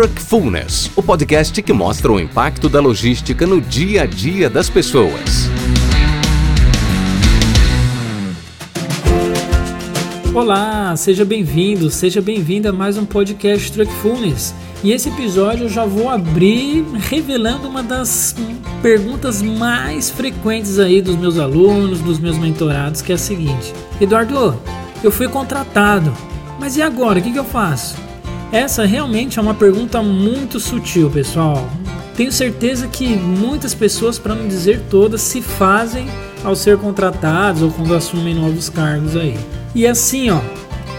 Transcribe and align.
Truckfulness, 0.00 0.90
o 0.96 1.02
podcast 1.02 1.60
que 1.60 1.74
mostra 1.74 2.10
o 2.10 2.18
impacto 2.18 2.70
da 2.70 2.80
logística 2.80 3.46
no 3.46 3.60
dia 3.60 4.04
a 4.04 4.06
dia 4.06 4.48
das 4.48 4.70
pessoas. 4.70 5.50
Olá, 10.32 10.96
seja 10.96 11.22
bem-vindo, 11.22 11.90
seja 11.90 12.22
bem-vinda 12.22 12.70
a 12.70 12.72
mais 12.72 12.96
um 12.96 13.04
podcast 13.04 13.70
Truckfulness. 13.72 14.54
E 14.82 14.90
esse 14.90 15.10
episódio 15.10 15.64
eu 15.64 15.68
já 15.68 15.84
vou 15.84 16.08
abrir 16.08 16.82
revelando 16.94 17.68
uma 17.68 17.82
das 17.82 18.34
perguntas 18.80 19.42
mais 19.42 20.08
frequentes 20.08 20.78
aí 20.78 21.02
dos 21.02 21.16
meus 21.16 21.38
alunos, 21.38 22.00
dos 22.00 22.18
meus 22.18 22.38
mentorados, 22.38 23.02
que 23.02 23.12
é 23.12 23.16
a 23.16 23.18
seguinte: 23.18 23.74
Eduardo, 24.00 24.58
eu 25.04 25.12
fui 25.12 25.28
contratado, 25.28 26.10
mas 26.58 26.78
e 26.78 26.80
agora? 26.80 27.18
O 27.18 27.22
que, 27.22 27.32
que 27.32 27.38
eu 27.38 27.44
faço? 27.44 28.08
Essa 28.52 28.84
realmente 28.84 29.38
é 29.38 29.42
uma 29.42 29.54
pergunta 29.54 30.02
muito 30.02 30.58
sutil, 30.58 31.08
pessoal. 31.08 31.70
Tenho 32.16 32.32
certeza 32.32 32.88
que 32.88 33.06
muitas 33.14 33.74
pessoas, 33.74 34.18
para 34.18 34.34
não 34.34 34.48
dizer 34.48 34.82
todas, 34.90 35.20
se 35.20 35.40
fazem 35.40 36.08
ao 36.42 36.56
ser 36.56 36.76
contratados 36.76 37.62
ou 37.62 37.70
quando 37.70 37.94
assumem 37.94 38.34
novos 38.34 38.68
cargos 38.68 39.14
aí. 39.16 39.38
E 39.72 39.86
assim, 39.86 40.30
ó, 40.30 40.40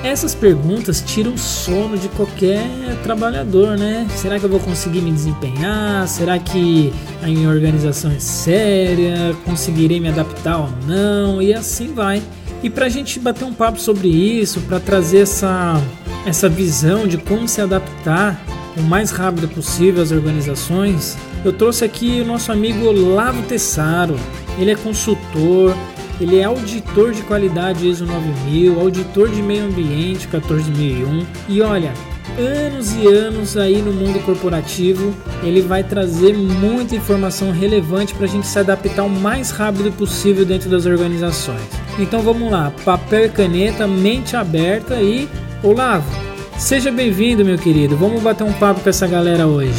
essas 0.01 0.33
perguntas 0.33 1.03
tiram 1.05 1.33
o 1.33 1.37
sono 1.37 1.97
de 1.97 2.07
qualquer 2.09 2.65
trabalhador, 3.03 3.77
né? 3.77 4.07
Será 4.15 4.39
que 4.39 4.45
eu 4.45 4.49
vou 4.49 4.59
conseguir 4.59 5.01
me 5.01 5.11
desempenhar? 5.11 6.07
Será 6.07 6.39
que 6.39 6.93
a 7.21 7.27
minha 7.27 7.49
organização 7.49 8.11
é 8.11 8.19
séria? 8.19 9.35
Conseguirei 9.43 9.99
me 9.99 10.07
adaptar 10.07 10.57
ou 10.57 10.69
não? 10.87 11.41
E 11.41 11.53
assim 11.53 11.93
vai. 11.93 12.23
E 12.63 12.69
para 12.69 12.85
a 12.85 12.89
gente 12.89 13.19
bater 13.19 13.43
um 13.43 13.53
papo 13.53 13.79
sobre 13.79 14.07
isso, 14.07 14.61
para 14.61 14.79
trazer 14.79 15.19
essa 15.19 15.81
essa 16.25 16.47
visão 16.47 17.07
de 17.07 17.17
como 17.17 17.47
se 17.47 17.61
adaptar 17.61 18.41
o 18.77 18.81
mais 18.81 19.11
rápido 19.11 19.47
possível 19.47 20.01
às 20.01 20.11
organizações, 20.11 21.17
eu 21.43 21.51
trouxe 21.51 21.83
aqui 21.83 22.21
o 22.21 22.25
nosso 22.25 22.51
amigo 22.51 22.85
Olavo 22.85 23.41
Tessaro. 23.43 24.15
Ele 24.57 24.71
é 24.71 24.75
consultor, 24.75 25.75
ele 26.19 26.37
é 26.37 26.43
auditor 26.43 27.11
de 27.11 27.21
qualidade 27.23 27.87
ISO 27.87 28.05
9000, 28.05 28.79
auditor 28.79 29.29
de 29.29 29.41
meio 29.41 29.65
ambiente 29.65 30.27
14001 30.27 31.25
e 31.49 31.61
olha, 31.61 31.93
anos 32.37 32.93
e 32.93 33.07
anos 33.07 33.57
aí 33.57 33.81
no 33.81 33.91
mundo 33.91 34.23
corporativo, 34.23 35.13
ele 35.43 35.61
vai 35.61 35.83
trazer 35.83 36.37
muita 36.37 36.95
informação 36.95 37.51
relevante 37.51 38.13
para 38.13 38.25
a 38.25 38.29
gente 38.29 38.47
se 38.47 38.59
adaptar 38.59 39.03
o 39.03 39.09
mais 39.09 39.51
rápido 39.51 39.91
possível 39.91 40.45
dentro 40.45 40.69
das 40.69 40.85
organizações. 40.85 41.61
Então 41.97 42.21
vamos 42.21 42.51
lá, 42.51 42.71
papel 42.85 43.25
e 43.25 43.29
caneta, 43.29 43.87
mente 43.87 44.35
aberta 44.35 45.01
e 45.01 45.27
Olavo, 45.63 46.09
seja 46.57 46.91
bem-vindo, 46.91 47.45
meu 47.45 47.55
querido. 47.55 47.95
Vamos 47.95 48.23
bater 48.23 48.43
um 48.43 48.51
papo 48.51 48.79
com 48.79 48.89
essa 48.89 49.05
galera 49.05 49.45
hoje. 49.45 49.71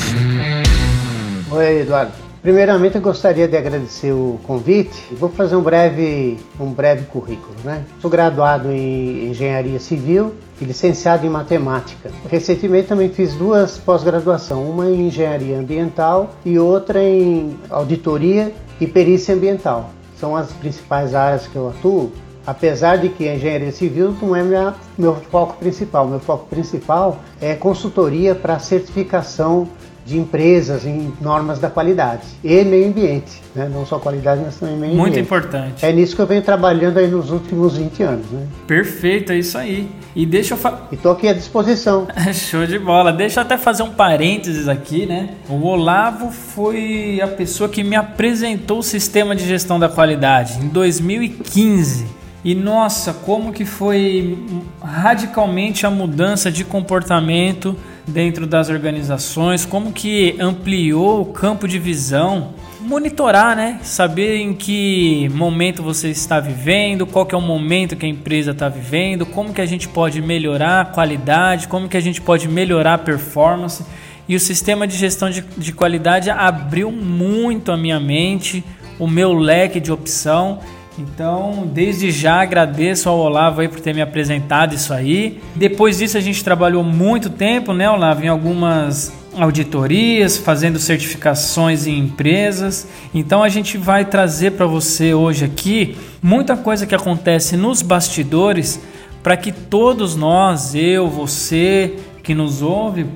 Oi, 1.51 1.81
Eduardo. 1.81 2.13
Primeiramente, 2.41 2.95
eu 2.95 3.01
gostaria 3.01 3.49
de 3.49 3.57
agradecer 3.57 4.13
o 4.13 4.39
convite. 4.45 5.13
Vou 5.19 5.29
fazer 5.29 5.57
um 5.57 5.61
breve, 5.61 6.39
um 6.61 6.73
breve 6.73 7.07
currículo. 7.07 7.57
Né? 7.65 7.83
Sou 8.01 8.09
graduado 8.09 8.71
em 8.71 9.31
Engenharia 9.31 9.81
Civil 9.81 10.33
e 10.61 10.65
licenciado 10.65 11.27
em 11.27 11.29
Matemática. 11.29 12.13
Recentemente 12.31 12.87
também 12.87 13.09
fiz 13.09 13.35
duas 13.35 13.77
pós-graduação, 13.77 14.63
uma 14.63 14.89
em 14.89 15.09
Engenharia 15.09 15.59
Ambiental 15.59 16.37
e 16.45 16.61
outra 16.61 17.03
em 17.03 17.59
Auditoria 17.69 18.53
e 18.81 18.87
Perícia 18.87 19.35
Ambiental. 19.35 19.91
São 20.17 20.37
as 20.37 20.53
principais 20.53 21.13
áreas 21.13 21.49
que 21.49 21.57
eu 21.57 21.71
atuo 21.71 22.13
Apesar 22.47 22.97
de 22.97 23.09
que 23.09 23.29
a 23.29 23.37
engenharia 23.37 23.71
civil 23.71 24.15
não 24.21 24.35
é 24.35 24.43
minha, 24.43 24.75
meu 24.99 25.15
foco 25.31 25.57
principal, 25.59 26.07
meu 26.09 26.21
foco 26.21 26.47
principal 26.49 27.21
é 27.41 27.55
consultoria 27.55 28.35
para 28.35 28.59
certificação 28.59 29.69
de 30.05 30.19
empresas 30.19 30.85
em 30.85 31.13
normas 31.21 31.59
da 31.59 31.71
qualidade 31.71 32.27
e 32.43 32.65
meio 32.65 32.89
ambiente, 32.89 33.41
né? 33.55 33.71
não 33.73 33.87
só 33.87 33.99
qualidade, 33.99 34.43
mas 34.45 34.57
também 34.57 34.77
meio 34.77 34.95
Muito 34.95 35.13
ambiente. 35.13 35.31
Muito 35.31 35.47
importante. 35.47 35.87
É 35.87 35.93
nisso 35.93 36.17
que 36.17 36.23
eu 36.23 36.27
venho 36.27 36.43
trabalhando 36.43 36.99
aí 36.99 37.07
nos 37.07 37.31
últimos 37.31 37.77
20 37.77 38.03
anos. 38.03 38.27
Né? 38.31 38.47
Perfeito, 38.67 39.33
é 39.33 39.39
isso 39.39 39.57
aí. 39.57 39.89
E 40.15 40.27
deixa 40.27 40.55
eu 40.55 40.59
falar. 40.59 40.89
E 40.91 40.97
tô 40.97 41.11
aqui 41.11 41.29
à 41.29 41.33
disposição. 41.33 42.09
Show 42.35 42.67
de 42.67 42.79
bola. 42.79 43.13
Deixa 43.13 43.41
eu 43.41 43.45
até 43.45 43.57
fazer 43.57 43.85
um 43.85 43.91
parênteses 43.91 44.69
aqui, 44.69 45.07
né? 45.07 45.31
O 45.49 45.65
Olavo 45.65 46.31
foi 46.31 47.21
a 47.23 47.29
pessoa 47.29 47.69
que 47.69 47.85
me 47.85 47.95
apresentou 47.95 48.81
o 48.81 48.83
sistema 48.83 49.37
de 49.37 49.47
gestão 49.47 49.79
da 49.79 49.89
qualidade 49.89 50.59
em 50.61 50.69
2015. 50.69 52.22
E 52.45 52.57
nossa, 52.57 53.13
como 53.15 53.53
que 53.53 53.65
foi 53.65 54.37
radicalmente 54.83 55.87
a 55.87 55.91
mudança 55.91 56.51
de 56.51 56.65
comportamento 56.65 57.77
dentro 58.07 58.49
das 58.49 58.69
organizações, 58.69 59.65
como 59.65 59.93
que 59.93 60.35
ampliou 60.41 61.21
o 61.21 61.27
campo 61.27 61.69
de 61.69 61.79
visão, 61.79 62.55
monitorar, 62.81 63.55
né? 63.55 63.79
Saber 63.83 64.39
em 64.39 64.53
que 64.55 65.29
momento 65.33 65.85
você 65.85 66.09
está 66.11 66.41
vivendo, 66.41 67.07
qual 67.07 67.25
que 67.25 67.33
é 67.33 67.39
o 67.39 67.41
momento 67.41 67.95
que 67.95 68.05
a 68.05 68.09
empresa 68.09 68.51
está 68.51 68.69
vivendo, 68.69 69.25
como 69.25 69.55
que 69.55 69.61
a 69.61 69.67
gente 69.67 69.87
pode 69.87 70.21
melhorar 70.21 70.81
a 70.81 70.85
qualidade, 70.85 71.69
como 71.69 71.89
que 71.89 71.97
a 71.97 72.01
gente 72.01 72.21
pode 72.21 72.49
melhorar 72.49 72.95
a 72.95 72.99
performance. 72.99 73.85
E 74.29 74.35
o 74.35 74.41
sistema 74.41 74.85
de 74.85 74.97
gestão 74.97 75.31
de, 75.31 75.43
de 75.57 75.73
qualidade 75.73 76.29
abriu 76.29 76.91
muito 76.91 77.71
a 77.71 77.77
minha 77.77 78.01
mente, 78.01 78.65
o 78.99 79.07
meu 79.07 79.33
leque 79.33 79.79
de 79.79 79.93
opção 79.93 80.59
então, 80.99 81.69
desde 81.73 82.11
já 82.11 82.43
agradeço 82.43 83.09
ao 83.09 83.19
Olavo 83.19 83.61
aí 83.61 83.69
por 83.69 83.81
ter 83.81 83.95
me 83.95 84.03
apresentado 84.03 84.75
isso 84.75 84.93
aí. 84.93 85.41
Depois 85.55 85.99
disso 85.99 86.19
a 86.19 86.21
gente 86.21 86.45
trabalhou 86.45 86.85
muito 86.85 87.31
tempo, 87.31 87.73
né, 87.73 87.89
Olavo, 87.91 88.23
em 88.23 88.29
algumas 88.29 89.13
auditorias, 89.35 90.37
fazendo 90.37 90.79
certificações 90.79 91.87
em 91.87 91.99
empresas. 91.99 92.87
Então 93.15 93.43
a 93.43 93.49
gente 93.49 93.79
vai 93.79 94.05
trazer 94.05 94.53
para 94.53 94.67
você 94.67 95.15
hoje 95.15 95.45
aqui 95.45 95.97
muita 96.23 96.57
coisa 96.57 96.87
que 96.87 96.95
acontece 96.95 97.57
nos 97.57 97.81
bastidores 97.81 98.81
para 99.23 99.37
que 99.37 99.53
todos 99.53 100.15
nós, 100.15 100.75
eu, 100.75 101.09
você 101.09 101.97
que 102.23 102.35
nos 102.35 102.61
ouve, 102.61 103.07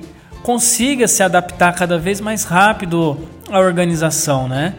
consiga 0.41 1.07
se 1.07 1.21
adaptar 1.21 1.75
cada 1.75 1.97
vez 1.99 2.19
mais 2.19 2.43
rápido 2.43 3.17
à 3.51 3.59
organização, 3.59 4.47
né? 4.47 4.75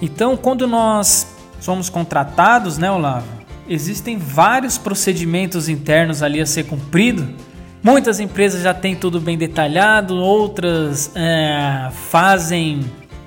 Então, 0.00 0.36
quando 0.36 0.66
nós 0.66 1.31
somos 1.62 1.88
contratados, 1.88 2.76
né, 2.76 2.90
Olavo? 2.90 3.26
Existem 3.68 4.18
vários 4.18 4.76
procedimentos 4.76 5.68
internos 5.68 6.22
ali 6.22 6.40
a 6.40 6.46
ser 6.46 6.64
cumprido. 6.64 7.26
Muitas 7.82 8.18
empresas 8.18 8.62
já 8.62 8.74
têm 8.74 8.96
tudo 8.96 9.20
bem 9.20 9.38
detalhado, 9.38 10.16
outras 10.16 11.12
é, 11.14 11.88
fazem 12.10 12.80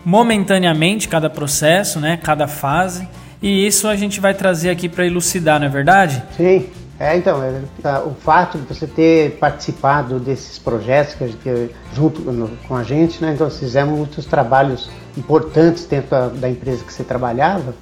momentaneamente 0.03 1.07
cada 1.07 1.29
processo, 1.29 1.99
né, 1.99 2.17
cada 2.17 2.47
fase. 2.47 3.07
E 3.41 3.65
isso 3.65 3.87
a 3.87 3.95
gente 3.95 4.19
vai 4.19 4.33
trazer 4.33 4.69
aqui 4.69 4.89
para 4.89 5.05
elucidar, 5.05 5.59
não 5.59 5.67
é 5.67 5.69
verdade? 5.69 6.21
Sim. 6.35 6.67
É, 6.97 7.17
então, 7.17 7.43
é, 7.43 7.61
tá, 7.81 8.03
o 8.03 8.13
fato 8.13 8.57
de 8.57 8.65
você 8.65 8.87
ter 8.87 9.31
participado 9.37 10.17
desses 10.17 10.57
projetos 10.57 11.15
que, 11.15 11.69
junto 11.93 12.21
com 12.67 12.75
a 12.75 12.83
gente, 12.83 13.21
né, 13.21 13.33
então 13.33 13.49
fizemos 13.49 13.97
muitos 13.97 14.25
trabalhos 14.25 14.89
importantes 15.17 15.85
dentro 15.85 16.11
da, 16.11 16.27
da 16.29 16.49
empresa 16.49 16.83
que 16.85 16.93
você 16.93 17.03
trabalhava, 17.03 17.73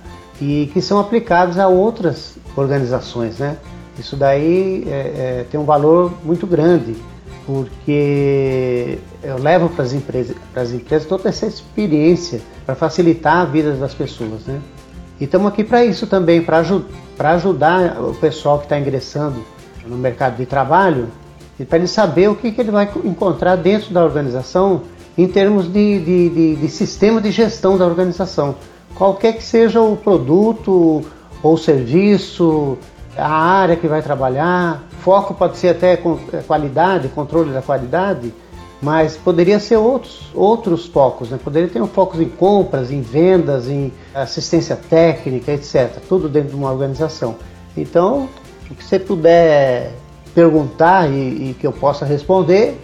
e 0.43 0.67
que 0.73 0.81
são 0.81 0.99
aplicados 0.99 1.57
a 1.57 1.69
outras 1.69 2.35
organizações, 2.55 3.37
né? 3.39 3.57
Isso 3.97 4.17
daí 4.17 4.83
é, 4.87 4.91
é, 4.91 5.45
tem 5.49 5.57
um 5.57 5.63
valor 5.63 6.11
muito 6.23 6.45
grande, 6.45 6.95
porque 7.45 8.99
eu 9.23 9.37
levo 9.37 9.69
para 9.69 9.85
as 9.85 9.93
empresas, 9.93 10.35
empresas 10.73 11.07
toda 11.07 11.29
essa 11.29 11.45
experiência 11.45 12.41
para 12.65 12.75
facilitar 12.75 13.37
a 13.37 13.45
vida 13.45 13.71
das 13.73 13.93
pessoas, 13.93 14.45
né? 14.45 14.59
E 15.19 15.23
estamos 15.23 15.47
aqui 15.47 15.63
para 15.63 15.85
isso 15.85 16.07
também, 16.07 16.41
para 16.41 16.57
aju 16.57 16.83
ajudar 17.17 18.01
o 18.01 18.13
pessoal 18.15 18.57
que 18.57 18.65
está 18.65 18.77
ingressando 18.77 19.41
no 19.85 19.95
mercado 19.95 20.35
de 20.35 20.45
trabalho 20.45 21.07
e 21.57 21.63
para 21.63 21.77
ele 21.77 21.87
saber 21.87 22.27
o 22.27 22.35
que, 22.35 22.51
que, 22.51 22.59
ele 22.59 22.71
vai 22.71 22.91
encontrar 23.05 23.55
dentro 23.55 23.93
da 23.93 24.03
organização 24.03 24.81
em 25.17 25.27
termos 25.27 25.71
de, 25.71 25.99
de, 25.99 26.29
de, 26.29 26.55
de 26.55 26.67
sistema 26.69 27.21
de 27.21 27.31
gestão 27.31 27.77
da 27.77 27.85
organização 27.85 28.55
qualquer 28.95 29.33
que 29.33 29.43
seja 29.43 29.81
o 29.81 29.95
produto 29.95 31.03
ou 31.41 31.57
serviço, 31.57 32.77
a 33.17 33.27
área 33.27 33.75
que 33.75 33.87
vai 33.87 34.01
trabalhar, 34.01 34.83
foco 35.01 35.33
pode 35.33 35.57
ser 35.57 35.69
até 35.69 35.93
é, 35.93 36.37
qualidade, 36.45 37.07
controle 37.09 37.51
da 37.51 37.61
qualidade, 37.61 38.33
mas 38.81 39.15
poderia 39.15 39.59
ser 39.59 39.77
outros, 39.77 40.29
outros 40.33 40.85
focos, 40.87 41.29
né? 41.29 41.39
Poderia 41.41 41.69
ter 41.69 41.81
um 41.81 41.87
foco 41.87 42.21
em 42.21 42.27
compras, 42.27 42.91
em 42.91 43.01
vendas, 43.01 43.67
em 43.67 43.93
assistência 44.13 44.75
técnica, 44.75 45.51
etc. 45.51 45.99
Tudo 46.07 46.27
dentro 46.27 46.49
de 46.49 46.55
uma 46.55 46.71
organização. 46.71 47.35
Então, 47.77 48.27
o 48.69 48.75
que 48.75 48.83
você 48.83 48.99
puder 48.99 49.93
perguntar 50.33 51.09
e, 51.09 51.51
e 51.51 51.55
que 51.59 51.65
eu 51.65 51.71
possa 51.71 52.05
responder, 52.05 52.77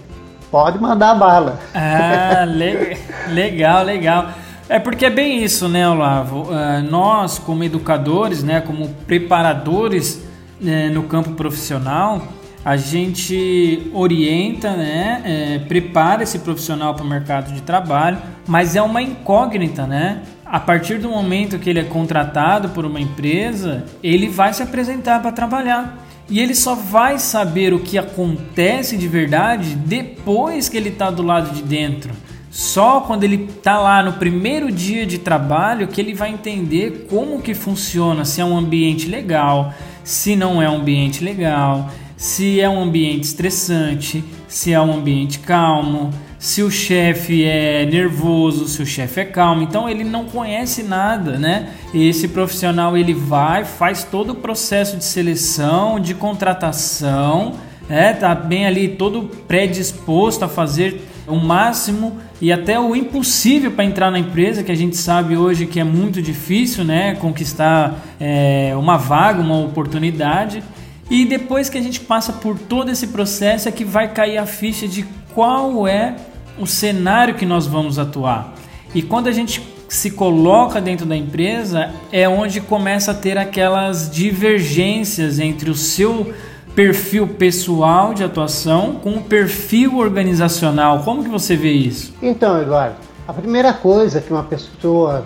pode 0.52 0.80
mandar 0.80 1.16
bala. 1.16 1.60
Ah, 1.74 2.46
le 2.46 2.98
legal, 3.34 3.84
legal. 3.84 4.30
É 4.69 4.77
porque 4.77 5.07
é 5.07 5.10
bem 5.10 5.44
isso, 5.44 5.68
né, 5.68 5.89
Olavo? 5.89 6.44
Uh, 6.44 6.83
nós, 6.88 7.39
como 7.39 7.63
educadores, 7.63 8.44
né, 8.44 8.62
como 8.62 8.88
preparadores 9.07 10.24
né, 10.62 10.89
no 10.89 11.04
campo 11.04 11.31
profissional, 11.31 12.27
a 12.63 12.77
gente 12.77 13.89
orienta, 13.92 14.75
né, 14.75 15.24
é, 15.25 15.60
prepara 15.60 16.21
esse 16.21 16.38
profissional 16.38 16.94
para 16.94 17.04
o 17.04 17.07
mercado 17.07 17.51
de 17.51 17.62
trabalho, 17.62 18.19
mas 18.45 18.75
é 18.75 18.81
uma 18.81 19.01
incógnita, 19.01 19.88
né? 19.88 20.21
A 20.45 20.60
partir 20.60 21.00
do 21.00 21.10
momento 21.10 21.57
que 21.57 21.68
ele 21.69 21.80
é 21.80 21.83
contratado 21.83 22.69
por 22.69 22.86
uma 22.86 23.00
empresa, 23.00 23.86
ele 24.04 24.27
vai 24.27 24.54
se 24.54 24.62
apresentar 24.62 25.19
para 25.19 25.31
trabalhar. 25.31 26.06
E 26.30 26.39
ele 26.39 26.54
só 26.54 26.75
vai 26.75 27.18
saber 27.18 27.74
o 27.74 27.80
que 27.80 27.98
acontece 27.98 28.98
de 28.98 29.07
verdade 29.07 29.75
depois 29.75 30.69
que 30.69 30.77
ele 30.77 30.89
está 30.89 31.10
do 31.10 31.24
lado 31.24 31.51
de 31.56 31.63
dentro. 31.63 32.12
Só 32.50 33.01
quando 33.01 33.24
ele 33.24 33.48
está 33.50 33.78
lá 33.78 34.01
no 34.01 34.13
primeiro 34.13 34.72
dia 34.72 35.06
de 35.06 35.19
trabalho 35.19 35.88
que 35.88 36.01
ele 36.01 36.13
vai 36.13 36.31
entender 36.31 37.07
como 37.10 37.42
que 37.42 37.54
funciona, 37.54 38.25
se 38.25 38.42
é 38.42 38.46
um 38.46 38.57
ambiente 38.57 39.07
legal, 39.07 39.74
se 40.04 40.36
não 40.36 40.62
é 40.62 40.69
um 40.69 40.78
ambiente 40.78 41.24
legal, 41.24 41.92
se 42.18 42.60
é 42.60 42.68
um 42.68 42.81
ambiente 42.81 43.25
estressante, 43.25 44.24
se 44.48 44.74
é 44.74 44.81
um 44.81 44.94
ambiente 44.94 45.40
calmo, 45.40 46.12
se 46.40 46.63
o 46.63 46.72
chefe 46.72 47.44
é 47.44 47.86
nervoso, 47.86 48.68
se 48.68 48.81
o 48.81 48.86
chefe 48.86 49.22
é 49.22 49.25
calmo. 49.25 49.62
Então 49.62 49.88
ele 49.88 50.04
não 50.04 50.25
conhece 50.25 50.84
nada, 50.84 51.38
né? 51.38 51.69
Esse 51.94 52.30
profissional 52.30 52.98
ele 52.98 53.13
vai, 53.13 53.63
faz 53.63 54.04
todo 54.04 54.31
o 54.31 54.36
processo 54.36 54.98
de 54.98 55.04
seleção, 55.04 56.00
de 56.00 56.16
contratação, 56.16 57.54
né? 57.88 58.13
Tá 58.13 58.34
bem 58.34 58.66
ali 58.66 58.88
todo 58.88 59.30
predisposto 59.48 60.44
a 60.44 60.50
fazer 60.50 61.02
o 61.28 61.36
máximo 61.36 62.18
e 62.42 62.52
até 62.52 62.80
o 62.80 62.96
impossível 62.96 63.72
para 63.72 63.84
entrar 63.84 64.10
na 64.10 64.20
empresa, 64.20 64.64
que 64.64 64.72
a 64.72 64.76
gente 64.76 64.96
sabe 64.96 65.36
hoje 65.36 65.66
que 65.66 65.80
é 65.80 65.84
muito 65.84 66.22
difícil, 66.22 66.86
né? 66.86 67.16
Conquistar 67.16 68.00
é, 68.20 68.74
uma 68.78 68.98
vaga, 68.98 69.42
uma 69.42 69.60
oportunidade. 69.60 70.64
E 71.10 71.26
depois 71.26 71.70
que 71.70 71.78
a 71.78 71.82
gente 71.82 72.00
passa 72.00 72.32
por 72.32 72.58
todo 72.58 72.90
esse 72.90 73.08
processo 73.08 73.68
é 73.68 73.72
que 73.72 73.84
vai 73.84 74.14
cair 74.14 74.38
a 74.38 74.46
ficha 74.46 74.88
de 74.88 75.06
qual 75.34 75.88
é 75.88 76.16
o 76.58 76.66
cenário 76.66 77.36
que 77.36 77.46
nós 77.46 77.68
vamos 77.68 78.00
atuar. 78.00 78.54
E 78.96 79.02
quando 79.02 79.28
a 79.28 79.32
gente 79.32 79.62
se 79.90 80.12
coloca 80.12 80.80
dentro 80.80 81.06
da 81.06 81.18
empresa, 81.18 81.92
é 82.12 82.30
onde 82.30 82.62
começa 82.62 83.12
a 83.12 83.14
ter 83.14 83.38
aquelas 83.38 84.10
divergências 84.10 85.40
entre 85.40 85.70
o 85.70 85.76
seu 85.76 86.34
perfil 86.80 87.28
pessoal 87.28 88.14
de 88.14 88.24
atuação 88.24 88.96
com 89.04 89.16
o 89.16 89.22
perfil 89.22 89.98
organizacional. 89.98 91.04
Como 91.04 91.22
que 91.22 91.30
você 91.30 91.54
vê 91.54 91.74
isso? 91.74 92.14
Então, 92.22 92.62
Eduardo, 92.62 92.96
a 93.28 93.34
primeira 93.34 93.74
coisa 93.74 94.22
que 94.22 94.31
uma 94.31 94.44
pessoa 94.44 95.26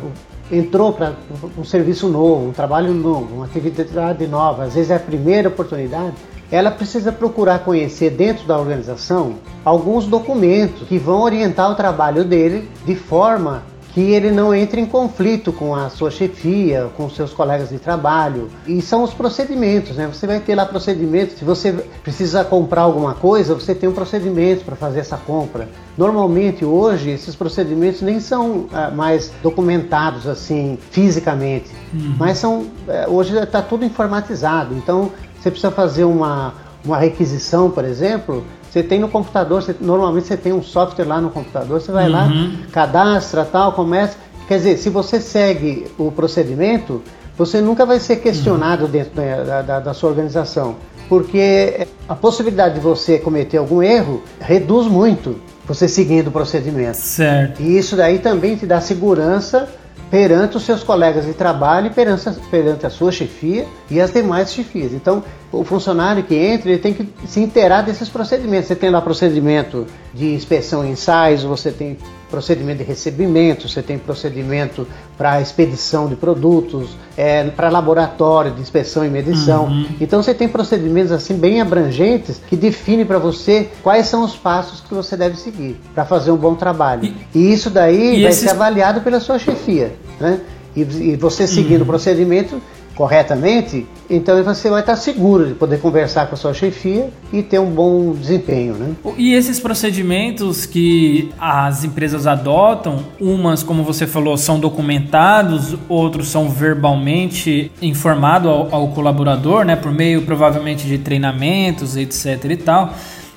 entrou 0.52 0.94
para 0.94 1.14
um 1.56 1.64
serviço 1.64 2.10
novo, 2.10 2.48
um 2.48 2.52
trabalho 2.52 2.92
novo, 2.92 3.36
uma 3.36 3.46
atividade 3.46 4.26
nova, 4.26 4.64
às 4.64 4.74
vezes 4.74 4.90
é 4.90 4.96
a 4.96 5.00
primeira 5.00 5.48
oportunidade, 5.48 6.16
ela 6.52 6.72
precisa 6.72 7.12
procurar 7.12 7.60
conhecer 7.60 8.10
dentro 8.10 8.48
da 8.48 8.58
organização 8.58 9.36
alguns 9.64 10.08
documentos 10.08 10.88
que 10.88 10.98
vão 10.98 11.22
orientar 11.22 11.72
o 11.72 11.76
trabalho 11.76 12.24
dele 12.24 12.68
de 12.84 12.96
forma 12.96 13.62
que 13.94 14.02
ele 14.02 14.32
não 14.32 14.54
entre 14.56 14.82
em 14.82 14.88
conflito 14.88 15.54
com 15.54 15.76
a 15.76 15.90
sua 15.90 16.10
chefia, 16.10 16.90
com 16.98 17.08
seus 17.10 17.32
colegas 17.32 17.70
de 17.70 17.78
trabalho. 17.78 18.50
E 18.66 18.82
são 18.82 19.04
os 19.04 19.14
procedimentos, 19.14 19.96
né? 19.96 20.10
Você 20.12 20.26
vai 20.26 20.40
ter 20.40 20.56
lá 20.56 20.66
procedimentos. 20.66 21.38
Se 21.38 21.46
você 21.46 21.72
precisa 22.02 22.44
comprar 22.44 22.82
alguma 22.82 23.14
coisa, 23.14 23.54
você 23.54 23.76
tem 23.76 23.88
um 23.88 23.94
procedimento 23.94 24.66
para 24.66 24.76
fazer 24.76 25.00
essa 25.00 25.16
compra. 25.16 25.70
Normalmente 25.96 26.66
hoje 26.66 27.12
esses 27.12 27.36
procedimentos 27.36 28.02
nem 28.02 28.20
são 28.20 28.66
ah, 28.74 28.90
mais 28.90 29.32
documentados 29.44 30.28
assim 30.28 30.78
fisicamente, 30.90 31.70
uhum. 31.94 32.16
mas 32.18 32.40
são 32.40 32.66
eh, 32.88 33.06
hoje 33.08 33.38
está 33.38 33.62
tudo 33.62 33.86
informatizado. 33.86 34.74
Então 34.74 35.12
você 35.40 35.52
precisa 35.52 35.72
fazer 35.72 36.04
uma, 36.04 36.56
uma 36.84 36.98
requisição, 36.98 37.70
por 37.70 37.86
exemplo, 37.86 38.44
você 38.74 38.82
tem 38.82 39.00
no 39.00 39.08
computador, 39.08 39.62
você, 39.62 39.76
normalmente 39.80 40.26
você 40.26 40.36
tem 40.36 40.52
um 40.52 40.64
software 40.64 41.06
lá 41.06 41.22
no 41.22 41.30
computador, 41.30 41.80
você 41.80 41.92
vai 41.92 42.06
uhum. 42.06 42.12
lá, 42.12 42.28
cadastra, 42.72 43.46
tal, 43.46 43.74
começa. 43.74 44.18
Quer 44.48 44.58
dizer, 44.58 44.78
se 44.78 44.90
você 44.90 45.22
segue 45.22 45.86
o 45.96 46.12
procedimento, 46.12 47.04
você 47.38 47.62
nunca 47.62 47.86
vai 47.86 48.00
ser 48.00 48.16
questionado 48.16 48.86
uhum. 48.86 48.90
dentro 48.90 49.12
da, 49.14 49.62
da, 49.62 49.80
da, 49.80 49.94
sua 49.94 50.10
organização, 50.10 50.78
porque 51.08 51.88
a 52.10 52.16
possibilidade 52.16 52.74
de 52.74 52.80
você 52.80 53.20
cometer 53.20 53.58
algum 53.58 53.84
erro 53.84 54.24
reduz 54.40 54.88
muito 54.88 55.36
você 55.68 55.88
seguindo 55.88 56.30
o 56.30 56.32
procedimento. 56.32 56.98
Certo. 56.98 57.62
E 57.62 57.78
isso 57.78 57.96
daí 57.96 58.18
também 58.18 58.56
te 58.56 58.66
dá 58.66 58.82
segurança 58.82 59.70
perante 60.10 60.58
os 60.58 60.64
seus 60.64 60.84
colegas 60.84 61.28
de 61.28 61.34
trabalho 61.34 61.88
e 61.88 61.90
perante, 61.92 62.28
perante 62.50 62.88
a 62.88 62.90
sua 62.90 63.12
chefia 63.12 63.68
e 63.90 64.02
as 64.02 64.12
demais 64.12 64.52
chefias. 64.52 64.94
Então, 64.94 65.24
o 65.54 65.64
funcionário 65.64 66.24
que 66.24 66.36
entra 66.36 66.72
ele 66.72 66.80
tem 66.80 66.94
que 66.94 67.08
se 67.28 67.40
inteirar 67.40 67.84
desses 67.84 68.10
procedimentos. 68.10 68.68
Você 68.68 68.76
tem 68.76 68.90
lá 68.90 69.00
procedimento 69.00 69.86
de 70.14 70.34
inspeção 70.34 70.84
em 70.84 70.92
ensaios, 70.92 71.44
você 71.44 71.72
tem 71.72 71.98
procedimento 72.30 72.80
de 72.80 72.84
recebimento, 72.84 73.70
você 73.70 73.84
tem 73.84 74.00
procedimento 74.00 74.88
para 75.16 75.40
expedição 75.40 76.08
de 76.08 76.16
produtos, 76.16 76.98
é, 77.16 77.44
para 77.44 77.70
laboratório 77.70 78.52
de 78.52 78.62
inspeção 78.62 79.06
e 79.06 79.10
medição. 79.10 79.66
Uhum. 79.66 79.86
Então 80.02 80.24
você 80.24 80.34
tem 80.34 80.48
procedimentos 80.48 81.12
assim 81.12 81.36
bem 81.36 81.62
abrangentes 81.62 82.42
que 82.50 82.56
definem 82.56 83.06
para 83.06 83.20
você 83.20 83.70
quais 83.84 84.08
são 84.08 84.24
os 84.24 84.36
passos 84.36 84.82
que 84.82 84.94
você 84.94 85.16
deve 85.16 85.38
seguir 85.38 85.80
para 85.94 86.04
fazer 86.04 86.32
um 86.32 86.38
bom 86.38 86.56
trabalho. 86.56 87.06
E, 87.06 87.40
e 87.40 87.54
isso 87.54 87.70
daí 87.70 88.18
e 88.18 88.24
vai 88.24 88.32
esses... 88.32 88.42
ser 88.44 88.50
avaliado 88.50 89.02
pela 89.02 89.20
sua 89.20 89.38
chefia, 89.38 89.94
né? 90.20 90.40
E, 90.76 90.82
e 90.82 91.16
você 91.16 91.46
seguindo 91.46 91.82
uhum. 91.82 91.84
o 91.84 91.86
procedimento 91.86 92.60
corretamente, 92.96 93.86
então 94.10 94.42
você 94.44 94.70
vai 94.70 94.82
estar 94.82 94.96
seguro 94.96 95.48
de 95.48 95.54
poder 95.54 95.80
conversar 95.80 96.28
com 96.28 96.36
a 96.36 96.38
sua 96.38 96.54
chefia 96.54 97.10
e 97.32 97.42
ter 97.42 97.60
um 97.60 97.72
bom 97.72 98.14
desempenho. 98.14 98.76
Né? 98.76 98.96
E 99.18 99.34
esses 99.34 99.60
procedimentos 99.60 100.66
que 100.66 101.32
as 101.40 101.84
empresas 101.84 102.28
adotam, 102.28 103.04
umas, 103.20 103.64
como 103.64 103.84
você 103.84 104.06
falou, 104.06 104.38
são 104.38 104.60
documentados, 104.60 105.76
outros 105.90 106.30
são 106.30 106.50
verbalmente 106.50 107.72
informados 107.82 108.50
ao, 108.50 108.74
ao 108.74 108.88
colaborador, 108.90 109.66
né, 109.66 109.76
por 109.76 109.92
meio 109.92 110.22
provavelmente 110.22 110.88
de 110.88 110.98
treinamentos, 110.98 111.98
etc. 111.98 112.46
e 112.46 112.58
tal. 112.58 112.94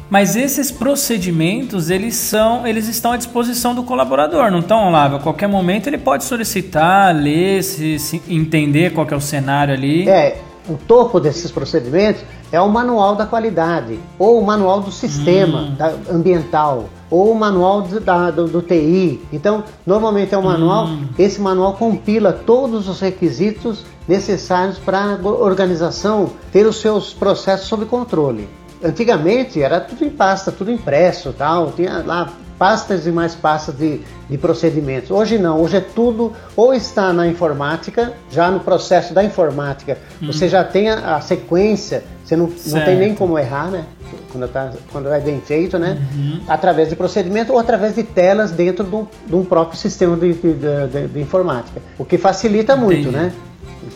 Mas 0.09 0.37
esses 0.37 0.71
procedimentos, 0.71 1.91
eles 1.91 2.15
são, 2.15 2.67
eles 2.67 2.87
estão 2.87 3.13
à 3.13 3.17
disposição 3.17 3.75
do 3.75 3.83
colaborador, 3.83 4.51
não 4.51 4.61
estão, 4.61 4.87
Olavo? 4.87 5.17
A 5.17 5.19
qualquer 5.19 5.49
momento 5.49 5.89
ele 5.89 5.99
pode 5.99 6.25
solicitar, 6.25 7.15
ler, 7.15 7.63
se, 7.63 7.99
se 7.99 8.23
entender 8.29 8.93
qual 8.93 9.07
é 9.11 9.17
o 9.17 9.21
cenário 9.21 9.75
ali. 9.75 10.09
É, 10.09 10.41
o 10.69 10.77
topo 10.77 11.19
desses 11.19 11.51
procedimentos 11.51 12.23
é 12.53 12.61
o 12.61 12.69
manual 12.69 13.17
da 13.17 13.27
qualidade, 13.27 13.99
ou 14.19 14.41
o 14.41 14.47
manual 14.47 14.81
do 14.81 14.93
sistema 14.93 15.63
hum. 15.63 15.75
da, 15.75 15.95
ambiental, 16.11 16.85
ou 17.11 17.33
o 17.33 17.35
manual 17.35 17.83
do, 17.83 18.01
da, 18.01 18.31
do, 18.31 18.47
do, 18.47 18.63
TI. 18.63 19.21
Então, 19.33 19.65
normalmente 19.85 20.35
é 20.35 20.39
um 20.39 20.43
manual, 20.43 20.87
hum. 20.87 21.09
esse 21.19 21.41
manual 21.41 21.75
compila 21.75 22.33
todos 22.33 22.89
os 22.89 23.01
requisitos 23.01 23.85
necessários 24.07 24.79
para 24.79 25.19
a 25.21 25.29
organização 25.29 26.31
ter 26.53 26.65
os 26.67 26.81
seus 26.81 27.13
processos 27.13 27.67
sob 27.67 27.85
controle. 27.87 28.49
Antigamente 28.83 29.63
era 29.63 29.81
tudo 29.81 30.05
em 30.05 30.11
pasta, 30.11 30.53
tudo 30.53 30.71
impresso, 30.71 31.33
tal, 31.33 31.73
tinha 31.73 32.03
lá 32.05 32.33
pastas 32.59 33.07
e 33.07 33.13
mais 33.13 33.35
pastas 33.35 33.77
de, 33.77 34.01
de 34.29 34.39
procedimentos. 34.39 35.11
Hoje 35.11 35.39
não, 35.39 35.61
hoje 35.61 35.77
é 35.77 35.81
tudo 35.81 36.33
ou 36.55 36.75
está 36.75 37.13
na 37.13 37.27
informática, 37.27 38.13
já 38.31 38.51
no 38.51 38.61
processo 38.61 39.13
da 39.15 39.23
informática, 39.23 39.99
hum. 40.21 40.27
você 40.27 40.49
já 40.49 40.65
tem 40.65 40.89
a, 40.89 41.17
a 41.17 41.21
sequência, 41.21 42.05
você 42.25 42.37
não, 42.37 42.51
não 42.67 42.85
tem 42.85 42.97
nem 42.97 43.15
como 43.15 43.39
errar, 43.39 43.71
né? 43.71 43.85
Quando, 44.31 44.49
tá, 44.49 44.73
quando 44.93 45.13
é 45.13 45.21
bem 45.21 45.41
feito, 45.41 45.79
né? 45.79 45.99
Uhum. 46.15 46.41
Através 46.47 46.89
de 46.89 46.97
procedimento 46.97 47.53
ou 47.53 47.59
através 47.59 47.95
de 47.95 48.03
telas 48.03 48.51
dentro 48.51 48.85
de 48.85 48.95
um, 48.95 49.07
de 49.27 49.35
um 49.35 49.45
próprio 49.45 49.79
sistema 49.79 50.17
de, 50.17 50.33
de, 50.33 50.55
de, 50.55 51.09
de 51.09 51.21
informática. 51.21 51.81
O 51.99 52.05
que 52.05 52.17
facilita 52.17 52.75
Entendi. 52.75 52.85
muito, 52.85 53.11
né? 53.11 53.33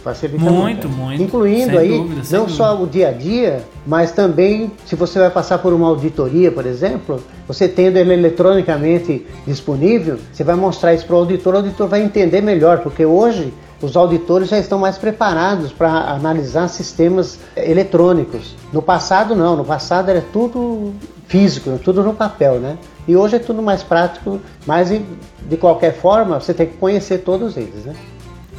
Facilita 0.03 0.51
muito, 0.51 0.89
muito. 0.89 0.89
muito. 0.89 1.23
Incluindo 1.23 1.79
aí 1.79 1.89
dúvida, 1.89 2.23
não 2.31 2.49
só 2.49 2.81
o 2.81 2.87
dia 2.87 3.09
a 3.09 3.13
dia, 3.13 3.65
mas 3.87 4.13
também 4.13 4.71
se 4.87 4.95
você 4.95 5.19
vai 5.19 5.31
passar 5.31 5.59
por 5.59 5.73
uma 5.73 5.89
auditoria, 5.89 6.51
por 6.51 6.65
exemplo, 6.65 7.23
você 7.47 7.69
tendo 7.69 7.97
ele 7.97 8.13
eletronicamente 8.13 9.27
disponível, 9.47 10.19
você 10.33 10.45
vai 10.45 10.55
mostrar 10.55 10.95
isso 10.95 11.07
para 11.07 11.17
o 11.17 11.19
auditor, 11.19 11.55
o 11.55 11.57
auditor 11.59 11.89
vai 11.89 12.03
entender 12.03 12.41
melhor, 12.41 12.79
porque 12.79 13.05
hoje 13.05 13.53
os 13.83 13.97
auditores 13.97 14.49
já 14.49 14.59
estão 14.59 14.79
mais 14.79 14.99
preparados 14.99 15.73
para 15.73 15.91
analisar 15.91 16.69
sistemas 16.69 17.39
eletrônicos. 17.57 18.55
No 18.73 18.83
passado 18.83 19.35
não, 19.35 19.57
no 19.57 19.65
passado 19.65 20.11
era 20.11 20.25
tudo 20.33 20.93
físico, 21.27 21.79
tudo 21.83 22.03
no 22.03 22.13
papel, 22.13 22.61
né? 22.61 22.77
E 23.09 23.17
hoje 23.17 23.37
é 23.37 23.39
tudo 23.39 23.63
mais 23.63 23.83
prático, 23.83 24.41
mas 24.67 24.91
de 24.91 25.57
qualquer 25.57 25.95
forma 25.95 26.41
você 26.41 26.53
tem 26.53 26.67
que 26.67 26.77
conhecer 26.77 27.19
todos 27.19 27.57
eles, 27.57 27.85
né? 27.85 27.95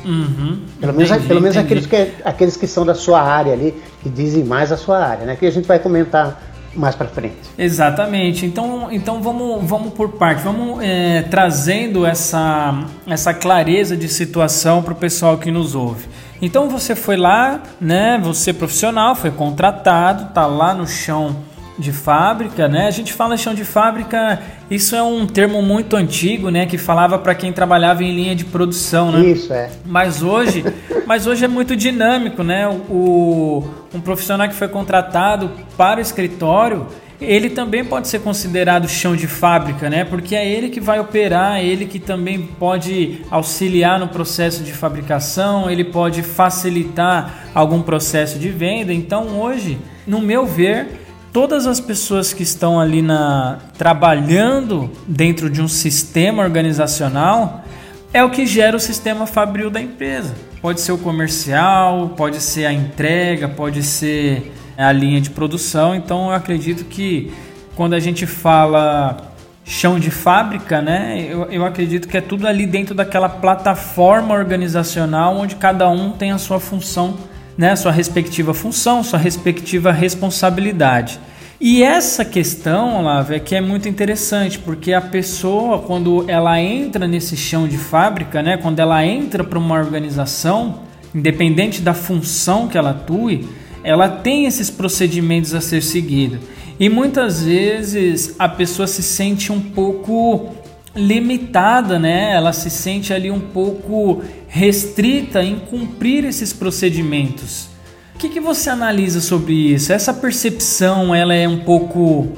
Uhum, 0.03 0.59
pelo 0.79 0.93
menos, 0.93 1.11
entendi, 1.11 1.27
pelo 1.27 1.41
menos 1.41 1.57
aqueles, 1.57 1.85
que, 1.85 2.11
aqueles 2.25 2.57
que 2.57 2.67
são 2.67 2.85
da 2.85 2.95
sua 2.95 3.21
área 3.21 3.53
ali, 3.53 3.75
que 4.01 4.09
dizem 4.09 4.43
mais 4.43 4.71
a 4.71 4.77
sua 4.77 4.99
área, 5.05 5.25
né? 5.25 5.35
Que 5.35 5.45
a 5.45 5.51
gente 5.51 5.67
vai 5.67 5.79
comentar 5.79 6.41
mais 6.75 6.95
para 6.95 7.07
frente. 7.07 7.35
Exatamente. 7.57 8.45
Então, 8.45 8.87
então 8.91 9.21
vamos, 9.21 9.67
vamos 9.67 9.93
por 9.93 10.09
parte, 10.09 10.41
vamos 10.41 10.79
é, 10.81 11.23
trazendo 11.23 12.05
essa, 12.05 12.85
essa 13.05 13.33
clareza 13.33 13.95
de 13.95 14.07
situação 14.07 14.81
para 14.81 14.93
o 14.93 14.95
pessoal 14.95 15.37
que 15.37 15.51
nos 15.51 15.75
ouve. 15.75 16.07
Então 16.41 16.69
você 16.69 16.95
foi 16.95 17.17
lá, 17.17 17.61
né? 17.79 18.19
Você 18.23 18.51
profissional, 18.51 19.15
foi 19.15 19.31
contratado, 19.31 20.33
tá 20.33 20.45
lá 20.45 20.73
no 20.73 20.87
chão 20.87 21.35
de 21.77 21.91
fábrica, 21.91 22.67
né? 22.67 22.87
A 22.87 22.91
gente 22.91 23.13
fala 23.13 23.37
chão 23.37 23.53
de 23.53 23.63
fábrica, 23.63 24.41
isso 24.71 24.95
é 24.95 25.03
um 25.03 25.27
termo 25.27 25.61
muito 25.61 25.97
antigo, 25.97 26.49
né? 26.49 26.65
Que 26.65 26.77
falava 26.77 27.19
para 27.19 27.35
quem 27.35 27.51
trabalhava 27.51 28.05
em 28.05 28.15
linha 28.15 28.33
de 28.33 28.45
produção, 28.45 29.11
né? 29.11 29.19
Isso 29.25 29.51
é. 29.51 29.69
Mas 29.85 30.23
hoje, 30.23 30.63
mas 31.05 31.27
hoje 31.27 31.43
é 31.43 31.47
muito 31.47 31.75
dinâmico, 31.75 32.41
né? 32.41 32.65
O, 32.89 33.65
um 33.93 33.99
profissional 33.99 34.47
que 34.47 34.55
foi 34.55 34.69
contratado 34.69 35.51
para 35.75 35.99
o 35.99 36.01
escritório, 36.01 36.87
ele 37.19 37.49
também 37.49 37.83
pode 37.83 38.07
ser 38.07 38.21
considerado 38.21 38.87
chão 38.87 39.13
de 39.13 39.27
fábrica, 39.27 39.89
né? 39.89 40.05
Porque 40.05 40.37
é 40.37 40.49
ele 40.49 40.69
que 40.69 40.79
vai 40.79 41.01
operar, 41.01 41.57
é 41.57 41.65
ele 41.65 41.85
que 41.85 41.99
também 41.99 42.39
pode 42.41 43.19
auxiliar 43.29 43.99
no 43.99 44.07
processo 44.07 44.63
de 44.63 44.71
fabricação, 44.71 45.69
ele 45.69 45.83
pode 45.83 46.23
facilitar 46.23 47.51
algum 47.53 47.81
processo 47.81 48.39
de 48.39 48.47
venda. 48.47 48.93
Então, 48.93 49.37
hoje, 49.37 49.77
no 50.07 50.21
meu 50.21 50.45
ver, 50.45 51.00
todas 51.31 51.65
as 51.65 51.79
pessoas 51.79 52.33
que 52.33 52.43
estão 52.43 52.79
ali 52.79 53.01
na 53.01 53.59
trabalhando 53.77 54.89
dentro 55.07 55.49
de 55.49 55.61
um 55.61 55.67
sistema 55.67 56.43
organizacional 56.43 57.63
é 58.13 58.23
o 58.23 58.29
que 58.29 58.45
gera 58.45 58.75
o 58.75 58.79
sistema 58.79 59.25
fabril 59.25 59.69
da 59.69 59.81
empresa. 59.81 60.35
Pode 60.61 60.81
ser 60.81 60.91
o 60.91 60.97
comercial, 60.97 62.09
pode 62.09 62.41
ser 62.41 62.65
a 62.65 62.73
entrega, 62.73 63.47
pode 63.47 63.81
ser 63.81 64.51
a 64.77 64.91
linha 64.91 65.21
de 65.21 65.29
produção. 65.29 65.95
Então 65.95 66.27
eu 66.27 66.33
acredito 66.33 66.83
que 66.85 67.31
quando 67.75 67.93
a 67.93 67.99
gente 67.99 68.27
fala 68.27 69.31
chão 69.63 69.97
de 69.97 70.11
fábrica, 70.11 70.81
né? 70.81 71.25
Eu, 71.29 71.43
eu 71.45 71.65
acredito 71.65 72.07
que 72.07 72.17
é 72.17 72.21
tudo 72.21 72.45
ali 72.45 72.65
dentro 72.65 72.93
daquela 72.93 73.29
plataforma 73.29 74.33
organizacional 74.33 75.37
onde 75.37 75.55
cada 75.55 75.89
um 75.89 76.11
tem 76.11 76.31
a 76.31 76.37
sua 76.37 76.59
função 76.59 77.17
né, 77.57 77.75
sua 77.75 77.91
respectiva 77.91 78.53
função, 78.53 79.03
sua 79.03 79.19
respectiva 79.19 79.91
responsabilidade. 79.91 81.19
E 81.59 81.83
essa 81.83 82.25
questão, 82.25 82.99
Olavo, 82.99 83.33
é 83.33 83.39
que 83.39 83.53
é 83.53 83.61
muito 83.61 83.87
interessante, 83.87 84.57
porque 84.57 84.93
a 84.93 85.01
pessoa, 85.01 85.79
quando 85.79 86.25
ela 86.27 86.59
entra 86.59 87.07
nesse 87.07 87.37
chão 87.37 87.67
de 87.67 87.77
fábrica, 87.77 88.41
né, 88.41 88.57
quando 88.57 88.79
ela 88.79 89.05
entra 89.05 89.43
para 89.43 89.59
uma 89.59 89.75
organização, 89.77 90.79
independente 91.13 91.81
da 91.81 91.93
função 91.93 92.67
que 92.67 92.77
ela 92.77 92.89
atue, 92.89 93.47
ela 93.83 94.09
tem 94.09 94.45
esses 94.45 94.71
procedimentos 94.71 95.53
a 95.53 95.61
ser 95.61 95.83
seguido. 95.83 96.39
E 96.79 96.89
muitas 96.89 97.43
vezes 97.43 98.35
a 98.39 98.49
pessoa 98.49 98.87
se 98.87 99.03
sente 99.03 99.51
um 99.51 99.61
pouco 99.61 100.49
limitada, 100.95 101.97
né? 101.97 102.33
Ela 102.33 102.53
se 102.53 102.69
sente 102.69 103.13
ali 103.13 103.31
um 103.31 103.39
pouco 103.39 104.21
restrita 104.47 105.43
em 105.43 105.57
cumprir 105.59 106.25
esses 106.25 106.51
procedimentos. 106.51 107.69
O 108.15 108.19
que, 108.19 108.29
que 108.29 108.39
você 108.39 108.69
analisa 108.69 109.21
sobre 109.21 109.53
isso? 109.53 109.91
Essa 109.93 110.13
percepção 110.13 111.15
ela 111.15 111.33
é 111.33 111.47
um 111.47 111.59
pouco 111.59 112.29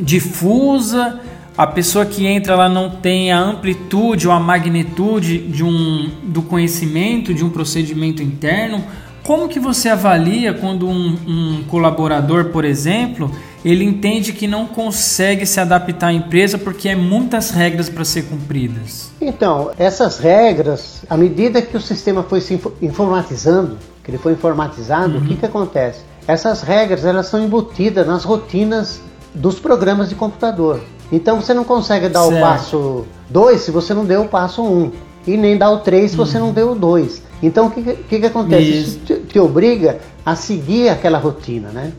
difusa. 0.00 1.20
A 1.56 1.66
pessoa 1.66 2.06
que 2.06 2.26
entra 2.26 2.54
ela 2.54 2.68
não 2.68 2.90
tem 2.90 3.30
a 3.30 3.38
amplitude 3.38 4.26
ou 4.26 4.32
a 4.32 4.40
magnitude 4.40 5.38
de 5.38 5.62
um, 5.62 6.10
do 6.24 6.42
conhecimento 6.42 7.34
de 7.34 7.44
um 7.44 7.50
procedimento 7.50 8.22
interno. 8.22 8.82
Como 9.22 9.48
que 9.48 9.60
você 9.60 9.90
avalia 9.90 10.54
quando 10.54 10.88
um, 10.88 11.16
um 11.26 11.64
colaborador, 11.68 12.46
por 12.46 12.64
exemplo, 12.64 13.30
ele 13.64 13.84
entende 13.84 14.32
que 14.32 14.46
não 14.46 14.66
consegue 14.66 15.44
se 15.44 15.60
adaptar 15.60 16.08
à 16.08 16.12
empresa 16.12 16.56
porque 16.56 16.88
é 16.88 16.96
muitas 16.96 17.50
regras 17.50 17.88
para 17.88 18.04
ser 18.04 18.24
cumpridas. 18.24 19.10
Então, 19.20 19.70
essas 19.78 20.18
regras, 20.18 21.02
à 21.08 21.16
medida 21.16 21.60
que 21.60 21.76
o 21.76 21.80
sistema 21.80 22.22
foi 22.22 22.40
se 22.40 22.60
informatizando, 22.80 23.76
que 24.02 24.10
ele 24.10 24.18
foi 24.18 24.32
informatizado, 24.32 25.18
uhum. 25.18 25.24
o 25.24 25.26
que, 25.26 25.36
que 25.36 25.46
acontece? 25.46 26.00
Essas 26.26 26.62
regras 26.62 27.04
elas 27.04 27.26
são 27.26 27.42
embutidas 27.42 28.06
nas 28.06 28.24
rotinas 28.24 29.00
dos 29.34 29.58
programas 29.58 30.08
de 30.08 30.14
computador. 30.14 30.80
Então 31.12 31.40
você 31.40 31.52
não 31.52 31.64
consegue 31.64 32.08
dar 32.08 32.24
certo. 32.24 32.36
o 32.36 32.40
passo 32.40 33.06
2 33.28 33.60
se 33.60 33.70
você 33.70 33.92
não 33.92 34.04
deu 34.04 34.22
o 34.22 34.28
passo 34.28 34.62
1. 34.62 34.66
Um, 34.66 34.90
e 35.26 35.36
nem 35.36 35.58
dar 35.58 35.70
o 35.70 35.80
3 35.80 36.12
se 36.12 36.16
você 36.16 36.38
uhum. 36.38 36.46
não 36.46 36.52
deu 36.52 36.72
o 36.72 36.74
2. 36.74 37.22
Então 37.42 37.66
o 37.66 37.70
que, 37.70 37.82
que, 37.82 38.20
que 38.20 38.26
acontece? 38.26 38.62
Isso, 38.62 38.88
Isso 38.88 38.98
te, 39.00 39.14
te 39.20 39.38
obriga 39.38 39.98
a 40.24 40.34
seguir 40.34 40.88
aquela 40.88 41.18
rotina, 41.18 41.68
né? 41.70 41.92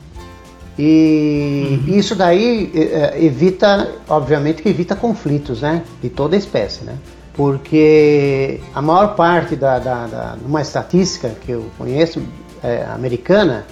E 0.78 1.82
uhum. 1.88 1.96
isso 1.98 2.16
daí 2.16 2.72
é, 2.74 3.24
evita, 3.24 3.92
obviamente 4.08 4.62
que 4.62 4.70
evita 4.70 4.96
conflitos, 4.96 5.62
né? 5.62 5.84
De 6.01 6.10
toda 6.10 6.36
espécie, 6.36 6.84
né? 6.84 6.96
Porque 7.34 8.60
a 8.74 8.82
maior 8.82 9.16
parte 9.16 9.56
da, 9.56 9.80
da, 9.80 10.08
da 10.08 10.38
uma 10.46 10.62
estatística 10.62 11.30
que 11.30 11.51
eu 11.51 11.66
conheço 11.78 12.22
é, 12.63 12.86
americana 12.94 13.66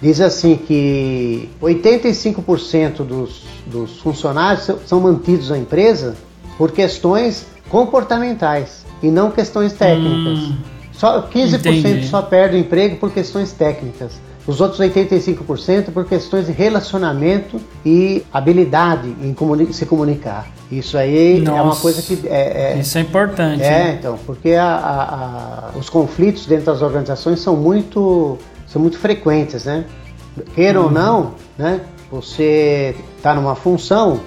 diz 0.00 0.20
assim 0.20 0.56
que 0.56 1.48
85% 1.60 2.96
dos, 2.98 3.44
dos 3.66 3.98
funcionários 3.98 4.70
são 4.86 5.00
mantidos 5.00 5.50
na 5.50 5.58
empresa 5.58 6.14
por 6.58 6.72
questões 6.72 7.46
comportamentais 7.68 8.84
e 9.02 9.10
não 9.10 9.30
questões 9.30 9.72
técnicas. 9.72 10.38
Hum, 10.38 10.56
só 10.92 11.22
15% 11.22 11.78
entendi. 11.78 12.08
só 12.08 12.22
perde 12.22 12.56
o 12.56 12.58
emprego 12.58 12.96
por 12.96 13.10
questões 13.10 13.52
técnicas. 13.52 14.20
Os 14.46 14.60
outros 14.60 14.80
85% 14.80 15.92
por 15.92 16.04
questões 16.04 16.46
de 16.46 16.52
relacionamento 16.52 17.60
e 17.84 18.24
habilidade 18.32 19.08
em 19.20 19.34
comuni 19.34 19.72
se 19.72 19.84
comunicar. 19.84 20.46
Isso 20.70 20.96
aí 20.96 21.40
Nossa, 21.40 21.58
é 21.58 21.62
uma 21.62 21.76
coisa 21.76 22.02
que. 22.02 22.26
É, 22.28 22.74
é, 22.74 22.78
isso 22.78 22.96
é 22.96 23.00
importante. 23.00 23.62
É, 23.62 23.90
hein? 23.90 23.96
então, 23.98 24.16
porque 24.24 24.52
a, 24.52 24.64
a, 24.64 25.70
a, 25.74 25.78
os 25.78 25.88
conflitos 25.88 26.46
dentro 26.46 26.66
das 26.66 26.80
organizações 26.80 27.40
são 27.40 27.56
muito, 27.56 28.38
são 28.68 28.80
muito 28.80 28.98
frequentes, 28.98 29.64
né? 29.64 29.84
Queira 30.54 30.78
uhum. 30.80 30.86
ou 30.86 30.92
não, 30.92 31.34
né? 31.58 31.80
Você 32.10 32.94
está 33.16 33.34
numa 33.34 33.56
função, 33.56 34.20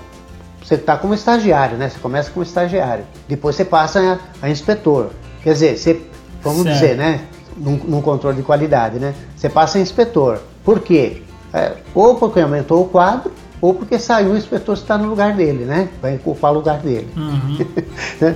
você 0.61 0.75
está 0.75 0.97
como 0.97 1.13
estagiário, 1.13 1.77
né? 1.77 1.89
Você 1.89 1.99
começa 1.99 2.29
como 2.29 2.43
estagiário, 2.43 3.05
depois 3.27 3.55
você 3.55 3.63
passa 3.63 4.19
a, 4.41 4.45
a 4.45 4.49
inspetor. 4.49 5.11
Quer 5.43 5.53
dizer, 5.53 5.77
você, 5.77 6.01
vamos 6.41 6.63
certo. 6.63 6.73
dizer, 6.75 6.97
né? 6.97 7.21
Num, 7.57 7.77
num, 7.77 8.01
controle 8.01 8.37
de 8.37 8.43
qualidade, 8.43 8.99
né? 8.99 9.13
Você 9.35 9.49
passa 9.49 9.79
em 9.79 9.81
inspetor. 9.81 10.39
Por 10.63 10.79
quê? 10.79 11.21
É, 11.53 11.73
ou 11.95 12.15
porque 12.15 12.39
aumentou 12.39 12.83
o 12.83 12.87
quadro, 12.87 13.31
ou 13.61 13.73
porque 13.73 13.99
saiu 13.99 14.31
o 14.31 14.37
inspetor 14.37 14.75
está 14.75 14.97
no 14.97 15.09
lugar 15.09 15.33
dele, 15.33 15.65
né? 15.65 15.89
Vai 16.01 16.15
ocupar 16.15 16.51
o 16.51 16.55
lugar 16.55 16.79
dele. 16.79 17.09
Uhum. 17.15 17.57
Né? 18.19 18.35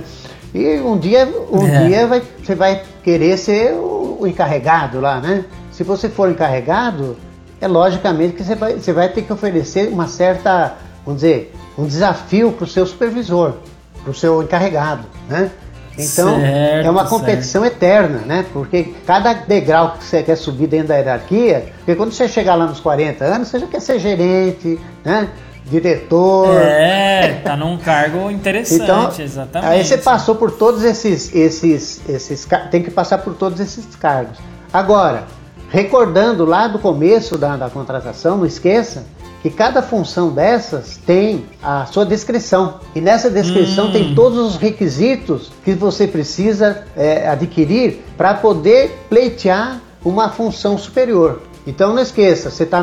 e 0.54 0.78
um 0.80 0.96
dia, 0.96 1.28
um 1.50 1.66
é. 1.66 1.86
dia 1.86 2.06
vai, 2.06 2.22
você 2.42 2.54
vai 2.54 2.82
querer 3.02 3.36
ser 3.36 3.72
o, 3.74 4.18
o, 4.20 4.26
encarregado 4.26 5.00
lá, 5.00 5.20
né? 5.20 5.44
Se 5.72 5.82
você 5.82 6.08
for 6.08 6.30
encarregado, 6.30 7.16
é 7.60 7.66
logicamente 7.66 8.34
que 8.34 8.44
você 8.44 8.54
vai, 8.54 8.74
você 8.74 8.92
vai 8.92 9.08
ter 9.08 9.22
que 9.22 9.32
oferecer 9.32 9.88
uma 9.88 10.06
certa, 10.06 10.76
vamos 11.04 11.22
dizer, 11.22 11.52
um 11.76 11.86
desafio 11.86 12.52
para 12.52 12.64
o 12.64 12.68
seu 12.68 12.86
supervisor, 12.86 13.54
para 14.02 14.10
o 14.10 14.14
seu 14.14 14.42
encarregado, 14.42 15.04
né? 15.28 15.50
Então 15.96 16.40
certo, 16.40 16.86
é 16.86 16.90
uma 16.90 17.06
competição 17.06 17.62
certo. 17.62 17.76
eterna, 17.76 18.18
né? 18.26 18.44
Porque 18.52 18.94
cada 19.06 19.32
degrau 19.32 19.92
que 19.92 20.04
você 20.04 20.22
quer 20.22 20.36
subir 20.36 20.66
dentro 20.66 20.88
da 20.88 20.96
hierarquia, 20.96 21.66
porque 21.78 21.94
quando 21.94 22.12
você 22.12 22.26
chegar 22.26 22.56
lá 22.56 22.66
nos 22.66 22.80
40 22.80 23.24
anos, 23.24 23.48
você 23.48 23.60
já 23.60 23.66
quer 23.66 23.80
ser 23.80 23.98
gerente, 23.98 24.78
né? 25.04 25.28
Diretor. 25.66 26.60
É, 26.60 27.40
tá 27.42 27.56
num 27.56 27.78
cargo 27.78 28.30
interessante, 28.30 28.82
então, 28.82 29.10
exatamente. 29.18 29.70
Aí 29.70 29.84
você 29.84 29.96
passou 29.96 30.34
por 30.34 30.50
todos 30.50 30.84
esses, 30.84 31.34
esses, 31.34 32.02
esses. 32.06 32.46
Tem 32.70 32.82
que 32.82 32.90
passar 32.90 33.18
por 33.18 33.34
todos 33.34 33.60
esses 33.60 33.96
cargos. 33.96 34.36
Agora, 34.72 35.24
recordando 35.70 36.44
lá 36.44 36.68
do 36.68 36.78
começo 36.78 37.38
da, 37.38 37.56
da 37.56 37.70
contratação, 37.70 38.36
não 38.36 38.44
esqueça 38.44 39.04
que 39.44 39.50
cada 39.50 39.82
função 39.82 40.30
dessas 40.30 40.96
tem 40.96 41.44
a 41.62 41.84
sua 41.84 42.06
descrição. 42.06 42.80
E 42.94 43.00
nessa 43.02 43.28
descrição 43.28 43.88
hum. 43.88 43.92
tem 43.92 44.14
todos 44.14 44.38
os 44.38 44.56
requisitos 44.56 45.52
que 45.62 45.74
você 45.74 46.06
precisa 46.06 46.84
é, 46.96 47.28
adquirir 47.28 48.02
para 48.16 48.32
poder 48.32 49.04
pleitear 49.10 49.82
uma 50.02 50.30
função 50.30 50.78
superior. 50.78 51.42
Então 51.66 51.92
não 51.92 52.00
esqueça, 52.00 52.48
você 52.48 52.62
está 52.62 52.82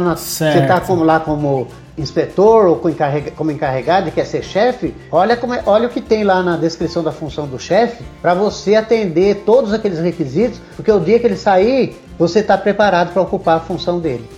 tá 0.68 0.82
como, 0.82 1.04
lá 1.04 1.20
como 1.20 1.68
inspetor 1.98 2.68
ou 2.68 2.80
como 3.36 3.52
encarregado 3.52 4.10
e 4.10 4.12
quer 4.12 4.26
ser 4.26 4.44
chefe, 4.44 4.94
olha, 5.12 5.36
como 5.36 5.56
é, 5.56 5.64
olha 5.66 5.88
o 5.88 5.90
que 5.90 6.00
tem 6.00 6.24
lá 6.24 6.44
na 6.44 6.58
descrição 6.58 7.02
da 7.02 7.12
função 7.12 7.48
do 7.48 7.58
chefe 7.58 8.04
para 8.22 8.36
você 8.36 8.76
atender 8.76 9.44
todos 9.48 9.74
aqueles 9.74 9.98
requisitos, 9.98 10.62
porque 10.76 10.92
o 10.92 11.00
dia 11.00 11.18
que 11.18 11.26
ele 11.26 11.36
sair, 11.36 12.00
você 12.20 12.40
está 12.40 12.56
preparado 12.56 13.14
para 13.14 13.22
ocupar 13.24 13.58
a 13.58 13.62
função 13.62 14.00
dele. 14.00 14.30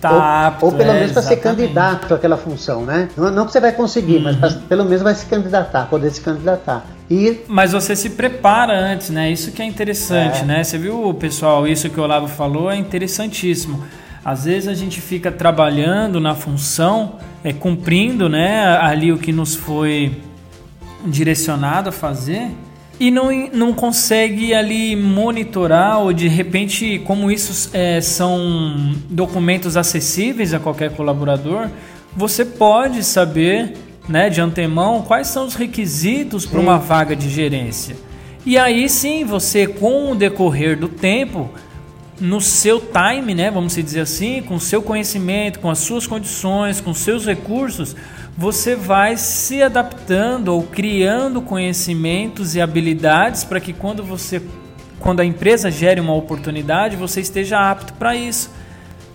Tá, 0.00 0.58
ou, 0.60 0.70
ou, 0.70 0.76
pelo 0.76 0.90
é, 0.90 0.94
menos 0.94 1.12
para 1.12 1.22
ser 1.22 1.36
candidato 1.36 2.14
àquela 2.14 2.36
função, 2.36 2.84
né? 2.84 3.08
Não, 3.16 3.30
não 3.30 3.46
que 3.46 3.52
você 3.52 3.60
vai 3.60 3.72
conseguir, 3.72 4.16
uhum. 4.16 4.22
mas 4.22 4.36
pra, 4.36 4.50
pelo 4.68 4.84
menos 4.84 5.02
vai 5.02 5.14
se 5.14 5.26
candidatar, 5.26 5.86
poder 5.86 6.10
se 6.10 6.20
candidatar. 6.20 6.84
E... 7.10 7.40
Mas 7.48 7.72
você 7.72 7.94
se 7.94 8.10
prepara 8.10 8.72
antes, 8.72 9.10
né? 9.10 9.30
Isso 9.30 9.52
que 9.52 9.62
é 9.62 9.64
interessante, 9.64 10.42
é. 10.42 10.44
né? 10.44 10.64
Você 10.64 10.78
viu, 10.78 11.12
pessoal, 11.14 11.66
isso 11.66 11.88
que 11.90 11.98
o 11.98 12.02
Olavo 12.02 12.28
falou 12.28 12.70
é 12.70 12.76
interessantíssimo. 12.76 13.84
Às 14.24 14.44
vezes 14.44 14.68
a 14.68 14.74
gente 14.74 15.00
fica 15.00 15.30
trabalhando 15.30 16.20
na 16.20 16.34
função, 16.34 17.14
é, 17.44 17.52
cumprindo 17.52 18.28
né, 18.28 18.76
ali 18.78 19.12
o 19.12 19.18
que 19.18 19.30
nos 19.32 19.54
foi 19.54 20.20
direcionado 21.04 21.90
a 21.90 21.92
fazer, 21.92 22.50
e 22.98 23.10
não, 23.10 23.30
não 23.52 23.72
consegue 23.72 24.54
ali 24.54 24.96
monitorar 24.96 26.00
ou 26.00 26.12
de 26.12 26.28
repente, 26.28 27.00
como 27.04 27.30
isso 27.30 27.70
é, 27.74 28.00
são 28.00 28.94
documentos 29.10 29.76
acessíveis 29.76 30.54
a 30.54 30.58
qualquer 30.58 30.90
colaborador, 30.92 31.68
você 32.16 32.44
pode 32.44 33.04
saber 33.04 33.74
né, 34.08 34.30
de 34.30 34.40
antemão 34.40 35.02
quais 35.02 35.26
são 35.26 35.46
os 35.46 35.54
requisitos 35.54 36.46
para 36.46 36.60
uma 36.60 36.78
vaga 36.78 37.14
de 37.14 37.28
gerência. 37.28 37.96
E 38.46 38.56
aí 38.56 38.88
sim, 38.88 39.24
você 39.24 39.66
com 39.66 40.12
o 40.12 40.14
decorrer 40.14 40.78
do 40.78 40.88
tempo, 40.88 41.50
no 42.20 42.40
seu 42.40 42.80
time, 42.80 43.34
né, 43.34 43.50
vamos 43.50 43.74
dizer 43.74 44.00
assim, 44.00 44.42
com 44.42 44.58
seu 44.58 44.80
conhecimento, 44.80 45.58
com 45.58 45.70
as 45.70 45.78
suas 45.78 46.06
condições, 46.06 46.80
com 46.80 46.94
seus 46.94 47.26
recursos, 47.26 47.94
você 48.36 48.74
vai 48.74 49.16
se 49.16 49.62
adaptando 49.62 50.48
ou 50.48 50.62
criando 50.62 51.40
conhecimentos 51.40 52.54
e 52.54 52.60
habilidades 52.60 53.44
para 53.44 53.60
que 53.60 53.72
quando 53.72 54.02
você 54.02 54.42
quando 54.98 55.20
a 55.20 55.24
empresa 55.24 55.70
gere 55.70 56.00
uma 56.00 56.14
oportunidade, 56.14 56.96
você 56.96 57.20
esteja 57.20 57.70
apto 57.70 57.92
para 57.92 58.16
isso, 58.16 58.50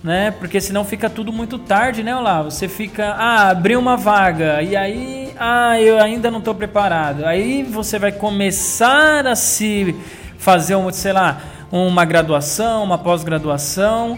né? 0.03 0.31
Porque 0.31 0.61
senão 0.61 0.85
fica 0.85 1.09
tudo 1.09 1.33
muito 1.33 1.57
tarde, 1.59 2.03
né, 2.03 2.15
Olá? 2.15 2.43
Você 2.43 2.67
fica, 2.67 3.07
ah, 3.09 3.49
abriu 3.49 3.79
uma 3.79 3.97
vaga 3.97 4.61
e 4.61 4.75
aí, 4.75 5.33
ah, 5.37 5.81
eu 5.81 5.99
ainda 5.99 6.31
não 6.31 6.39
estou 6.39 6.55
preparado. 6.55 7.25
Aí 7.25 7.63
você 7.63 7.99
vai 7.99 8.11
começar 8.11 9.25
a 9.27 9.35
se 9.35 9.95
fazer, 10.37 10.75
um, 10.75 10.89
sei 10.91 11.13
lá, 11.13 11.41
uma 11.71 12.05
graduação, 12.05 12.83
uma 12.83 12.97
pós-graduação. 12.97 14.17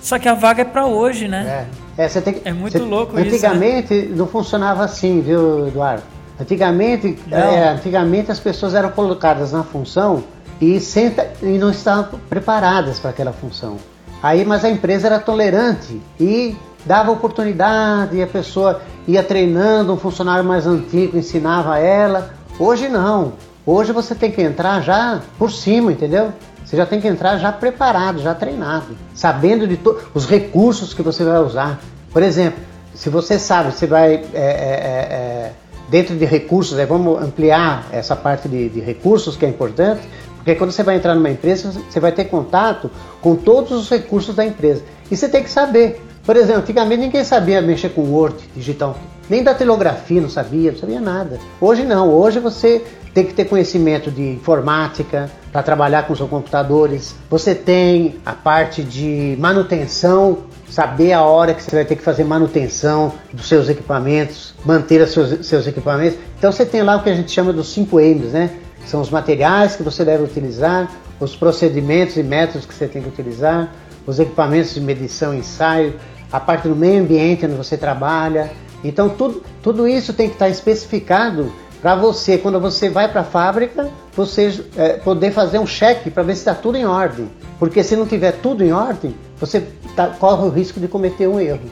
Só 0.00 0.18
que 0.18 0.28
a 0.28 0.34
vaga 0.34 0.62
é 0.62 0.64
para 0.64 0.86
hoje, 0.86 1.26
né? 1.26 1.66
É. 1.74 1.88
É, 1.98 2.06
tem, 2.08 2.40
é 2.44 2.52
muito 2.52 2.78
você, 2.78 2.84
louco 2.84 3.16
antigamente 3.18 3.92
isso. 3.92 4.08
Né? 4.10 4.16
não 4.16 4.28
funcionava 4.28 4.84
assim, 4.84 5.20
viu, 5.20 5.66
Eduardo? 5.66 6.04
Antigamente, 6.40 7.18
é, 7.28 7.70
antigamente 7.70 8.30
as 8.30 8.38
pessoas 8.38 8.72
eram 8.72 8.90
colocadas 8.90 9.50
na 9.50 9.64
função 9.64 10.22
e, 10.60 10.78
senta, 10.78 11.28
e 11.42 11.58
não 11.58 11.72
estavam 11.72 12.20
preparadas 12.28 13.00
para 13.00 13.10
aquela 13.10 13.32
função. 13.32 13.78
Aí, 14.22 14.44
mas 14.44 14.64
a 14.64 14.70
empresa 14.70 15.08
era 15.08 15.18
tolerante 15.18 16.00
e 16.20 16.56
dava 16.86 17.10
oportunidade 17.10 18.16
e 18.16 18.22
a 18.22 18.26
pessoa 18.28 18.80
ia 19.06 19.22
treinando, 19.22 19.92
um 19.92 19.96
funcionário 19.96 20.44
mais 20.44 20.68
antigo 20.68 21.18
ensinava 21.18 21.78
ela. 21.78 22.32
Hoje 22.60 22.88
não. 22.88 23.32
Hoje 23.66 23.92
você 23.92 24.14
tem 24.14 24.30
que 24.30 24.40
entrar 24.40 24.80
já 24.82 25.20
por 25.36 25.50
cima, 25.50 25.90
entendeu? 25.90 26.32
Você 26.68 26.76
já 26.76 26.84
tem 26.84 27.00
que 27.00 27.08
entrar 27.08 27.38
já 27.38 27.50
preparado, 27.50 28.18
já 28.18 28.34
treinado, 28.34 28.88
sabendo 29.14 29.66
de 29.66 29.80
os 30.12 30.26
recursos 30.26 30.92
que 30.92 31.00
você 31.00 31.24
vai 31.24 31.38
usar. 31.38 31.80
Por 32.12 32.22
exemplo, 32.22 32.60
se 32.94 33.08
você 33.08 33.38
sabe, 33.38 33.72
você 33.72 33.86
vai 33.86 34.16
é, 34.16 34.20
é, 34.34 34.42
é, 34.42 34.42
é 34.42 35.52
dentro 35.88 36.14
de 36.14 36.26
recursos, 36.26 36.78
vamos 36.86 37.22
ampliar 37.22 37.86
essa 37.90 38.14
parte 38.14 38.50
de, 38.50 38.68
de 38.68 38.80
recursos 38.80 39.34
que 39.34 39.46
é 39.46 39.48
importante, 39.48 40.02
porque 40.36 40.54
quando 40.56 40.70
você 40.70 40.82
vai 40.82 40.96
entrar 40.96 41.14
numa 41.14 41.30
empresa, 41.30 41.72
você 41.72 41.98
vai 41.98 42.12
ter 42.12 42.24
contato 42.24 42.90
com 43.22 43.34
todos 43.34 43.72
os 43.72 43.88
recursos 43.88 44.34
da 44.34 44.44
empresa. 44.44 44.82
E 45.10 45.16
você 45.16 45.26
tem 45.26 45.42
que 45.42 45.50
saber. 45.50 46.04
Por 46.28 46.36
exemplo, 46.36 46.60
antigamente 46.60 47.00
ninguém 47.00 47.24
sabia 47.24 47.62
mexer 47.62 47.88
com 47.88 48.02
Word 48.02 48.36
digital, 48.54 48.98
nem 49.30 49.42
da 49.42 49.54
telegrafia 49.54 50.20
não 50.20 50.28
sabia, 50.28 50.70
não 50.72 50.78
sabia 50.78 51.00
nada. 51.00 51.40
Hoje 51.58 51.84
não, 51.84 52.12
hoje 52.12 52.38
você 52.38 52.84
tem 53.14 53.24
que 53.24 53.32
ter 53.32 53.46
conhecimento 53.46 54.10
de 54.10 54.32
informática 54.32 55.30
para 55.50 55.62
trabalhar 55.62 56.06
com 56.06 56.14
seus 56.14 56.28
computadores. 56.28 57.14
Você 57.30 57.54
tem 57.54 58.16
a 58.26 58.34
parte 58.34 58.82
de 58.82 59.38
manutenção, 59.38 60.40
saber 60.68 61.14
a 61.14 61.22
hora 61.22 61.54
que 61.54 61.62
você 61.62 61.74
vai 61.74 61.86
ter 61.86 61.96
que 61.96 62.02
fazer 62.02 62.24
manutenção 62.24 63.14
dos 63.32 63.48
seus 63.48 63.66
equipamentos, 63.70 64.52
manter 64.66 65.00
os 65.00 65.12
seus, 65.12 65.46
seus 65.46 65.66
equipamentos. 65.66 66.18
Então 66.38 66.52
você 66.52 66.66
tem 66.66 66.82
lá 66.82 66.96
o 66.96 67.02
que 67.02 67.08
a 67.08 67.14
gente 67.14 67.32
chama 67.32 67.54
dos 67.54 67.72
5 67.72 67.98
M's, 67.98 68.32
né? 68.34 68.50
São 68.84 69.00
os 69.00 69.08
materiais 69.08 69.76
que 69.76 69.82
você 69.82 70.04
deve 70.04 70.24
utilizar, 70.24 70.90
os 71.18 71.34
procedimentos 71.34 72.18
e 72.18 72.22
métodos 72.22 72.66
que 72.66 72.74
você 72.74 72.86
tem 72.86 73.00
que 73.00 73.08
utilizar, 73.08 73.72
os 74.06 74.18
equipamentos 74.18 74.74
de 74.74 74.80
medição 74.80 75.34
e 75.34 75.38
ensaio, 75.38 75.94
a 76.30 76.40
parte 76.40 76.68
do 76.68 76.76
meio 76.76 77.02
ambiente 77.02 77.46
onde 77.46 77.54
você 77.54 77.76
trabalha. 77.76 78.50
Então 78.84 79.08
tudo, 79.08 79.42
tudo 79.62 79.88
isso 79.88 80.12
tem 80.12 80.28
que 80.28 80.34
estar 80.34 80.48
especificado 80.48 81.52
para 81.80 81.94
você, 81.94 82.36
quando 82.36 82.58
você 82.58 82.88
vai 82.88 83.08
para 83.08 83.20
a 83.20 83.24
fábrica, 83.24 83.88
você 84.14 84.64
é, 84.76 84.94
poder 84.94 85.30
fazer 85.30 85.60
um 85.60 85.66
cheque 85.66 86.10
para 86.10 86.24
ver 86.24 86.34
se 86.34 86.40
está 86.40 86.54
tudo 86.54 86.76
em 86.76 86.84
ordem. 86.84 87.30
Porque 87.58 87.84
se 87.84 87.94
não 87.94 88.04
tiver 88.04 88.32
tudo 88.32 88.64
em 88.64 88.72
ordem, 88.72 89.14
você 89.38 89.64
tá, 89.94 90.08
corre 90.08 90.44
o 90.44 90.48
risco 90.48 90.80
de 90.80 90.88
cometer 90.88 91.28
um 91.28 91.38
erro. 91.38 91.70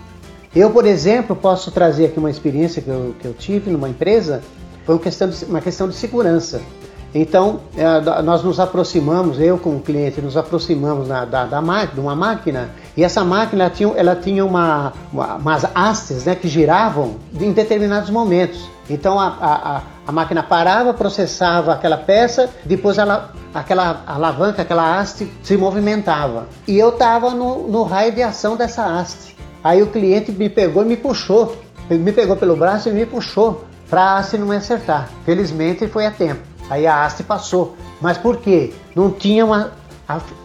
Eu, 0.54 0.70
por 0.70 0.87
exemplo, 0.87 1.35
posso 1.35 1.70
trazer 1.72 2.07
aqui 2.07 2.18
uma 2.18 2.30
experiência 2.30 2.80
que 2.80 2.88
eu, 2.88 3.14
que 3.18 3.26
eu 3.26 3.35
tive 3.35 3.70
numa 3.70 3.88
empresa, 3.88 4.42
foi 4.85 4.94
uma 4.94 5.00
questão 5.00 5.28
de, 5.28 5.44
uma 5.44 5.61
questão 5.61 5.88
de 5.88 5.94
segurança. 5.96 6.62
Então, 7.12 7.61
é, 7.76 8.22
nós 8.22 8.44
nos 8.44 8.61
aproximamos, 8.61 9.40
eu 9.40 9.59
com 9.59 9.76
o 9.76 9.80
cliente, 9.80 10.20
nos 10.20 10.37
aproximamos 10.37 11.09
da, 11.09 11.24
da, 11.24 11.46
da 11.46 11.85
de 11.85 11.98
uma 11.98 12.14
máquina, 12.14 12.70
e 12.96 13.04
essa 13.04 13.22
máquina 13.22 13.68
tinha, 13.68 13.92
ela 13.96 14.16
tinha 14.16 14.44
uma, 14.44 14.92
uma, 15.12 15.35
umas 15.35 15.64
hastes 15.74 16.24
né, 16.24 16.35
que 16.35 16.48
giravam 16.48 17.16
em 17.38 17.52
determinados 17.52 18.09
momentos. 18.09 18.70
Então 18.88 19.20
a, 19.20 19.26
a, 19.26 19.82
a, 20.06 20.12
máquina 20.12 20.42
parava, 20.42 20.94
processava 20.94 21.72
aquela 21.72 21.98
peça, 21.98 22.48
depois 22.64 22.96
ela, 22.96 23.32
aquela 23.52 24.02
alavanca, 24.06 24.62
aquela 24.62 24.98
haste 24.98 25.30
se 25.42 25.56
movimentava. 25.56 26.46
E 26.66 26.78
eu 26.78 26.90
estava 26.90 27.30
no, 27.30 27.68
no 27.68 27.82
raio 27.82 28.12
de 28.12 28.22
ação 28.22 28.56
dessa 28.56 28.85
haste. 28.85 29.37
Aí 29.62 29.82
o 29.82 29.88
cliente 29.88 30.32
me 30.32 30.48
pegou 30.48 30.82
e 30.82 30.87
me 30.87 30.96
puxou, 30.96 31.56
me 31.90 32.12
pegou 32.12 32.37
pelo 32.37 32.56
braço 32.56 32.88
e 32.88 32.92
me 32.92 33.04
puxou 33.04 33.64
para 33.90 34.02
a 34.02 34.18
haste 34.18 34.38
não 34.38 34.46
me 34.46 34.56
acertar. 34.56 35.09
Felizmente 35.24 35.87
foi 35.87 36.06
a 36.06 36.11
tempo. 36.11 36.40
Aí 36.70 36.87
a 36.87 37.04
haste 37.04 37.22
passou. 37.22 37.76
Mas 38.00 38.18
por 38.18 38.38
quê? 38.38 38.72
Não 38.94 39.11
tinha, 39.11 39.44
uma, 39.44 39.72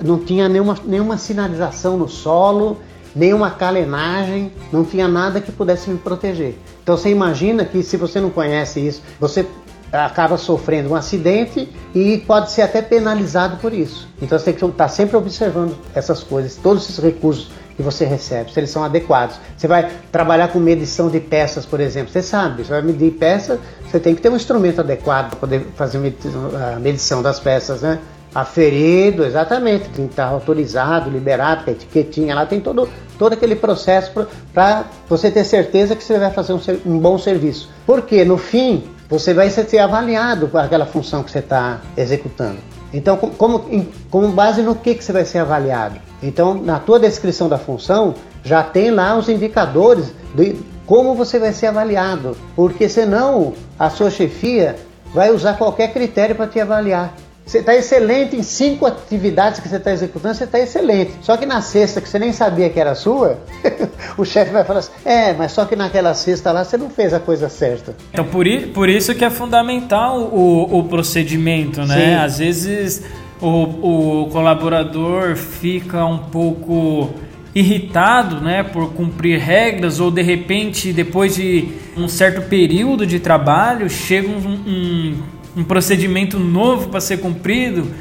não 0.04 0.20
tinha 0.20 0.50
nenhuma, 0.50 0.76
nenhuma 0.86 1.18
sinalização 1.18 1.98
no 1.98 2.08
solo, 2.08 2.78
nenhuma 3.16 3.52
calenagem, 3.52 4.52
não 4.72 4.84
tinha 4.84 5.08
nada 5.08 5.42
que 5.42 5.52
pudesse 5.52 5.90
me 5.90 5.98
proteger. 5.98 6.58
Então 6.84 6.98
você 6.98 7.10
imagina 7.10 7.66
que 7.66 7.84
se 7.84 7.98
você 7.98 8.20
não 8.20 8.30
conhece 8.30 8.80
isso, 8.80 9.02
você 9.20 9.46
acaba 9.92 10.38
sofrendo 10.38 10.90
um 10.90 10.96
acidente 10.96 11.70
e 11.94 12.18
pode 12.20 12.52
ser 12.52 12.62
até 12.62 12.82
penalizado 12.82 13.58
por 13.58 13.74
isso. 13.74 14.08
Então 14.22 14.40
você 14.40 14.46
tem 14.46 14.54
que 14.54 14.66
estar 14.66 14.88
sempre 14.88 15.18
observando 15.18 15.76
essas 15.94 16.24
coisas, 16.24 16.56
todos 16.56 16.84
esses 16.84 16.98
recursos 17.04 17.52
que 17.76 17.82
você 17.82 18.06
recebe, 18.06 18.52
se 18.52 18.60
eles 18.60 18.70
são 18.70 18.84
adequados. 18.84 19.38
Você 19.58 19.68
vai 19.68 19.92
trabalhar 20.12 20.50
com 20.50 20.60
medição 20.60 21.10
de 21.10 21.20
peças, 21.20 21.66
por 21.66 21.80
exemplo, 21.80 22.12
você 22.12 22.22
sabe, 22.22 22.64
você 22.64 22.72
vai 22.72 22.82
medir 22.82 23.12
peças, 23.12 23.60
você 23.90 24.00
tem 24.00 24.16
que 24.16 24.22
ter 24.22 24.30
um 24.30 24.36
instrumento 24.36 24.80
adequado 24.80 25.30
para 25.30 25.40
poder 25.40 25.68
fazer 25.76 25.98
a 25.98 26.80
medição 26.80 27.22
das 27.22 27.40
peças, 27.40 27.82
né? 27.82 28.00
Aferido, 28.34 29.26
exatamente, 29.26 29.90
tem 29.90 30.06
que 30.06 30.14
estar 30.14 30.26
autorizado, 30.26 31.10
liberado, 31.10 31.64
a 31.68 31.72
etiquetinha 31.72 32.34
lá, 32.34 32.46
tem 32.46 32.62
todo, 32.62 32.88
todo 33.18 33.34
aquele 33.34 33.56
processo 33.56 34.12
para 34.54 34.86
você 35.10 35.30
ter 35.30 35.44
certeza 35.44 35.96
que 35.96 36.04
você 36.04 36.18
vai 36.18 36.32
fazer 36.32 36.54
um, 36.54 36.60
um 36.86 36.98
bom 36.98 37.18
serviço. 37.18 37.70
Porque 37.86 38.24
no 38.24 38.38
fim, 38.38 38.84
você 39.10 39.34
vai 39.34 39.50
ser 39.50 39.80
avaliado 39.80 40.48
com 40.48 40.58
aquela 40.58 40.86
função 40.86 41.22
que 41.22 41.30
você 41.30 41.40
está 41.40 41.82
executando. 41.98 42.60
Então, 42.94 43.18
como, 43.18 43.66
como 44.10 44.30
base 44.30 44.62
no 44.62 44.76
que, 44.76 44.96
que 44.96 45.04
você 45.04 45.12
vai 45.12 45.26
ser 45.26 45.40
avaliado? 45.40 46.00
Então, 46.24 46.54
na 46.54 46.80
tua 46.80 47.00
descrição 47.00 47.50
da 47.50 47.58
função, 47.58 48.16
já 48.44 48.64
tem 48.64 48.92
lá 48.92 49.18
os 49.18 49.28
indicadores 49.28 50.14
de 50.34 50.56
como 50.86 51.16
você 51.16 51.40
vai 51.40 51.54
ser 51.54 51.68
avaliado, 51.68 52.36
porque 52.56 52.90
senão 52.90 53.54
a 53.78 53.90
sua 53.90 54.10
chefia 54.10 54.76
vai 55.14 55.32
usar 55.32 55.58
qualquer 55.58 55.94
critério 55.94 56.36
para 56.36 56.48
te 56.48 56.60
avaliar. 56.60 57.14
Você 57.52 57.58
está 57.58 57.76
excelente 57.76 58.34
em 58.34 58.44
cinco 58.44 58.86
atividades 58.86 59.60
que 59.60 59.68
você 59.68 59.76
está 59.76 59.92
executando, 59.92 60.36
você 60.36 60.46
está 60.46 60.58
excelente. 60.58 61.12
Só 61.22 61.36
que 61.36 61.46
na 61.46 61.62
sexta, 61.62 62.00
que 62.00 62.08
você 62.08 62.18
nem 62.18 62.32
sabia 62.32 62.70
que 62.70 62.80
era 62.80 62.96
sua, 62.96 63.40
o 64.18 64.24
chefe 64.24 64.54
vai 64.54 64.64
falar 64.64 64.80
assim: 64.80 64.92
é, 65.04 65.34
mas 65.34 65.52
só 65.52 65.66
que 65.66 65.76
naquela 65.76 66.14
sexta 66.14 66.50
lá 66.54 66.64
você 66.64 66.78
não 66.78 66.90
fez 66.90 67.14
a 67.14 67.20
coisa 67.20 67.50
certa. 67.50 67.94
Então, 68.14 68.24
por, 68.24 68.46
por 68.74 68.88
isso 68.88 69.14
que 69.14 69.26
é 69.26 69.30
fundamental 69.30 70.18
o, 70.32 70.80
o 70.80 70.84
procedimento, 70.86 71.82
né? 71.86 71.96
Sim. 71.96 72.16
Às 72.24 72.38
vezes 72.38 73.04
o, 73.42 74.22
o 74.22 74.30
colaborador 74.30 75.36
fica 75.36 76.06
um 76.06 76.20
pouco 76.20 77.10
irritado, 77.54 78.40
né, 78.40 78.64
por 78.64 78.94
cumprir 78.94 79.38
regras 79.38 80.00
ou 80.00 80.10
de 80.10 80.22
repente 80.22 80.94
depois 80.94 81.36
de 81.36 81.68
um 81.98 82.08
certo 82.08 82.48
período 82.48 83.06
de 83.06 83.20
trabalho 83.20 83.90
chega 83.90 84.30
um, 84.30 84.54
um 84.66 85.41
um 85.56 85.64
procedimento 85.64 86.40
novo 86.40 86.90
para 86.90 87.02
ser 87.02 87.18
cumprido 87.18 87.92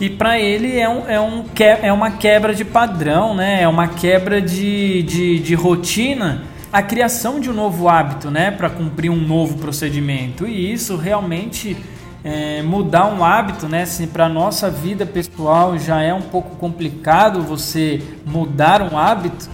e 0.00 0.10
para 0.10 0.38
ele 0.38 0.78
é, 0.78 0.88
um, 0.88 1.08
é, 1.08 1.20
um, 1.20 1.44
é 1.82 1.92
uma 1.92 2.12
quebra 2.12 2.54
de 2.54 2.64
padrão, 2.64 3.34
né? 3.34 3.62
é 3.62 3.68
uma 3.68 3.86
quebra 3.88 4.40
de, 4.40 5.02
de, 5.02 5.38
de 5.38 5.54
rotina, 5.54 6.44
a 6.72 6.82
criação 6.82 7.38
de 7.38 7.48
um 7.48 7.52
novo 7.52 7.88
hábito 7.88 8.30
né? 8.30 8.50
para 8.50 8.68
cumprir 8.68 9.10
um 9.10 9.20
novo 9.20 9.58
procedimento. 9.58 10.46
E 10.46 10.72
isso 10.72 10.96
realmente 10.96 11.76
é, 12.24 12.62
mudar 12.62 13.06
um 13.06 13.22
hábito, 13.22 13.68
né? 13.68 13.84
Se 13.84 14.06
para 14.06 14.28
nossa 14.28 14.70
vida 14.70 15.04
pessoal 15.04 15.78
já 15.78 16.00
é 16.00 16.12
um 16.12 16.22
pouco 16.22 16.56
complicado 16.56 17.42
você 17.42 18.02
mudar 18.24 18.82
um 18.82 18.98
hábito, 18.98 19.48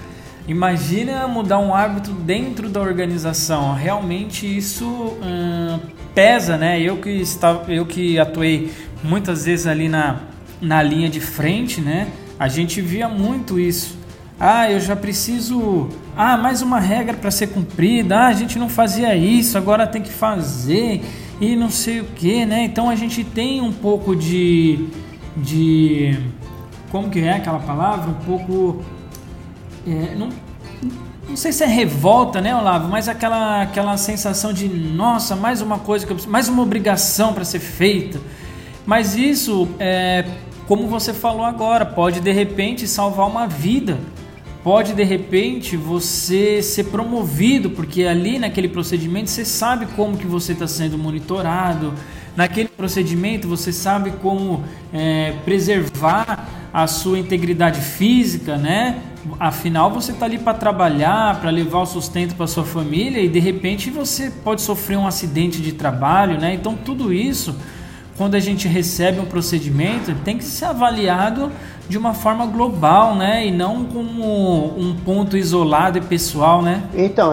Imagina 0.50 1.28
mudar 1.28 1.60
um 1.60 1.72
árbitro 1.72 2.12
dentro 2.12 2.68
da 2.68 2.80
organização. 2.80 3.72
Realmente 3.72 4.44
isso 4.44 4.84
hum, 4.84 5.78
pesa, 6.14 6.56
né? 6.56 6.80
Eu 6.80 6.98
que, 6.98 7.10
estava, 7.10 7.72
eu 7.72 7.86
que 7.86 8.18
atuei 8.18 8.70
muitas 9.02 9.44
vezes 9.44 9.66
ali 9.66 9.88
na, 9.88 10.20
na 10.60 10.82
linha 10.82 11.08
de 11.08 11.20
frente, 11.20 11.80
né? 11.80 12.08
A 12.38 12.48
gente 12.48 12.80
via 12.80 13.08
muito 13.08 13.58
isso. 13.58 13.98
Ah, 14.38 14.70
eu 14.70 14.80
já 14.80 14.96
preciso. 14.96 15.88
Ah, 16.16 16.36
mais 16.36 16.62
uma 16.62 16.80
regra 16.80 17.16
para 17.16 17.30
ser 17.30 17.48
cumprida. 17.48 18.16
Ah, 18.16 18.26
a 18.28 18.32
gente 18.32 18.58
não 18.58 18.68
fazia 18.68 19.14
isso, 19.14 19.58
agora 19.58 19.86
tem 19.86 20.00
que 20.00 20.10
fazer 20.10 21.02
e 21.40 21.54
não 21.54 21.70
sei 21.70 22.00
o 22.00 22.04
que, 22.04 22.46
né? 22.46 22.64
Então 22.64 22.88
a 22.88 22.96
gente 22.96 23.22
tem 23.22 23.60
um 23.60 23.72
pouco 23.72 24.16
de. 24.16 24.88
de. 25.36 26.18
Como 26.90 27.10
que 27.10 27.20
é 27.20 27.34
aquela 27.34 27.60
palavra? 27.60 28.10
Um 28.10 28.24
pouco 28.24 28.82
é, 29.86 30.14
não, 30.14 30.28
não 31.30 31.36
sei 31.36 31.52
se 31.52 31.62
é 31.62 31.66
revolta, 31.66 32.40
né, 32.40 32.54
Olavo, 32.54 32.88
mas 32.88 33.08
aquela, 33.08 33.62
aquela 33.62 33.96
sensação 33.96 34.52
de 34.52 34.68
nossa, 34.68 35.36
mais 35.36 35.62
uma 35.62 35.78
coisa, 35.78 36.04
que 36.04 36.12
eu, 36.12 36.18
mais 36.26 36.48
uma 36.48 36.60
obrigação 36.60 37.32
para 37.32 37.44
ser 37.44 37.60
feita. 37.60 38.20
Mas 38.84 39.14
isso, 39.14 39.68
é, 39.78 40.24
como 40.66 40.88
você 40.88 41.14
falou 41.14 41.44
agora, 41.44 41.86
pode 41.86 42.20
de 42.20 42.32
repente 42.32 42.88
salvar 42.88 43.28
uma 43.28 43.46
vida. 43.46 43.98
Pode 44.64 44.92
de 44.92 45.04
repente 45.04 45.76
você 45.76 46.60
ser 46.62 46.84
promovido, 46.84 47.70
porque 47.70 48.04
ali 48.04 48.38
naquele 48.38 48.68
procedimento 48.68 49.30
você 49.30 49.44
sabe 49.44 49.86
como 49.94 50.18
que 50.18 50.26
você 50.26 50.52
está 50.52 50.66
sendo 50.66 50.98
monitorado. 50.98 51.94
Naquele 52.36 52.68
procedimento 52.68 53.48
você 53.48 53.72
sabe 53.72 54.10
como 54.20 54.64
é, 54.92 55.34
preservar 55.44 56.59
a 56.72 56.86
sua 56.86 57.18
integridade 57.18 57.80
física, 57.80 58.56
né? 58.56 59.00
Afinal, 59.38 59.90
você 59.90 60.12
está 60.12 60.24
ali 60.24 60.38
para 60.38 60.54
trabalhar, 60.54 61.40
para 61.40 61.50
levar 61.50 61.80
o 61.80 61.86
sustento 61.86 62.34
para 62.34 62.46
sua 62.46 62.64
família 62.64 63.20
e 63.20 63.28
de 63.28 63.38
repente 63.38 63.90
você 63.90 64.30
pode 64.30 64.62
sofrer 64.62 64.96
um 64.96 65.06
acidente 65.06 65.60
de 65.60 65.72
trabalho, 65.72 66.38
né? 66.40 66.54
Então, 66.54 66.74
tudo 66.74 67.12
isso, 67.12 67.54
quando 68.16 68.34
a 68.34 68.40
gente 68.40 68.66
recebe 68.66 69.20
um 69.20 69.26
procedimento, 69.26 70.14
tem 70.24 70.38
que 70.38 70.44
ser 70.44 70.66
avaliado 70.66 71.50
de 71.88 71.98
uma 71.98 72.14
forma 72.14 72.46
global, 72.46 73.14
né? 73.14 73.46
E 73.46 73.50
não 73.50 73.84
como 73.84 74.78
um 74.78 74.96
ponto 75.04 75.36
isolado 75.36 75.98
e 75.98 76.00
pessoal, 76.00 76.62
né? 76.62 76.82
Então, 76.94 77.32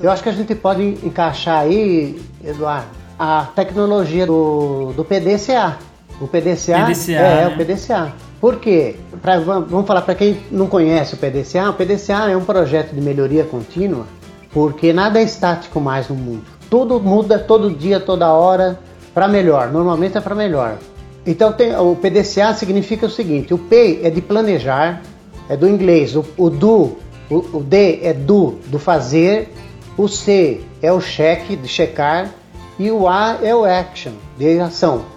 eu 0.00 0.10
acho 0.10 0.22
que 0.22 0.28
a 0.28 0.32
gente 0.32 0.54
pode 0.54 0.82
encaixar 0.82 1.60
aí, 1.60 2.20
Eduardo, 2.44 2.88
a 3.18 3.46
tecnologia 3.54 4.26
do, 4.26 4.92
do 4.94 5.04
PDCA. 5.04 5.78
O 6.20 6.26
PDCA, 6.26 6.86
PDCA 6.86 7.12
é, 7.12 7.44
né? 7.44 7.48
o 7.48 7.56
PDCA. 7.56 8.25
Por 8.46 8.60
quê? 8.60 8.94
Pra, 9.20 9.40
vamos 9.40 9.88
falar 9.88 10.02
para 10.02 10.14
quem 10.14 10.38
não 10.52 10.68
conhece 10.68 11.14
o 11.14 11.16
PDCA. 11.16 11.68
O 11.68 11.72
PDCA 11.72 12.30
é 12.30 12.36
um 12.36 12.44
projeto 12.44 12.94
de 12.94 13.00
melhoria 13.00 13.42
contínua, 13.42 14.06
porque 14.52 14.92
nada 14.92 15.18
é 15.18 15.24
estático 15.24 15.80
mais 15.80 16.08
no 16.08 16.14
mundo. 16.14 16.44
Tudo 16.70 17.00
muda 17.00 17.40
todo 17.40 17.68
dia, 17.68 17.98
toda 17.98 18.32
hora, 18.32 18.78
para 19.12 19.26
melhor. 19.26 19.72
Normalmente 19.72 20.16
é 20.16 20.20
para 20.20 20.36
melhor. 20.36 20.78
Então 21.26 21.52
tem, 21.52 21.74
o 21.74 21.96
PDCA 21.96 22.54
significa 22.54 23.06
o 23.06 23.10
seguinte: 23.10 23.52
o 23.52 23.58
P 23.58 24.02
é 24.04 24.10
de 24.10 24.22
planejar, 24.22 25.02
é 25.48 25.56
do 25.56 25.68
inglês. 25.68 26.14
O, 26.14 26.24
o 26.36 26.48
do, 26.48 26.98
o, 27.28 27.38
o 27.52 27.60
D 27.64 27.98
é 28.00 28.12
do, 28.12 28.60
do 28.66 28.78
fazer. 28.78 29.52
O 29.98 30.06
C 30.06 30.60
é 30.80 30.92
o 30.92 31.00
cheque, 31.00 31.56
de 31.56 31.66
checar. 31.66 32.30
E 32.78 32.92
o 32.92 33.08
A 33.08 33.40
é 33.42 33.52
o 33.52 33.64
action, 33.64 34.12
de 34.38 34.60
ação. 34.60 35.15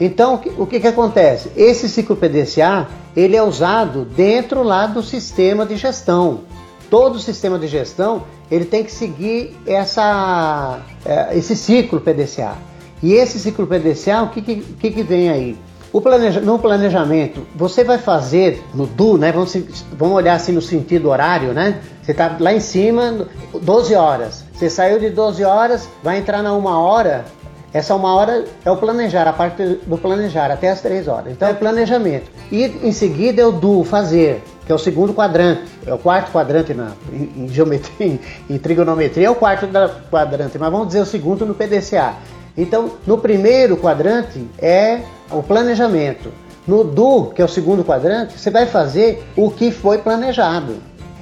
Então, 0.00 0.40
o 0.56 0.66
que, 0.66 0.80
que 0.80 0.86
acontece? 0.86 1.50
Esse 1.54 1.88
ciclo 1.88 2.16
PDCA 2.16 2.88
ele 3.14 3.36
é 3.36 3.42
usado 3.42 4.04
dentro 4.04 4.62
lá 4.62 4.86
do 4.86 5.02
sistema 5.02 5.66
de 5.66 5.76
gestão. 5.76 6.40
Todo 6.88 7.18
sistema 7.18 7.58
de 7.58 7.66
gestão 7.66 8.22
ele 8.50 8.64
tem 8.64 8.82
que 8.82 8.90
seguir 8.90 9.56
essa, 9.66 10.80
é, 11.04 11.36
esse 11.36 11.54
ciclo 11.54 12.00
PDCA. 12.00 12.56
E 13.02 13.12
esse 13.12 13.38
ciclo 13.38 13.66
PDCA, 13.66 14.22
o 14.22 14.28
que, 14.30 14.40
que, 14.42 14.90
que 14.90 15.02
vem 15.02 15.28
aí? 15.28 15.56
O 15.92 16.00
planeja, 16.00 16.40
no 16.40 16.58
planejamento, 16.58 17.46
você 17.54 17.82
vai 17.82 17.98
fazer 17.98 18.62
no 18.72 18.86
DU, 18.86 19.18
né? 19.18 19.32
Vamos, 19.32 19.56
vamos 19.92 20.14
olhar 20.14 20.34
assim 20.34 20.52
no 20.52 20.62
sentido 20.62 21.08
horário, 21.08 21.52
né? 21.52 21.80
Você 22.02 22.12
está 22.12 22.36
lá 22.38 22.52
em 22.52 22.60
cima, 22.60 23.26
12 23.60 23.94
horas. 23.94 24.44
Você 24.52 24.70
saiu 24.70 25.00
de 25.00 25.10
12 25.10 25.42
horas, 25.42 25.88
vai 26.02 26.18
entrar 26.18 26.42
na 26.42 26.52
uma 26.52 26.78
hora, 26.78 27.24
essa 27.72 27.94
uma 27.94 28.14
hora 28.14 28.44
é 28.64 28.70
o 28.70 28.76
planejar, 28.76 29.28
a 29.28 29.32
parte 29.32 29.62
do 29.86 29.96
planejar, 29.96 30.50
até 30.50 30.70
as 30.70 30.80
três 30.80 31.06
horas. 31.06 31.32
Então 31.32 31.48
é 31.48 31.54
planejamento. 31.54 32.30
E 32.50 32.64
em 32.64 32.92
seguida 32.92 33.42
é 33.42 33.46
o 33.46 33.52
do, 33.52 33.84
fazer, 33.84 34.42
que 34.66 34.72
é 34.72 34.74
o 34.74 34.78
segundo 34.78 35.14
quadrante. 35.14 35.62
É 35.86 35.94
o 35.94 35.98
quarto 35.98 36.32
quadrante 36.32 36.74
na, 36.74 36.92
em, 37.12 37.44
em 37.44 37.48
geometria, 37.48 38.06
em, 38.06 38.20
em, 38.50 38.58
trigonometria 38.58 39.28
é 39.28 39.30
o 39.30 39.36
quarto 39.36 39.68
da 39.68 39.88
quadrante, 39.88 40.58
mas 40.58 40.70
vamos 40.70 40.88
dizer 40.88 41.00
o 41.00 41.06
segundo 41.06 41.46
no 41.46 41.54
PDCA. 41.54 42.14
Então, 42.56 42.90
no 43.06 43.18
primeiro 43.18 43.76
quadrante 43.76 44.44
é 44.58 45.00
o 45.30 45.42
planejamento. 45.42 46.32
No 46.66 46.82
do, 46.82 47.26
que 47.26 47.40
é 47.40 47.44
o 47.44 47.48
segundo 47.48 47.84
quadrante, 47.84 48.38
você 48.38 48.50
vai 48.50 48.66
fazer 48.66 49.22
o 49.36 49.50
que 49.50 49.70
foi 49.70 49.98
planejado. 49.98 50.74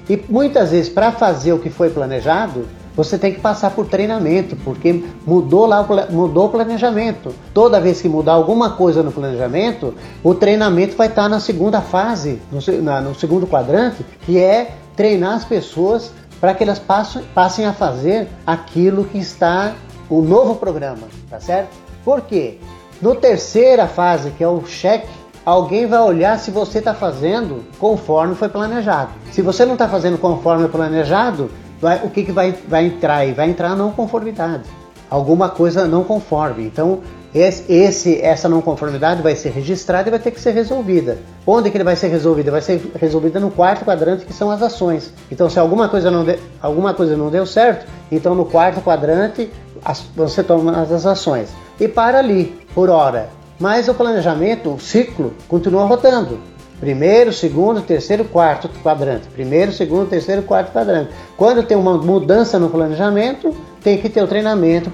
E 0.09 0.23
muitas 0.29 0.71
vezes, 0.71 0.89
para 0.89 1.13
fazer 1.13 1.53
o 1.53 1.59
que 1.59 1.69
foi 1.69 1.91
planejado, 1.91 2.67
você 2.99 3.17
tem 3.17 3.33
que 3.33 3.39
passar 3.39 3.71
por 3.71 3.87
treinamento, 3.87 4.57
porque 4.57 5.05
mudou 5.25 5.67
lá 5.67 5.87
mudou 6.11 6.47
o 6.47 6.49
planejamento. 6.49 7.33
Toda 7.55 7.81
vez 7.81 8.03
que 8.03 8.09
mudar 8.09 8.33
alguma 8.33 8.71
coisa 8.71 9.05
no 9.05 9.13
planejamento, 9.13 9.95
o 10.21 10.35
treinamento 10.35 10.97
vai 10.97 11.07
estar 11.07 11.29
na 11.29 11.39
segunda 11.39 11.81
fase, 11.81 12.43
no, 12.51 12.83
na, 12.83 13.01
no 13.01 13.15
segundo 13.15 13.47
quadrante, 13.47 14.05
que 14.23 14.37
é 14.37 14.73
treinar 14.97 15.37
as 15.37 15.45
pessoas 15.45 16.11
para 16.41 16.53
que 16.55 16.65
elas 16.65 16.81
passem, 16.81 17.23
passem 17.33 17.67
a 17.67 17.73
fazer 17.73 18.27
aquilo 18.45 19.05
que 19.05 19.19
está 19.19 19.77
o 20.11 20.21
novo 20.21 20.57
programa, 20.57 21.07
tá 21.31 21.39
certo? 21.39 21.71
Por 22.05 22.23
quê? 22.23 22.59
No 23.01 23.15
terceira 23.15 23.87
fase, 23.87 24.33
que 24.33 24.43
é 24.43 24.49
o 24.49 24.67
cheque, 24.67 25.07
alguém 25.47 25.87
vai 25.87 26.01
olhar 26.01 26.37
se 26.37 26.51
você 26.51 26.81
está 26.81 26.95
fazendo 26.95 27.65
conforme 27.79 28.35
foi 28.35 28.49
planejado. 28.49 29.11
Se 29.31 29.41
você 29.41 29.65
não 29.65 29.75
está 29.75 29.89
fazendo 29.89 30.19
conforme 30.19 30.67
planejado, 30.67 31.49
vai, 31.81 32.05
o 32.05 32.11
que, 32.11 32.25
que 32.25 32.33
vai, 32.33 32.53
vai 32.67 32.87
entrar 32.87 33.17
aí? 33.17 33.33
Vai 33.33 33.51
entrar 33.51 33.71
a 33.71 33.77
não 33.77 33.93
conformidade. 33.93 34.65
Alguma 35.11 35.49
coisa 35.49 35.87
não 35.87 36.05
conforme. 36.05 36.67
Então, 36.67 37.01
esse, 37.35 38.21
essa 38.21 38.49
não 38.49 38.63
conformidade 38.63 39.23
vai 39.23 39.37
ser 39.37 39.51
registrada 39.51 40.09
e 40.09 40.11
vai 40.11 40.19
ter 40.19 40.31
que 40.31 40.41
ser 40.41 40.53
resolvida. 40.53 41.19
Onde 41.47 41.71
que 41.71 41.77
ele 41.77 41.85
vai 41.85 41.97
ser 41.97 42.09
resolvida? 42.09 42.51
Vai 42.51 42.63
ser 42.63 42.91
resolvida 42.99 43.39
no 43.39 43.51
quarto 43.51 43.85
quadrante, 43.85 44.25
que 44.25 44.33
são 44.33 44.51
as 44.51 44.63
ações. 44.63 45.13
Então, 45.31 45.49
se 45.49 45.59
alguma 45.59 45.89
coisa 45.89 46.11
não, 46.11 46.25
de, 46.25 46.39
alguma 46.61 46.95
coisa 46.95 47.17
não 47.17 47.31
deu 47.31 47.47
certo, 47.47 47.87
então 48.11 48.35
no 48.35 48.45
quarto 48.45 48.81
quadrante 48.81 49.51
as, 49.85 50.01
você 50.17 50.43
toma 50.43 50.81
as 50.81 51.07
ações. 51.07 51.51
E 51.79 51.87
para 51.87 52.19
ali, 52.19 52.59
por 52.75 52.89
hora. 52.89 53.29
Mas 53.59 53.89
o 53.89 53.95
planejamento, 53.95 54.71
o 54.71 54.81
ciclo, 54.81 55.35
continua 55.49 55.85
rotando. 55.85 56.39
Primeiro, 56.81 57.33
segundo, 57.33 57.81
terceiro, 57.81 58.25
quarto 58.25 58.69
quadrante. 58.83 59.27
Primeiro, 59.29 59.73
segundo, 59.73 60.09
terceiro, 60.09 60.43
quarto 60.43 60.73
quadrante. 60.73 61.11
Quando 61.37 61.63
tem 61.63 61.77
uma 61.77 61.99
mudança 61.99 62.59
no 62.59 62.71
planejamento, 62.71 63.55
tem 63.83 63.99
que 63.99 64.09
ter 64.09 64.23
o 64.23 64.29
treinamento 64.29 64.91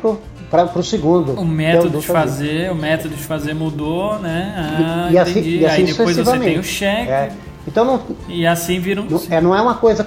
para 0.50 0.78
o 0.78 0.82
segundo. 0.82 1.32
O 1.32 1.44
método 1.44 1.98
de 1.98 2.06
fazer, 2.06 2.70
o 2.70 2.74
método 2.74 3.14
de 3.14 3.22
fazer 3.22 3.54
mudou, 3.54 4.18
né? 4.18 4.54
Ah, 4.56 5.08
e, 5.10 5.14
e, 5.14 5.18
assim, 5.18 5.40
e 5.40 5.66
assim 5.66 5.82
Aí 5.82 5.84
depois 5.84 6.16
você 6.16 6.38
tem 6.38 6.58
o 6.58 6.64
cheque. 6.64 7.10
É. 7.10 7.30
Então 7.66 7.84
não, 7.84 8.00
e 8.28 8.46
assim 8.46 8.78
vira 8.78 9.00
um... 9.00 9.06
não, 9.06 9.20
é, 9.30 9.40
não 9.40 9.56
é 9.56 9.60
uma 9.60 9.74
coisa 9.74 10.06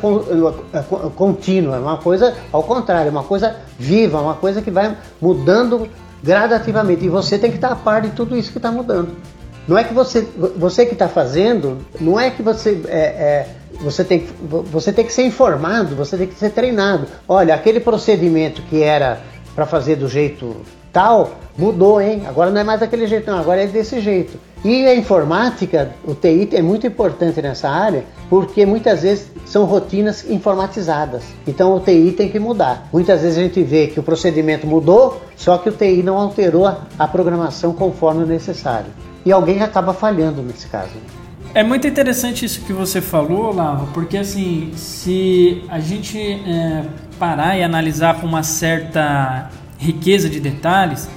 é, 0.73 1.09
contínua, 1.15 1.77
é 1.77 1.79
uma 1.79 1.97
coisa 1.97 2.35
ao 2.51 2.61
contrário, 2.61 3.07
é 3.07 3.11
uma 3.11 3.23
coisa 3.23 3.55
viva, 3.79 4.21
uma 4.21 4.35
coisa 4.35 4.61
que 4.61 4.69
vai 4.69 4.95
mudando 5.19 5.87
gradativamente. 6.23 7.05
E 7.05 7.09
você 7.09 7.37
tem 7.37 7.49
que 7.49 7.57
estar 7.57 7.71
a 7.71 7.75
par 7.75 8.01
de 8.01 8.09
tudo 8.09 8.37
isso 8.37 8.51
que 8.51 8.57
está 8.57 8.71
mudando. 8.71 9.15
Não 9.67 9.77
é 9.77 9.83
que 9.83 9.93
você, 9.93 10.25
você 10.55 10.85
que 10.85 10.93
está 10.93 11.09
fazendo, 11.09 11.79
não 11.99 12.17
é 12.17 12.29
que 12.29 12.41
você 12.41 12.81
é, 12.87 12.97
é, 12.97 13.47
você 13.81 14.03
tem, 14.03 14.25
você 14.71 14.93
tem 14.93 15.05
que 15.05 15.11
ser 15.11 15.25
informado, 15.25 15.95
você 15.95 16.17
tem 16.17 16.27
que 16.27 16.35
ser 16.35 16.51
treinado. 16.51 17.07
Olha, 17.27 17.53
aquele 17.53 17.79
procedimento 17.79 18.61
que 18.63 18.81
era 18.81 19.21
para 19.53 19.65
fazer 19.65 19.97
do 19.97 20.07
jeito 20.07 20.55
tal, 20.93 21.31
mudou, 21.57 21.99
hein? 22.01 22.23
Agora 22.27 22.49
não 22.49 22.61
é 22.61 22.63
mais 22.63 22.79
daquele 22.79 23.07
jeito, 23.07 23.29
não, 23.29 23.39
agora 23.39 23.61
é 23.61 23.67
desse 23.67 23.99
jeito. 23.99 24.39
E 24.63 24.85
a 24.87 24.95
informática, 24.95 25.91
o 26.05 26.15
TI 26.15 26.49
é 26.53 26.61
muito 26.61 26.87
importante 26.87 27.41
nessa 27.41 27.69
área, 27.69 28.03
porque 28.29 28.65
muitas 28.65 29.03
vezes 29.03 29.27
são 29.45 29.65
rotinas 29.65 30.27
informatizadas. 30.29 31.23
Então 31.45 31.75
o 31.75 31.79
TI 31.79 32.13
tem 32.17 32.29
que 32.29 32.39
mudar. 32.39 32.87
Muitas 32.91 33.21
vezes 33.21 33.37
a 33.37 33.41
gente 33.41 33.61
vê 33.61 33.87
que 33.87 33.99
o 33.99 34.03
procedimento 34.03 34.65
mudou, 34.65 35.21
só 35.35 35.57
que 35.57 35.69
o 35.69 35.71
TI 35.71 36.01
não 36.01 36.17
alterou 36.17 36.65
a 36.65 37.07
programação 37.07 37.73
conforme 37.73 38.23
o 38.23 38.27
necessário 38.27 38.91
e 39.27 39.31
alguém 39.31 39.61
acaba 39.61 39.93
falhando 39.93 40.41
nesse 40.41 40.67
caso. 40.67 40.93
É 41.53 41.61
muito 41.61 41.85
interessante 41.85 42.45
isso 42.45 42.61
que 42.61 42.71
você 42.71 43.01
falou, 43.01 43.53
Lava, 43.53 43.87
porque 43.93 44.17
assim, 44.17 44.71
se 44.73 45.63
a 45.67 45.79
gente 45.79 46.17
é, 46.17 46.85
parar 47.19 47.57
e 47.57 47.63
analisar 47.63 48.21
com 48.21 48.27
uma 48.27 48.41
certa 48.41 49.49
riqueza 49.77 50.29
de 50.29 50.39
detalhes, 50.39 51.09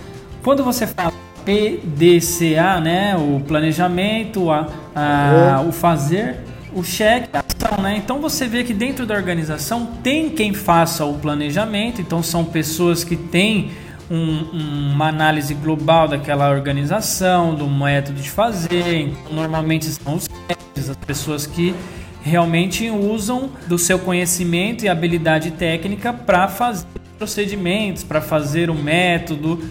quando 0.43 0.65
você 0.65 0.89
fala 0.89 1.13
PDCA, 1.45 2.81
né, 2.81 3.17
o 3.17 3.41
planejamento, 3.47 4.51
a, 4.51 4.67
a, 4.93 5.63
é. 5.63 5.69
o 5.69 5.71
fazer, 5.71 6.39
o 6.75 6.83
cheque 6.83 7.29
é 7.33 7.39
ação, 7.39 7.81
né? 7.81 7.97
Então 7.97 8.21
você 8.21 8.49
vê 8.49 8.65
que 8.65 8.75
dentro 8.75 9.07
da 9.07 9.15
organização 9.15 9.87
tem 10.03 10.31
quem 10.31 10.53
faça 10.53 11.05
o 11.05 11.15
planejamento, 11.15 12.01
então 12.01 12.25
são 12.25 12.45
pessoas 12.45 13.05
que 13.05 13.15
têm 13.15 13.71
um, 14.11 14.93
uma 14.93 15.09
análise 15.09 15.55
global 15.55 16.09
daquela 16.09 16.51
organização, 16.51 17.55
do 17.55 17.69
método 17.69 18.21
de 18.21 18.31
fazer. 18.31 19.15
Normalmente 19.31 19.87
são 19.87 20.17
os 20.17 20.29
as 20.77 20.97
pessoas 20.97 21.47
que 21.47 21.75
realmente 22.23 22.91
usam 22.91 23.51
do 23.67 23.79
seu 23.79 23.99
conhecimento 23.99 24.85
e 24.85 24.89
habilidade 24.89 25.53
técnica 25.53 26.13
para 26.13 26.49
fazer 26.49 26.87
procedimentos, 27.19 28.03
para 28.03 28.21
fazer 28.21 28.71
o 28.71 28.75
método, 28.75 29.63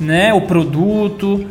né, 0.00 0.34
o 0.34 0.40
produto. 0.42 1.46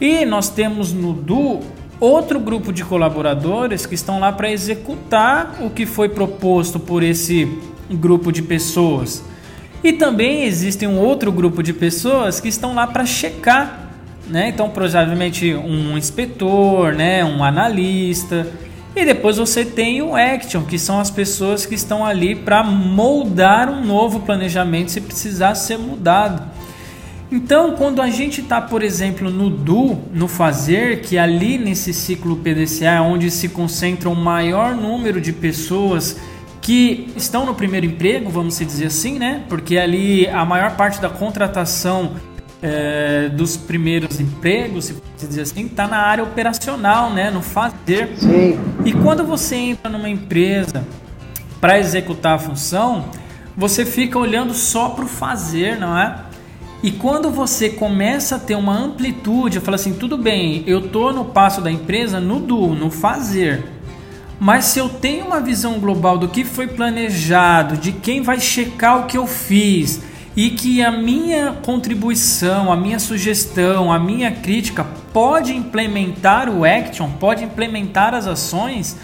E 0.00 0.24
nós 0.24 0.48
temos 0.48 0.92
no 0.92 1.12
DU 1.12 1.60
outro 2.00 2.38
grupo 2.38 2.72
de 2.72 2.84
colaboradores 2.84 3.86
que 3.86 3.94
estão 3.94 4.20
lá 4.20 4.32
para 4.32 4.50
executar 4.50 5.56
o 5.60 5.70
que 5.70 5.86
foi 5.86 6.08
proposto 6.08 6.78
por 6.78 7.02
esse 7.02 7.48
grupo 7.90 8.32
de 8.32 8.42
pessoas. 8.42 9.22
E 9.82 9.92
também 9.92 10.44
existe 10.44 10.86
um 10.86 10.98
outro 10.98 11.30
grupo 11.30 11.62
de 11.62 11.72
pessoas 11.72 12.40
que 12.40 12.48
estão 12.48 12.74
lá 12.74 12.86
para 12.86 13.06
checar, 13.06 13.90
né? 14.26 14.48
Então, 14.48 14.68
provavelmente 14.68 15.54
um 15.54 15.96
inspetor, 15.96 16.94
né, 16.94 17.24
um 17.24 17.42
analista. 17.44 18.46
E 18.96 19.04
depois 19.04 19.36
você 19.36 19.64
tem 19.64 20.02
o 20.02 20.16
action, 20.16 20.64
que 20.64 20.78
são 20.78 20.98
as 20.98 21.10
pessoas 21.10 21.64
que 21.64 21.74
estão 21.74 22.04
ali 22.04 22.34
para 22.34 22.64
moldar 22.64 23.70
um 23.70 23.84
novo 23.84 24.20
planejamento 24.20 24.90
se 24.90 25.00
precisar 25.00 25.54
ser 25.54 25.78
mudado. 25.78 26.42
Então, 27.30 27.72
quando 27.76 28.00
a 28.00 28.08
gente 28.08 28.40
está, 28.40 28.58
por 28.60 28.82
exemplo, 28.82 29.30
no 29.30 29.50
do, 29.50 29.98
no 30.14 30.26
fazer, 30.26 31.02
que 31.02 31.18
ali 31.18 31.58
nesse 31.58 31.92
ciclo 31.92 32.36
PDCA 32.36 32.86
é 32.86 33.00
onde 33.00 33.30
se 33.30 33.50
concentra 33.50 34.08
o 34.08 34.16
maior 34.16 34.74
número 34.74 35.20
de 35.20 35.32
pessoas 35.32 36.16
que 36.68 37.10
estão 37.16 37.46
no 37.46 37.54
primeiro 37.54 37.86
emprego, 37.86 38.28
vamos 38.28 38.58
dizer 38.58 38.88
assim, 38.88 39.18
né? 39.18 39.42
Porque 39.48 39.78
ali 39.78 40.28
a 40.28 40.44
maior 40.44 40.76
parte 40.76 41.00
da 41.00 41.08
contratação 41.08 42.12
é, 42.60 43.30
dos 43.30 43.56
primeiros 43.56 44.20
empregos, 44.20 44.92
se 45.16 45.26
dizer 45.26 45.40
assim, 45.40 45.64
está 45.64 45.88
na 45.88 45.96
área 45.96 46.22
operacional, 46.22 47.10
né? 47.10 47.30
No 47.30 47.40
fazer. 47.40 48.10
Sim. 48.18 48.60
E 48.84 48.92
quando 48.92 49.24
você 49.24 49.56
entra 49.56 49.90
numa 49.90 50.10
empresa 50.10 50.84
para 51.58 51.78
executar 51.78 52.34
a 52.34 52.38
função, 52.38 53.06
você 53.56 53.86
fica 53.86 54.18
olhando 54.18 54.52
só 54.52 54.90
para 54.90 55.06
o 55.06 55.08
fazer, 55.08 55.78
não 55.78 55.98
é? 55.98 56.18
E 56.82 56.92
quando 56.92 57.30
você 57.30 57.70
começa 57.70 58.36
a 58.36 58.38
ter 58.38 58.56
uma 58.56 58.76
amplitude, 58.76 59.58
fala 59.60 59.76
assim, 59.76 59.94
tudo 59.94 60.18
bem, 60.18 60.64
eu 60.66 60.90
tô 60.90 61.12
no 61.12 61.24
passo 61.24 61.62
da 61.62 61.72
empresa 61.72 62.20
no 62.20 62.38
do, 62.38 62.74
no 62.74 62.90
fazer. 62.90 63.77
Mas 64.40 64.66
se 64.66 64.78
eu 64.78 64.88
tenho 64.88 65.26
uma 65.26 65.40
visão 65.40 65.80
global 65.80 66.16
do 66.16 66.28
que 66.28 66.44
foi 66.44 66.68
planejado, 66.68 67.76
de 67.76 67.92
quem 67.92 68.22
vai 68.22 68.40
checar 68.40 69.00
o 69.00 69.06
que 69.06 69.18
eu 69.18 69.26
fiz, 69.26 70.00
e 70.38 70.50
que 70.50 70.80
a 70.80 70.92
minha 70.92 71.52
contribuição, 71.64 72.72
a 72.72 72.76
minha 72.76 73.00
sugestão, 73.00 73.92
a 73.92 73.98
minha 73.98 74.30
crítica 74.30 74.86
pode 75.12 75.52
implementar 75.52 76.48
o 76.48 76.64
action, 76.64 77.10
pode 77.10 77.42
implementar 77.42 78.14
as 78.14 78.24
ações, 78.28 78.96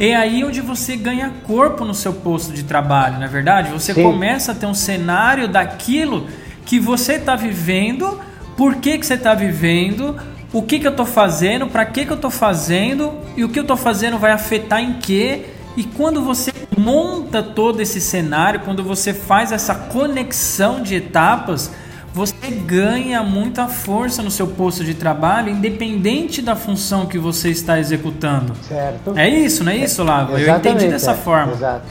é 0.00 0.16
aí 0.16 0.42
onde 0.42 0.60
você 0.60 0.96
ganha 0.96 1.30
corpo 1.44 1.84
no 1.84 1.94
seu 1.94 2.12
posto 2.12 2.52
de 2.52 2.64
trabalho, 2.64 3.18
não 3.18 3.24
é 3.24 3.28
verdade? 3.28 3.70
Você 3.70 3.94
Sim. 3.94 4.02
começa 4.02 4.50
a 4.50 4.54
ter 4.54 4.66
um 4.66 4.74
cenário 4.74 5.46
daquilo 5.46 6.26
que 6.66 6.80
você 6.80 7.12
está 7.12 7.36
vivendo, 7.36 8.20
por 8.56 8.76
que, 8.76 8.98
que 8.98 9.06
você 9.06 9.14
está 9.14 9.32
vivendo, 9.32 10.16
o 10.52 10.62
que, 10.62 10.78
que 10.78 10.86
eu 10.86 10.90
estou 10.90 11.06
fazendo, 11.06 11.66
para 11.66 11.84
que, 11.84 12.04
que 12.04 12.10
eu 12.10 12.16
estou 12.16 12.30
fazendo 12.30 13.12
e 13.36 13.44
o 13.44 13.48
que 13.48 13.58
eu 13.58 13.62
estou 13.62 13.76
fazendo 13.76 14.18
vai 14.18 14.32
afetar 14.32 14.80
em 14.80 14.94
quê. 14.94 15.46
E 15.76 15.84
quando 15.84 16.22
você 16.22 16.52
monta 16.76 17.42
todo 17.42 17.80
esse 17.80 18.00
cenário, 18.00 18.60
quando 18.60 18.82
você 18.82 19.14
faz 19.14 19.52
essa 19.52 19.74
conexão 19.74 20.82
de 20.82 20.96
etapas, 20.96 21.70
você 22.12 22.34
ganha 22.66 23.22
muita 23.22 23.68
força 23.68 24.22
no 24.22 24.30
seu 24.30 24.48
posto 24.48 24.84
de 24.84 24.94
trabalho, 24.94 25.50
independente 25.50 26.42
da 26.42 26.56
função 26.56 27.06
que 27.06 27.18
você 27.18 27.50
está 27.50 27.78
executando. 27.78 28.52
Certo. 28.66 29.16
É 29.16 29.28
isso, 29.28 29.62
não 29.62 29.70
é 29.70 29.76
isso, 29.76 30.02
Lavo? 30.02 30.36
eu 30.36 30.56
entendi 30.56 30.88
dessa 30.88 31.12
é, 31.12 31.14
forma. 31.14 31.52
Exato. 31.52 31.86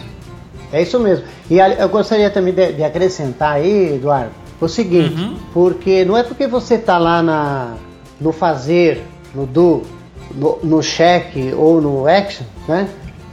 É 0.73 0.81
isso 0.81 0.99
mesmo. 0.99 1.25
E 1.49 1.57
eu 1.57 1.87
gostaria 1.87 2.29
também 2.29 2.53
de, 2.53 2.73
de 2.73 2.83
acrescentar 2.83 3.53
aí, 3.53 3.95
Eduardo, 3.95 4.31
o 4.59 4.67
seguinte, 4.67 5.21
uhum. 5.21 5.37
porque 5.53 6.03
não 6.03 6.17
é 6.17 6.23
porque 6.23 6.45
você 6.47 6.75
está 6.75 6.97
lá 6.97 7.23
na, 7.23 7.73
no 8.19 8.31
fazer, 8.31 9.03
no 9.33 9.45
do, 9.45 9.83
no, 10.33 10.59
no 10.63 10.83
cheque 10.83 11.53
ou 11.55 11.81
no 11.81 12.07
action, 12.07 12.45
né? 12.67 12.87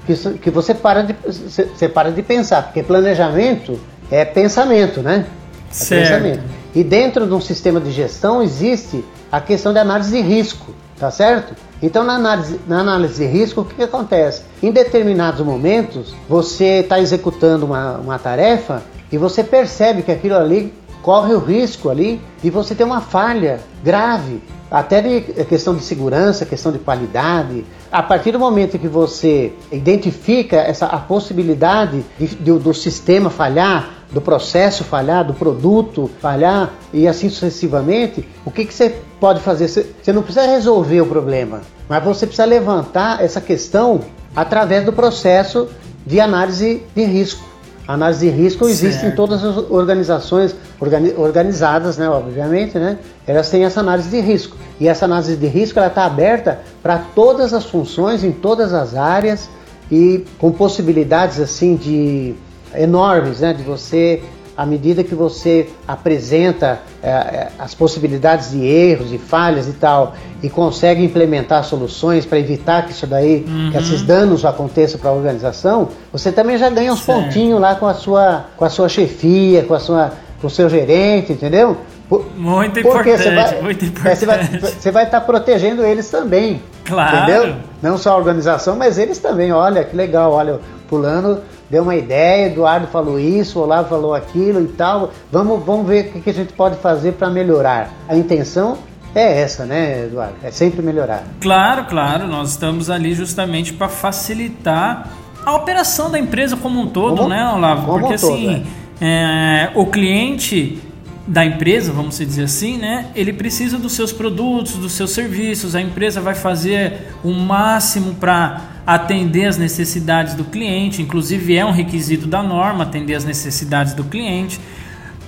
Que, 0.06 0.14
que 0.38 0.50
você 0.50 0.72
para 0.72 1.02
de 1.02 1.16
você 1.24 1.88
para 1.88 2.12
de 2.12 2.22
pensar, 2.22 2.62
porque 2.62 2.82
planejamento 2.82 3.78
é 4.10 4.24
pensamento, 4.24 5.02
né? 5.02 5.26
É 5.70 5.74
certo. 5.74 6.02
pensamento. 6.02 6.42
E 6.74 6.84
dentro 6.84 7.26
de 7.26 7.32
um 7.32 7.40
sistema 7.40 7.80
de 7.80 7.90
gestão 7.90 8.42
existe 8.42 9.04
a 9.32 9.40
questão 9.40 9.72
de 9.72 9.78
análise 9.78 10.10
de 10.10 10.20
risco, 10.20 10.72
tá 10.98 11.10
certo? 11.10 11.54
Então, 11.82 12.04
na 12.04 12.14
análise, 12.14 12.60
na 12.66 12.80
análise 12.80 13.22
de 13.22 13.30
risco, 13.30 13.60
o 13.60 13.64
que, 13.64 13.74
que 13.74 13.82
acontece? 13.82 14.42
Em 14.62 14.70
determinados 14.70 15.44
momentos, 15.44 16.14
você 16.28 16.80
está 16.80 17.00
executando 17.00 17.66
uma, 17.66 17.98
uma 17.98 18.18
tarefa 18.18 18.82
e 19.10 19.18
você 19.18 19.44
percebe 19.44 20.02
que 20.02 20.10
aquilo 20.10 20.36
ali 20.36 20.72
corre 21.06 21.32
o 21.34 21.38
risco 21.38 21.88
ali 21.88 22.20
de 22.42 22.50
você 22.50 22.74
ter 22.74 22.82
uma 22.82 23.00
falha 23.00 23.60
grave, 23.84 24.42
até 24.68 25.00
de 25.00 25.20
questão 25.44 25.76
de 25.76 25.84
segurança, 25.84 26.44
questão 26.44 26.72
de 26.72 26.80
qualidade. 26.80 27.64
A 27.92 28.02
partir 28.02 28.32
do 28.32 28.40
momento 28.40 28.76
que 28.76 28.88
você 28.88 29.52
identifica 29.70 30.56
essa 30.56 30.86
a 30.86 30.98
possibilidade 30.98 32.04
de, 32.18 32.26
de, 32.26 32.58
do 32.58 32.74
sistema 32.74 33.30
falhar, 33.30 33.88
do 34.10 34.20
processo 34.20 34.82
falhar, 34.82 35.24
do 35.24 35.32
produto 35.32 36.10
falhar 36.20 36.72
e 36.92 37.06
assim 37.06 37.30
sucessivamente, 37.30 38.28
o 38.44 38.50
que, 38.50 38.64
que 38.64 38.74
você 38.74 38.98
pode 39.20 39.38
fazer? 39.38 39.68
Você, 39.68 39.86
você 40.02 40.12
não 40.12 40.22
precisa 40.22 40.44
resolver 40.44 41.02
o 41.02 41.06
problema, 41.06 41.60
mas 41.88 42.02
você 42.02 42.26
precisa 42.26 42.48
levantar 42.48 43.22
essa 43.22 43.40
questão 43.40 44.00
através 44.34 44.84
do 44.84 44.92
processo 44.92 45.68
de 46.04 46.18
análise 46.18 46.82
de 46.96 47.04
risco. 47.04 47.55
A 47.86 47.94
análise 47.94 48.28
de 48.28 48.32
risco 48.36 48.66
existe 48.66 49.00
certo. 49.00 49.12
em 49.12 49.16
todas 49.16 49.44
as 49.44 49.56
organizações 49.70 50.56
organi 50.80 51.14
organizadas, 51.16 51.96
né, 51.96 52.08
obviamente, 52.08 52.78
né? 52.78 52.98
Elas 53.26 53.48
têm 53.48 53.64
essa 53.64 53.80
análise 53.80 54.08
de 54.08 54.20
risco. 54.20 54.56
E 54.80 54.88
essa 54.88 55.04
análise 55.04 55.36
de 55.36 55.46
risco 55.46 55.78
ela 55.78 55.88
está 55.88 56.04
aberta 56.04 56.60
para 56.82 56.98
todas 56.98 57.54
as 57.54 57.64
funções, 57.64 58.24
em 58.24 58.32
todas 58.32 58.74
as 58.74 58.96
áreas 58.96 59.48
e 59.90 60.24
com 60.38 60.50
possibilidades 60.50 61.38
assim 61.38 61.76
de 61.76 62.34
enormes, 62.74 63.40
né? 63.40 63.52
De 63.52 63.62
você 63.62 64.22
à 64.56 64.64
medida 64.64 65.04
que 65.04 65.14
você 65.14 65.68
apresenta 65.86 66.80
é, 67.02 67.10
é, 67.10 67.48
as 67.58 67.74
possibilidades 67.74 68.52
de 68.52 68.64
erros 68.64 69.12
e 69.12 69.18
falhas 69.18 69.68
e 69.68 69.72
tal, 69.72 70.14
e 70.42 70.48
consegue 70.48 71.04
implementar 71.04 71.62
soluções 71.64 72.24
para 72.24 72.38
evitar 72.38 72.86
que 72.86 72.92
isso 72.92 73.06
daí, 73.06 73.44
uhum. 73.46 73.70
que 73.70 73.76
esses 73.76 74.02
danos 74.02 74.44
aconteçam 74.44 74.98
para 74.98 75.10
a 75.10 75.12
organização, 75.12 75.88
você 76.10 76.32
também 76.32 76.56
já 76.56 76.70
ganha 76.70 76.92
uns 76.92 77.00
certo. 77.00 77.24
pontinhos 77.24 77.60
lá 77.60 77.74
com 77.74 77.86
a 77.86 77.94
sua, 77.94 78.46
com 78.56 78.64
a 78.64 78.70
sua 78.70 78.88
chefia, 78.88 79.62
com 79.64 79.74
a 79.74 79.80
sua, 79.80 80.12
com 80.40 80.46
o 80.46 80.50
seu 80.50 80.70
gerente, 80.70 81.32
entendeu? 81.32 81.76
Por, 82.08 82.24
muito 82.36 82.78
importante, 82.78 83.22
você 83.22 83.34
vai, 83.34 83.62
muito 83.62 83.84
importante. 83.84 84.12
É, 84.12 84.14
você 84.14 84.26
vai, 84.26 84.44
você 84.46 84.90
vai 84.92 85.04
estar 85.04 85.20
tá 85.20 85.26
protegendo 85.26 85.84
eles 85.84 86.08
também. 86.08 86.62
Claro. 86.84 87.16
Entendeu? 87.16 87.56
Não 87.82 87.98
só 87.98 88.12
a 88.12 88.16
organização, 88.16 88.76
mas 88.76 88.96
eles 88.96 89.18
também. 89.18 89.52
Olha 89.52 89.82
que 89.84 89.96
legal, 89.96 90.32
olha, 90.32 90.60
fulano 90.88 91.40
deu 91.70 91.82
uma 91.82 91.96
ideia, 91.96 92.46
Eduardo 92.46 92.86
falou 92.88 93.18
isso, 93.18 93.58
Olavo 93.60 93.88
falou 93.88 94.14
aquilo 94.14 94.62
e 94.62 94.68
tal. 94.68 95.10
Vamos, 95.30 95.64
vamos 95.64 95.86
ver 95.86 96.12
o 96.14 96.20
que 96.20 96.30
a 96.30 96.34
gente 96.34 96.52
pode 96.52 96.76
fazer 96.76 97.12
para 97.12 97.28
melhorar. 97.30 97.90
A 98.08 98.16
intenção 98.16 98.78
é 99.14 99.40
essa, 99.40 99.64
né, 99.64 100.04
Eduardo? 100.04 100.34
É 100.42 100.50
sempre 100.50 100.82
melhorar. 100.82 101.24
Claro, 101.40 101.84
claro. 101.86 102.26
Nós 102.26 102.50
estamos 102.50 102.90
ali 102.90 103.14
justamente 103.14 103.72
para 103.72 103.88
facilitar 103.88 105.08
a 105.44 105.54
operação 105.54 106.10
da 106.10 106.18
empresa 106.18 106.56
como 106.56 106.80
um 106.80 106.88
todo, 106.88 107.16
como, 107.18 107.28
né, 107.28 107.48
Olavo? 107.48 107.98
Porque 107.98 108.14
assim, 108.14 108.66
é. 109.00 109.70
É, 109.70 109.70
o 109.74 109.86
cliente 109.86 110.82
da 111.26 111.44
empresa, 111.44 111.92
vamos 111.92 112.18
dizer 112.18 112.44
assim, 112.44 112.78
né? 112.78 113.06
Ele 113.14 113.32
precisa 113.32 113.78
dos 113.78 113.92
seus 113.92 114.12
produtos, 114.12 114.74
dos 114.74 114.92
seus 114.92 115.10
serviços. 115.10 115.74
A 115.74 115.80
empresa 115.80 116.20
vai 116.20 116.34
fazer 116.34 117.14
o 117.24 117.32
máximo 117.32 118.14
para 118.14 118.60
atender 118.86 119.46
as 119.46 119.58
necessidades 119.58 120.34
do 120.34 120.44
cliente, 120.44 121.02
inclusive 121.02 121.56
é 121.56 121.64
um 121.64 121.72
requisito 121.72 122.26
da 122.26 122.42
norma 122.42 122.84
atender 122.84 123.14
as 123.14 123.24
necessidades 123.24 123.94
do 123.94 124.04
cliente. 124.04 124.60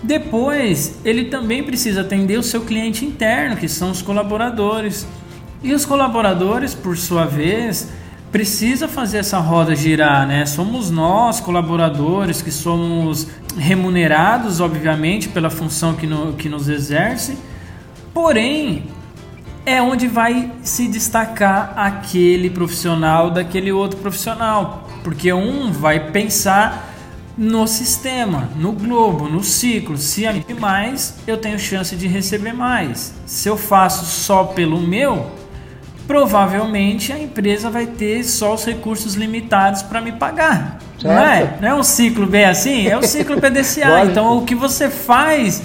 Depois, 0.02 1.00
ele 1.04 1.24
também 1.24 1.64
precisa 1.64 2.02
atender 2.02 2.38
o 2.38 2.42
seu 2.42 2.60
cliente 2.60 3.04
interno, 3.04 3.56
que 3.56 3.68
são 3.68 3.90
os 3.90 4.00
colaboradores. 4.00 5.06
E 5.60 5.72
os 5.72 5.84
colaboradores, 5.84 6.72
por 6.72 6.96
sua 6.96 7.24
vez, 7.24 7.88
precisa 8.30 8.86
fazer 8.86 9.18
essa 9.18 9.38
roda 9.38 9.74
girar, 9.74 10.24
né? 10.24 10.46
Somos 10.46 10.88
nós, 10.88 11.40
colaboradores, 11.40 12.40
que 12.40 12.52
somos 12.52 13.26
remunerados, 13.56 14.60
obviamente, 14.60 15.28
pela 15.28 15.50
função 15.50 15.94
que, 15.94 16.06
no, 16.06 16.34
que 16.34 16.48
nos 16.48 16.68
exerce, 16.68 17.36
porém, 18.14 18.84
é 19.68 19.82
onde 19.82 20.08
vai 20.08 20.50
se 20.62 20.88
destacar 20.88 21.74
aquele 21.76 22.48
profissional 22.48 23.30
daquele 23.30 23.70
outro 23.70 24.00
profissional, 24.00 24.88
porque 25.04 25.30
um 25.32 25.70
vai 25.70 26.10
pensar 26.10 26.94
no 27.36 27.66
sistema, 27.66 28.48
no 28.56 28.72
globo, 28.72 29.28
no 29.28 29.44
ciclo. 29.44 29.96
Se 29.98 30.26
a 30.26 30.34
mais, 30.58 31.18
eu 31.26 31.36
tenho 31.36 31.58
chance 31.58 31.94
de 31.94 32.08
receber 32.08 32.52
mais. 32.52 33.14
Se 33.26 33.48
eu 33.48 33.56
faço 33.56 34.06
só 34.06 34.44
pelo 34.44 34.80
meu, 34.80 35.30
provavelmente 36.06 37.12
a 37.12 37.18
empresa 37.18 37.68
vai 37.68 37.86
ter 37.86 38.24
só 38.24 38.54
os 38.54 38.64
recursos 38.64 39.14
limitados 39.14 39.82
para 39.82 40.00
me 40.00 40.12
pagar. 40.12 40.78
Certo. 40.98 41.14
Não 41.14 41.22
é? 41.22 41.58
Não 41.60 41.68
é 41.68 41.74
um 41.74 41.82
ciclo 41.82 42.26
bem 42.26 42.46
assim? 42.46 42.88
É 42.88 42.96
o 42.96 43.02
ciclo 43.02 43.36
PDCA. 43.40 44.06
então 44.06 44.38
o 44.38 44.44
que 44.44 44.54
você 44.54 44.88
faz 44.88 45.62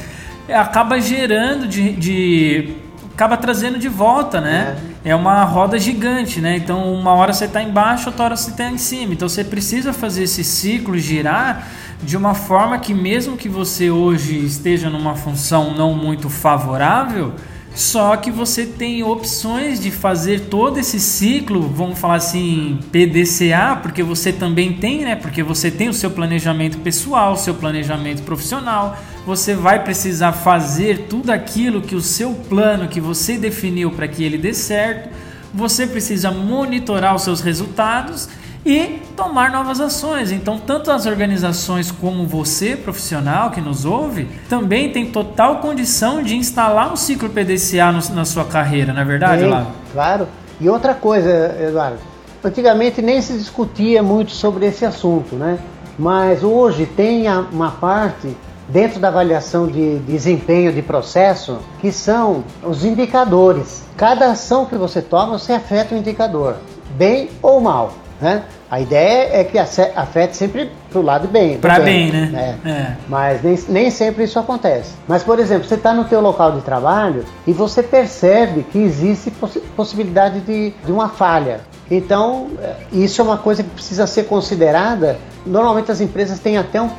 acaba 0.47 0.99
gerando 0.99 1.67
de, 1.67 1.93
de 1.93 2.82
acaba 3.13 3.37
trazendo 3.37 3.77
de 3.77 3.87
volta, 3.87 4.41
né? 4.41 4.75
É. 5.05 5.09
é. 5.09 5.15
uma 5.15 5.43
roda 5.43 5.77
gigante, 5.77 6.41
né? 6.41 6.57
Então, 6.57 6.93
uma 6.93 7.13
hora 7.13 7.31
você 7.31 7.45
está 7.45 7.61
embaixo, 7.61 8.09
outra 8.09 8.25
hora 8.25 8.35
você 8.35 8.49
está 8.51 8.69
em 8.69 8.77
cima. 8.77 9.13
Então, 9.13 9.29
você 9.29 9.43
precisa 9.43 9.93
fazer 9.93 10.23
esse 10.23 10.43
ciclo 10.43 10.97
girar 10.97 11.67
de 12.01 12.17
uma 12.17 12.33
forma 12.33 12.77
que, 12.79 12.93
mesmo 12.93 13.37
que 13.37 13.47
você 13.47 13.89
hoje 13.89 14.37
esteja 14.45 14.89
numa 14.89 15.15
função 15.15 15.73
não 15.73 15.93
muito 15.93 16.29
favorável, 16.29 17.33
só 17.75 18.15
que 18.15 18.29
você 18.29 18.67
tem 18.67 19.03
opções 19.03 19.79
de 19.79 19.89
fazer 19.89 20.41
todo 20.41 20.77
esse 20.77 20.99
ciclo, 20.99 21.61
vamos 21.61 21.97
falar 21.97 22.15
assim, 22.15 22.77
PDCA, 22.91 23.79
porque 23.81 24.03
você 24.03 24.31
também 24.31 24.73
tem, 24.73 25.03
né? 25.03 25.15
Porque 25.15 25.41
você 25.41 25.71
tem 25.71 25.89
o 25.89 25.93
seu 25.93 26.11
planejamento 26.11 26.77
pessoal, 26.79 27.33
o 27.33 27.37
seu 27.37 27.55
planejamento 27.55 28.21
profissional. 28.21 28.95
Você 29.25 29.55
vai 29.55 29.83
precisar 29.83 30.33
fazer 30.33 31.07
tudo 31.09 31.31
aquilo 31.31 31.81
que 31.81 31.95
o 31.95 32.01
seu 32.01 32.33
plano 32.47 32.87
que 32.87 33.01
você 33.01 33.37
definiu 33.37 33.89
para 33.89 34.07
que 34.07 34.23
ele 34.23 34.37
dê 34.37 34.53
certo. 34.53 35.09
Você 35.51 35.87
precisa 35.87 36.29
monitorar 36.29 37.15
os 37.15 37.23
seus 37.23 37.41
resultados 37.41 38.29
e 38.65 39.01
tomar 39.15 39.51
novas 39.51 39.79
ações. 39.79 40.31
Então, 40.31 40.57
tanto 40.57 40.91
as 40.91 41.05
organizações 41.05 41.91
como 41.91 42.25
você, 42.25 42.75
profissional 42.75 43.51
que 43.51 43.61
nos 43.61 43.85
ouve, 43.85 44.29
também 44.47 44.91
tem 44.91 45.11
total 45.11 45.57
condição 45.57 46.23
de 46.23 46.35
instalar 46.35 46.91
um 46.91 46.95
ciclo 46.95 47.29
PDCA 47.29 47.91
no, 47.91 48.15
na 48.15 48.25
sua 48.25 48.45
carreira, 48.45 48.93
não 48.93 49.01
é 49.01 49.05
verdade, 49.05 49.43
Olavo? 49.43 49.71
Claro. 49.91 50.27
E 50.61 50.69
outra 50.69 50.93
coisa, 50.93 51.55
Eduardo, 51.61 51.97
antigamente 52.43 53.01
nem 53.01 53.21
se 53.21 53.33
discutia 53.33 54.01
muito 54.01 54.31
sobre 54.31 54.65
esse 54.65 54.85
assunto, 54.85 55.35
né? 55.35 55.59
Mas 55.97 56.43
hoje 56.43 56.85
tem 56.85 57.25
uma 57.51 57.71
parte 57.71 58.35
dentro 58.67 58.99
da 58.99 59.09
avaliação 59.09 59.67
de 59.67 59.99
desempenho 59.99 60.71
de 60.71 60.81
processo 60.81 61.59
que 61.79 61.91
são 61.91 62.43
os 62.63 62.83
indicadores. 62.83 63.83
Cada 63.95 64.31
ação 64.31 64.65
que 64.65 64.75
você 64.75 65.01
toma, 65.01 65.37
você 65.37 65.53
afeta 65.53 65.93
o 65.93 65.97
indicador, 65.97 66.55
bem 66.97 67.29
ou 67.41 67.59
mal. 67.59 67.93
Né? 68.23 68.41
A 68.71 68.79
ideia 68.79 69.41
é 69.41 69.43
que 69.43 69.59
afete 69.59 70.37
sempre 70.37 70.71
para 70.89 70.97
o 70.97 71.03
lado 71.03 71.27
bem. 71.27 71.57
Para 71.57 71.81
bem, 71.81 72.09
né? 72.09 72.57
É. 72.63 72.69
É. 72.69 72.97
Mas 73.09 73.43
nem, 73.43 73.59
nem 73.67 73.91
sempre 73.91 74.23
isso 74.23 74.39
acontece. 74.39 74.93
Mas, 75.05 75.21
por 75.23 75.39
exemplo, 75.39 75.67
você 75.67 75.75
está 75.75 75.93
no 75.93 76.05
teu 76.05 76.21
local 76.21 76.53
de 76.53 76.61
trabalho 76.61 77.25
e 77.45 77.51
você 77.51 77.83
percebe 77.83 78.63
que 78.63 78.79
existe 78.79 79.29
poss 79.29 79.57
possibilidade 79.75 80.39
de, 80.39 80.69
de 80.85 80.91
uma 80.93 81.09
falha. 81.09 81.59
Então, 81.91 82.47
é, 82.59 82.75
isso 82.91 83.21
é 83.21 83.23
uma 83.23 83.37
coisa 83.37 83.63
que 83.63 83.69
precisa 83.69 84.07
ser 84.07 84.23
considerada. 84.23 85.17
Normalmente 85.45 85.91
as 85.91 85.99
empresas 85.99 86.39
têm 86.39 86.57
até, 86.57 86.81
um, 86.81 86.89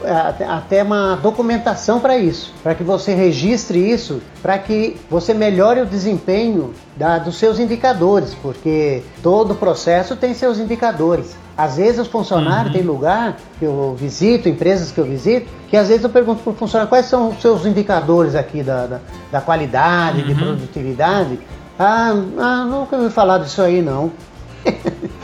até 0.49 0.83
uma 0.83 1.16
documentação 1.16 1.99
para 2.01 2.18
isso, 2.18 2.53
para 2.62 2.75
que 2.75 2.83
você 2.83 3.14
registre 3.14 3.79
isso, 3.79 4.20
para 4.42 4.59
que 4.59 4.97
você 5.11 5.33
melhore 5.33 5.81
o 5.81 5.87
desempenho 5.87 6.75
da, 6.97 7.18
dos 7.18 7.37
seus 7.38 7.59
indicadores, 7.59 8.35
porque 8.35 9.03
todo 9.23 9.55
processo 9.55 10.14
tem 10.14 10.35
seus 10.35 10.59
indicadores. 10.59 11.35
Às 11.57 11.77
vezes 11.77 12.01
os 12.01 12.09
funcionários 12.09 12.66
uhum. 12.66 12.73
têm 12.73 12.83
lugar 12.83 13.37
que 13.59 13.64
eu 13.64 13.97
visito, 13.99 14.49
empresas 14.49 14.90
que 14.90 14.99
eu 14.99 15.05
visito, 15.05 15.49
que 15.68 15.77
às 15.77 15.88
vezes 15.88 16.03
eu 16.03 16.11
pergunto 16.11 16.42
para 16.42 16.53
o 16.53 16.55
funcionário 16.55 16.88
quais 16.88 17.07
são 17.07 17.31
os 17.31 17.40
seus 17.40 17.64
indicadores 17.64 18.35
aqui 18.35 18.62
da, 18.62 18.87
da, 18.87 19.01
da 19.31 19.40
qualidade, 19.40 20.20
uhum. 20.20 20.27
de 20.27 20.35
produtividade. 20.35 21.38
Ah, 21.79 22.12
ah, 22.38 22.64
nunca 22.64 22.97
ouvi 22.97 23.11
falar 23.11 23.38
disso 23.38 23.62
aí 23.62 23.81
não. 23.81 24.12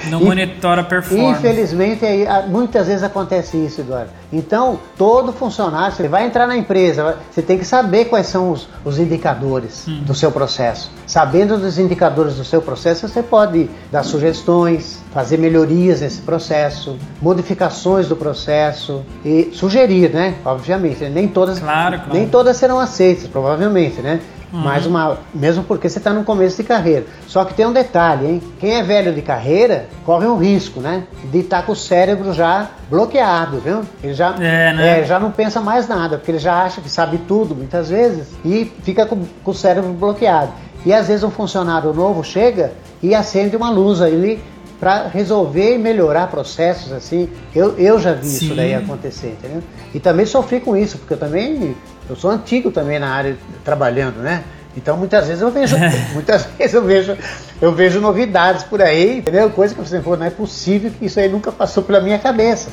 Não 0.08 0.20
monitora 0.20 0.80
a 0.80 0.84
performance. 0.84 1.38
Infelizmente, 1.38 2.04
muitas 2.48 2.86
vezes 2.86 3.02
acontece 3.02 3.56
isso, 3.56 3.80
Eduardo. 3.82 4.10
Então, 4.32 4.78
todo 4.96 5.32
funcionário, 5.32 5.94
você 5.94 6.08
vai 6.08 6.26
entrar 6.26 6.46
na 6.46 6.56
empresa, 6.56 7.16
você 7.30 7.42
tem 7.42 7.58
que 7.58 7.64
saber 7.64 8.06
quais 8.06 8.26
são 8.26 8.50
os, 8.50 8.68
os 8.84 8.98
indicadores 8.98 9.86
hum. 9.86 10.02
do 10.02 10.14
seu 10.14 10.32
processo. 10.32 10.90
Sabendo 11.06 11.58
dos 11.58 11.78
indicadores 11.78 12.36
do 12.36 12.44
seu 12.44 12.62
processo, 12.62 13.06
você 13.08 13.22
pode 13.22 13.68
dar 13.90 14.02
sugestões, 14.02 15.02
fazer 15.12 15.36
melhorias 15.36 16.00
nesse 16.00 16.22
processo, 16.22 16.96
modificações 17.20 18.08
do 18.08 18.16
processo 18.16 19.02
e 19.24 19.50
sugerir, 19.52 20.10
né? 20.10 20.36
Obviamente, 20.44 21.04
nem 21.08 21.28
todas, 21.28 21.58
claro, 21.58 21.96
claro. 21.96 22.12
nem 22.12 22.28
todas 22.28 22.56
serão 22.56 22.78
aceitas, 22.78 23.26
provavelmente, 23.26 24.00
né? 24.00 24.20
Uhum. 24.52 24.60
Mais 24.60 24.84
uma, 24.84 25.18
mesmo 25.32 25.62
porque 25.64 25.88
você 25.88 25.98
está 25.98 26.12
no 26.12 26.24
começo 26.24 26.56
de 26.56 26.64
carreira. 26.64 27.06
Só 27.26 27.44
que 27.44 27.54
tem 27.54 27.66
um 27.66 27.72
detalhe, 27.72 28.26
hein? 28.26 28.42
Quem 28.58 28.74
é 28.74 28.82
velho 28.82 29.12
de 29.12 29.22
carreira 29.22 29.86
corre 30.04 30.26
um 30.26 30.36
risco, 30.36 30.80
né? 30.80 31.04
De 31.24 31.38
estar 31.38 31.60
tá 31.60 31.62
com 31.62 31.72
o 31.72 31.76
cérebro 31.76 32.32
já 32.32 32.68
bloqueado, 32.88 33.58
viu? 33.58 33.82
Ele 34.02 34.14
já, 34.14 34.34
é, 34.34 34.72
né? 34.72 35.00
é, 35.00 35.04
já 35.04 35.20
não 35.20 35.30
pensa 35.30 35.60
mais 35.60 35.86
nada, 35.86 36.16
porque 36.16 36.32
ele 36.32 36.38
já 36.38 36.64
acha 36.64 36.80
que 36.80 36.90
sabe 36.90 37.18
tudo 37.28 37.54
muitas 37.54 37.88
vezes 37.88 38.28
e 38.44 38.70
fica 38.82 39.06
com, 39.06 39.22
com 39.44 39.50
o 39.50 39.54
cérebro 39.54 39.92
bloqueado. 39.92 40.52
E 40.84 40.92
às 40.92 41.08
vezes 41.08 41.22
um 41.22 41.30
funcionário 41.30 41.92
novo 41.92 42.24
chega 42.24 42.72
e 43.02 43.14
acende 43.14 43.56
uma 43.56 43.70
luz 43.70 44.00
ali 44.00 44.42
para 44.80 45.08
resolver 45.08 45.74
e 45.74 45.78
melhorar 45.78 46.28
processos 46.28 46.90
assim. 46.90 47.28
Eu, 47.54 47.78
eu 47.78 48.00
já 48.00 48.14
vi 48.14 48.26
Sim. 48.26 48.46
isso 48.46 48.54
daí 48.54 48.74
acontecer, 48.74 49.36
entendeu? 49.38 49.62
E 49.94 50.00
também 50.00 50.24
sofri 50.24 50.58
com 50.58 50.74
isso, 50.74 50.96
porque 50.96 51.12
eu 51.12 51.18
também 51.18 51.76
eu 52.08 52.16
sou 52.16 52.30
antigo 52.30 52.70
também 52.70 52.98
na 52.98 53.10
área 53.10 53.36
trabalhando, 53.62 54.16
né? 54.16 54.42
Então 54.76 54.96
muitas 54.96 55.26
vezes 55.26 55.42
eu 55.42 55.50
vejo, 55.50 55.76
muitas 56.14 56.46
vezes 56.58 56.74
eu 56.74 56.82
vejo, 56.82 57.16
eu 57.60 57.72
vejo 57.72 58.00
novidades 58.00 58.64
por 58.64 58.80
aí, 58.80 59.18
entendeu? 59.18 59.50
Coisa 59.50 59.74
que 59.74 59.80
você 59.80 60.00
falou, 60.00 60.18
não 60.18 60.26
é 60.26 60.30
possível 60.30 60.90
que 60.90 61.04
isso 61.04 61.20
aí 61.20 61.28
nunca 61.28 61.52
passou 61.52 61.82
pela 61.82 62.00
minha 62.00 62.18
cabeça. 62.18 62.70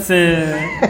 Cê, 0.00 0.36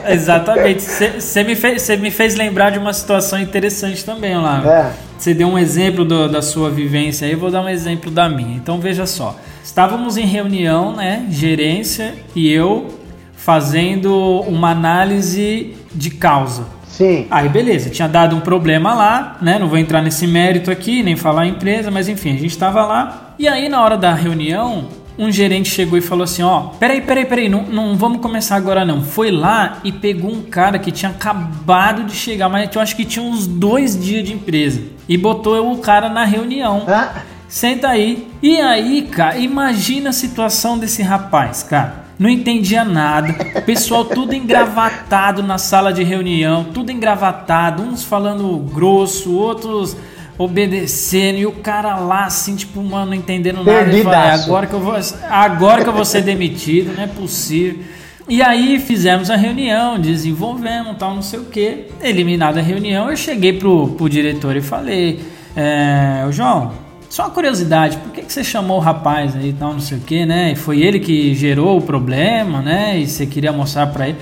exatamente. 0.08 0.82
Você 0.82 1.44
me, 1.44 1.54
fez, 1.54 1.88
me 1.98 2.10
fez 2.10 2.34
lembrar 2.34 2.70
de 2.70 2.78
uma 2.78 2.92
situação 2.92 3.38
interessante 3.38 4.04
também, 4.04 4.36
lá. 4.36 4.92
Você 5.18 5.32
é. 5.32 5.34
deu 5.34 5.48
um 5.48 5.58
exemplo 5.58 6.04
do, 6.04 6.28
da 6.28 6.40
sua 6.40 6.70
vivência 6.70 7.26
aí, 7.26 7.32
eu 7.32 7.38
vou 7.38 7.50
dar 7.50 7.60
um 7.60 7.68
exemplo 7.68 8.10
da 8.10 8.28
minha. 8.28 8.56
Então 8.56 8.80
veja 8.80 9.06
só. 9.06 9.36
Estávamos 9.62 10.16
em 10.16 10.24
reunião, 10.24 10.96
né? 10.96 11.26
Gerência 11.28 12.14
e 12.34 12.50
eu 12.50 12.98
fazendo 13.36 14.40
uma 14.46 14.70
análise 14.70 15.74
de 15.94 16.10
causa. 16.10 16.64
Sim. 16.86 17.26
Aí 17.30 17.48
beleza, 17.48 17.90
tinha 17.90 18.08
dado 18.08 18.34
um 18.34 18.40
problema 18.40 18.94
lá, 18.94 19.36
né? 19.40 19.58
Não 19.58 19.68
vou 19.68 19.78
entrar 19.78 20.02
nesse 20.02 20.26
mérito 20.26 20.70
aqui, 20.70 21.02
nem 21.02 21.14
falar 21.14 21.42
a 21.42 21.46
empresa, 21.46 21.90
mas 21.90 22.08
enfim, 22.08 22.30
a 22.30 22.38
gente 22.38 22.46
estava 22.46 22.84
lá. 22.84 23.34
E 23.38 23.46
aí 23.46 23.68
na 23.68 23.82
hora 23.82 23.96
da 23.96 24.14
reunião, 24.14 24.88
um 25.18 25.32
gerente 25.32 25.68
chegou 25.68 25.98
e 25.98 26.00
falou 26.00 26.24
assim: 26.24 26.42
Ó, 26.42 26.68
peraí, 26.78 27.00
peraí, 27.00 27.24
peraí, 27.24 27.48
não, 27.48 27.62
não 27.62 27.96
vamos 27.96 28.20
começar 28.20 28.56
agora 28.56 28.84
não. 28.84 29.02
Foi 29.02 29.30
lá 29.30 29.78
e 29.82 29.90
pegou 29.90 30.30
um 30.30 30.42
cara 30.42 30.78
que 30.78 30.92
tinha 30.92 31.10
acabado 31.10 32.04
de 32.04 32.14
chegar, 32.14 32.48
mas 32.48 32.70
eu 32.74 32.80
acho 32.80 32.94
que 32.94 33.04
tinha 33.04 33.24
uns 33.24 33.46
dois 33.46 34.00
dias 34.00 34.24
de 34.24 34.32
empresa. 34.32 34.80
E 35.08 35.16
botou 35.16 35.72
o 35.72 35.78
cara 35.78 36.08
na 36.08 36.24
reunião. 36.24 36.84
Ah. 36.86 37.22
Senta 37.48 37.88
aí. 37.88 38.28
E 38.42 38.60
aí, 38.60 39.02
cara, 39.02 39.38
imagina 39.38 40.10
a 40.10 40.12
situação 40.12 40.78
desse 40.78 41.02
rapaz, 41.02 41.62
cara 41.62 42.08
não 42.18 42.28
entendia 42.28 42.84
nada. 42.84 43.32
Pessoal 43.64 44.04
tudo 44.04 44.34
engravatado 44.34 45.42
na 45.42 45.56
sala 45.56 45.92
de 45.92 46.02
reunião, 46.02 46.64
tudo 46.64 46.90
engravatado, 46.90 47.82
uns 47.82 48.02
falando 48.02 48.58
grosso, 48.58 49.32
outros 49.32 49.96
obedecendo 50.38 51.38
e 51.38 51.46
o 51.46 51.52
cara 51.52 51.96
lá 51.96 52.26
assim, 52.26 52.54
tipo, 52.54 52.80
mano, 52.80 53.06
não 53.06 53.14
entendendo 53.14 53.64
nada. 53.64 53.82
Ele 53.82 54.04
fala, 54.04 54.26
é, 54.28 54.30
agora 54.30 54.66
que 54.66 54.72
eu 54.72 54.80
vou, 54.80 54.94
agora 55.28 55.82
que 55.82 55.88
eu 55.88 55.92
vou 55.92 56.04
ser 56.04 56.22
demitido, 56.22 56.94
não 56.96 57.02
é 57.02 57.08
possível. 57.08 57.80
E 58.28 58.40
aí 58.40 58.78
fizemos 58.78 59.30
a 59.30 59.36
reunião, 59.36 59.98
desenvolvemos, 59.98 60.96
tal, 60.98 61.14
não 61.14 61.22
sei 61.22 61.40
o 61.40 61.46
que. 61.46 61.86
Eliminada 62.00 62.60
a 62.60 62.62
reunião, 62.62 63.10
eu 63.10 63.16
cheguei 63.16 63.54
pro, 63.54 63.88
pro 63.88 64.08
diretor 64.08 64.54
e 64.54 64.60
falei, 64.60 65.20
é, 65.56 66.24
João, 66.30 66.72
só 67.08 67.24
uma 67.24 67.30
curiosidade, 67.30 67.96
por 67.96 68.12
que, 68.12 68.22
que 68.22 68.32
você 68.32 68.44
chamou 68.44 68.76
o 68.76 68.80
rapaz 68.80 69.34
aí 69.34 69.48
e 69.48 69.52
tal, 69.54 69.72
não 69.72 69.80
sei 69.80 69.96
o 69.96 70.00
que, 70.02 70.26
né? 70.26 70.52
E 70.52 70.56
foi 70.56 70.82
ele 70.82 71.00
que 71.00 71.34
gerou 71.34 71.78
o 71.78 71.82
problema, 71.82 72.60
né? 72.60 72.98
E 72.98 73.08
você 73.08 73.24
queria 73.24 73.50
mostrar 73.50 73.86
para 73.86 74.10
ele. 74.10 74.18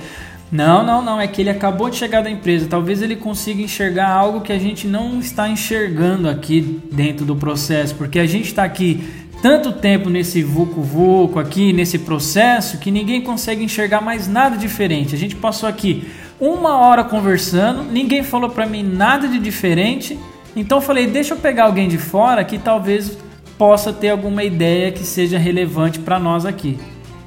Não, 0.51 0.83
não, 0.83 1.01
não, 1.01 1.19
é 1.19 1.27
que 1.27 1.41
ele 1.41 1.49
acabou 1.49 1.89
de 1.89 1.97
chegar 1.97 2.21
da 2.21 2.29
empresa. 2.29 2.67
Talvez 2.69 3.01
ele 3.01 3.15
consiga 3.15 3.61
enxergar 3.61 4.09
algo 4.09 4.41
que 4.41 4.53
a 4.53 4.59
gente 4.59 4.87
não 4.87 5.19
está 5.19 5.49
enxergando 5.49 6.29
aqui 6.29 6.81
dentro 6.91 7.25
do 7.25 7.35
processo, 7.35 7.95
porque 7.95 8.17
a 8.17 8.25
gente 8.25 8.45
está 8.45 8.63
aqui 8.63 9.03
tanto 9.41 9.73
tempo 9.73 10.09
nesse 10.09 10.41
vucu 10.41 10.81
vucu 10.81 11.39
aqui, 11.39 11.73
nesse 11.73 11.99
processo, 11.99 12.77
que 12.77 12.89
ninguém 12.89 13.21
consegue 13.21 13.63
enxergar 13.63 14.01
mais 14.01 14.27
nada 14.27 14.57
diferente. 14.57 15.13
A 15.13 15.17
gente 15.17 15.35
passou 15.35 15.67
aqui 15.67 16.07
uma 16.39 16.77
hora 16.77 17.03
conversando, 17.03 17.83
ninguém 17.83 18.23
falou 18.23 18.49
para 18.49 18.65
mim 18.65 18.83
nada 18.83 19.27
de 19.27 19.39
diferente 19.39 20.17
então 20.57 20.79
eu 20.79 20.81
falei, 20.81 21.05
deixa 21.05 21.35
eu 21.35 21.37
pegar 21.37 21.65
alguém 21.65 21.87
de 21.87 21.99
fora 21.99 22.43
que 22.43 22.57
talvez 22.57 23.15
possa 23.59 23.93
ter 23.93 24.09
alguma 24.09 24.43
ideia 24.43 24.91
que 24.91 25.03
seja 25.03 25.37
relevante 25.37 25.99
para 25.99 26.17
nós 26.17 26.47
aqui. 26.47 26.79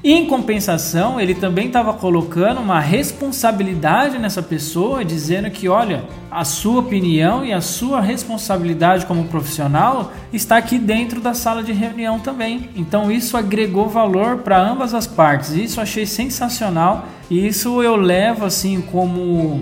E 0.02 0.14
em 0.14 0.26
compensação, 0.26 1.20
ele 1.20 1.34
também 1.34 1.66
estava 1.66 1.92
colocando 1.92 2.58
uma 2.58 2.80
responsabilidade 2.80 4.18
nessa 4.18 4.42
pessoa, 4.42 5.04
dizendo 5.04 5.50
que, 5.50 5.68
olha, 5.68 6.04
a 6.30 6.42
sua 6.42 6.80
opinião 6.80 7.44
e 7.44 7.52
a 7.52 7.60
sua 7.60 8.00
responsabilidade 8.00 9.04
como 9.04 9.24
profissional 9.24 10.10
está 10.32 10.56
aqui 10.56 10.78
dentro 10.78 11.20
da 11.20 11.34
sala 11.34 11.62
de 11.62 11.72
reunião 11.72 12.18
também. 12.18 12.70
Então 12.74 13.12
isso 13.12 13.36
agregou 13.36 13.88
valor 13.88 14.38
para 14.38 14.58
ambas 14.58 14.94
as 14.94 15.06
partes. 15.06 15.50
Isso 15.50 15.80
eu 15.80 15.82
achei 15.82 16.06
sensacional 16.06 17.06
e 17.28 17.46
isso 17.46 17.82
eu 17.82 17.96
levo 17.96 18.46
assim 18.46 18.80
como 18.80 19.60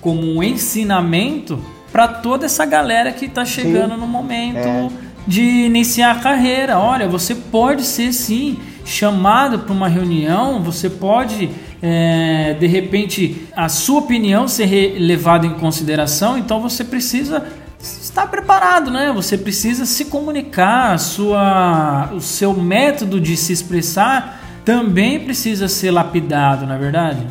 como 0.00 0.20
um 0.20 0.42
ensinamento 0.42 1.58
para 1.90 2.06
toda 2.06 2.44
essa 2.44 2.66
galera 2.66 3.10
que 3.10 3.24
está 3.24 3.44
chegando 3.44 3.94
sim. 3.94 4.00
no 4.00 4.06
momento 4.06 4.58
é. 4.58 4.90
de 5.26 5.42
iniciar 5.42 6.10
a 6.12 6.20
carreira. 6.20 6.78
Olha, 6.78 7.08
você 7.08 7.34
pode 7.34 7.84
ser 7.84 8.12
sim 8.12 8.58
chamado 8.84 9.60
para 9.60 9.72
uma 9.72 9.88
reunião, 9.88 10.62
você 10.62 10.90
pode 10.90 11.50
é, 11.82 12.56
de 12.58 12.66
repente 12.66 13.48
a 13.56 13.68
sua 13.68 14.00
opinião 14.00 14.46
ser 14.46 14.98
levada 14.98 15.46
em 15.46 15.54
consideração, 15.54 16.38
então 16.38 16.60
você 16.60 16.84
precisa 16.84 17.44
estar 17.78 18.26
preparado, 18.26 18.90
né? 18.90 19.12
Você 19.14 19.36
precisa 19.36 19.84
se 19.84 20.06
comunicar, 20.06 20.98
sua, 20.98 22.10
o 22.14 22.20
seu 22.20 22.54
método 22.54 23.20
de 23.20 23.36
se 23.36 23.52
expressar 23.52 24.40
também 24.64 25.20
precisa 25.20 25.68
ser 25.68 25.90
lapidado, 25.90 26.64
na 26.66 26.76
é 26.76 26.78
verdade? 26.78 27.26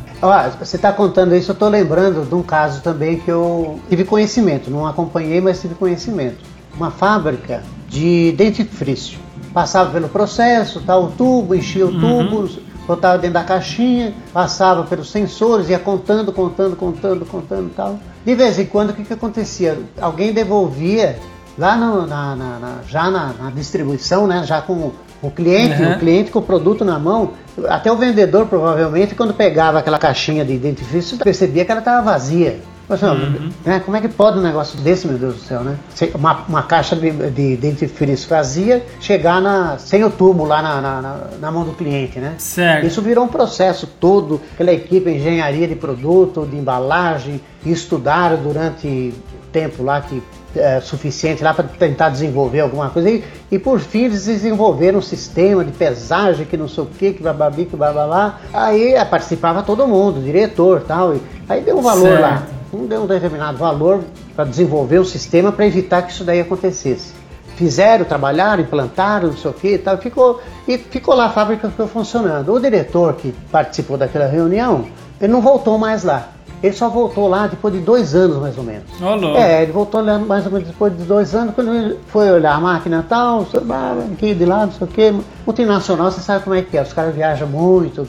Você 0.60 0.76
está 0.76 0.94
contando 0.94 1.36
isso, 1.36 1.50
eu 1.50 1.54
estou 1.54 1.68
lembrando 1.68 2.24
de 2.24 2.36
um 2.36 2.44
caso 2.44 2.82
também 2.82 3.18
que 3.18 3.30
eu 3.30 3.80
tive 3.90 4.04
conhecimento, 4.04 4.70
não 4.70 4.86
acompanhei, 4.86 5.42
mas 5.42 5.60
tive 5.60 5.74
conhecimento. 5.74 6.38
Uma 6.76 6.92
fábrica 6.92 7.64
de 7.90 8.32
dentifrício 8.34 9.23
passava 9.54 9.92
pelo 9.92 10.10
processo, 10.10 10.82
tá, 10.82 10.98
o 10.98 11.10
tubo, 11.10 11.54
enchia 11.54 11.86
o 11.86 11.90
uhum. 11.90 12.28
tubo, 12.28 12.50
botava 12.88 13.18
dentro 13.18 13.36
da 13.36 13.44
caixinha, 13.44 14.14
passava 14.34 14.84
pelos 14.84 15.10
sensores, 15.12 15.70
ia 15.70 15.80
contando, 15.80 16.32
contando, 16.32 16.76
contando, 16.76 17.26
contando 17.26 17.68
e 17.68 17.74
tal. 17.74 18.00
De 18.26 18.36
vez 18.36 18.58
em 18.58 18.66
quando, 18.66 18.90
o 18.90 18.94
que, 18.94 19.04
que 19.04 19.14
acontecia? 19.14 19.78
Alguém 20.02 20.34
devolvia 20.34 21.20
lá 21.58 21.76
no, 21.76 22.08
na, 22.08 22.36
na, 22.36 22.60
na, 22.60 22.76
já 22.88 23.12
na, 23.12 23.34
na, 23.34 23.50
distribuição, 23.52 24.26
né, 24.26 24.44
já 24.46 24.62
com 24.62 24.92
o 25.22 25.32
cliente, 25.32 25.82
uhum. 25.82 25.94
o 25.94 26.00
cliente 26.00 26.32
com 26.32 26.40
o 26.40 26.42
produto 26.42 26.84
na 26.84 26.98
mão, 26.98 27.32
até 27.70 27.92
o 27.92 27.96
vendedor 27.96 28.48
provavelmente, 28.48 29.16
quando 29.16 29.34
pegava 29.34 29.80
aquela 29.80 30.00
caixinha 30.00 30.44
de 30.44 30.58
dentifrício, 30.58 31.18
percebia 31.18 31.64
que 31.64 31.72
ela 31.72 31.80
estava 31.80 32.02
vazia. 32.02 32.60
Uhum. 32.90 33.50
né, 33.66 33.80
como 33.80 33.96
é 33.96 34.02
que 34.02 34.10
pode 34.10 34.38
um 34.38 34.42
negócio 34.42 34.78
desse, 34.80 35.08
meu 35.08 35.18
Deus 35.18 35.36
do 35.36 35.40
céu, 35.40 35.64
né? 35.64 35.78
Uma, 36.14 36.44
uma 36.50 36.64
caixa 36.64 36.96
de, 36.96 37.12
de 37.32 37.56
dentifrício 37.56 38.28
vazia 38.28 38.86
chegar 39.00 39.42
na, 39.42 39.78
sem 39.78 40.04
o 40.04 40.10
tubo 40.10 40.44
lá 40.44 40.62
na, 40.62 40.82
na, 40.82 41.18
na, 41.40 41.52
mão 41.52 41.64
do 41.64 41.72
cliente, 41.72 42.20
né? 42.20 42.36
Certo. 42.38 42.86
Isso 42.86 43.02
virou 43.02 43.24
um 43.24 43.30
processo 43.30 43.88
todo, 43.88 44.42
aquela 44.54 44.74
equipe 44.74 45.10
de 45.12 45.18
engenharia 45.18 45.68
de 45.68 45.76
produto, 45.76 46.46
de 46.46 46.58
embalagem, 46.58 47.40
estudaram 47.66 48.38
durante 48.38 49.14
tempo 49.52 49.82
lá 49.82 50.02
que 50.02 50.22
é, 50.56 50.82
suficiente 50.82 51.44
lá 51.44 51.54
para 51.54 51.64
tentar 51.64 52.10
desenvolver 52.10 52.60
alguma 52.60 52.90
coisa. 52.90 53.10
E, 53.10 53.24
e, 53.50 53.58
por 53.58 53.80
fim 53.80 54.06
eles 54.06 54.26
desenvolveram 54.26 55.00
um 55.00 55.02
sistema 55.02 55.64
de 55.64 55.72
pesagem 55.72 56.46
que 56.46 56.58
não 56.58 56.68
sei 56.68 56.84
o 56.84 56.88
que, 56.88 57.14
que 57.14 57.24
bababi, 57.24 57.66
que 57.66 57.78
bababá. 57.78 58.40
Aí 58.54 58.94
é, 58.94 59.06
participava 59.06 59.64
todo 59.64 59.88
mundo, 59.88 60.22
diretor 60.22 60.82
tal. 60.82 61.16
E, 61.16 61.22
aí 61.48 61.62
deu 61.62 61.78
um 61.78 61.82
valor 61.82 62.10
certo. 62.10 62.22
lá 62.22 62.44
deu 62.88 63.04
um 63.04 63.08
determinado 63.08 63.58
valor 63.58 64.04
para 64.36 64.46
desenvolver 64.46 65.00
o 65.00 65.06
sistema 65.06 65.52
para 65.52 65.66
evitar 65.66 66.02
que 66.02 66.12
isso 66.12 66.24
daí 66.24 66.40
acontecesse. 66.40 67.14
Fizeram, 67.56 68.04
trabalharam, 68.04 68.64
implantaram, 68.64 69.30
não 69.30 69.38
sei 69.38 69.52
o 69.52 69.54
que 69.54 69.74
e 69.76 69.78
tal, 69.78 69.98
ficou, 69.98 70.42
e 70.68 70.78
ficou 70.78 71.14
lá, 71.14 71.28
a 71.28 71.30
fábrica 71.30 71.70
ficou 71.70 71.88
funcionando. 71.88 72.52
O 72.52 72.60
diretor 72.60 73.14
que 73.14 73.32
participou 73.52 73.98
daquela 73.98 74.26
reunião, 74.26 74.88
ele 75.22 75.32
não 75.32 75.42
voltou 75.42 75.78
mais 75.78 76.04
lá. 76.04 76.30
Ele 76.64 76.74
só 76.74 76.88
voltou 76.88 77.28
lá 77.28 77.46
depois 77.46 77.74
de 77.74 77.82
dois 77.82 78.16
anos, 78.16 78.38
mais 78.38 78.58
ou 78.58 78.64
menos. 78.64 78.86
Oh, 79.02 79.38
é, 79.38 79.64
ele 79.64 79.74
voltou 79.74 80.00
lá 80.00 80.18
mais 80.18 80.46
ou 80.46 80.52
menos 80.54 80.70
depois 80.70 80.98
de 80.98 81.04
dois 81.04 81.36
anos, 81.36 81.54
quando 81.54 81.76
ele 81.76 82.00
foi 82.08 82.32
olhar 82.32 82.54
a 82.54 82.60
máquina 82.62 83.06
tal, 83.08 83.46
aqui 84.14 84.34
de 84.34 84.46
lado, 84.46 84.68
não 84.68 84.72
sei 84.72 84.88
o 84.88 84.90
quê. 84.90 85.14
Multinacional, 85.46 86.10
você 86.10 86.22
sabe 86.22 86.46
como 86.46 86.56
é 86.56 86.62
que 86.62 86.78
é, 86.78 86.82
os 86.82 86.94
caras 86.94 87.14
viajam 87.14 87.50
muito 87.50 88.08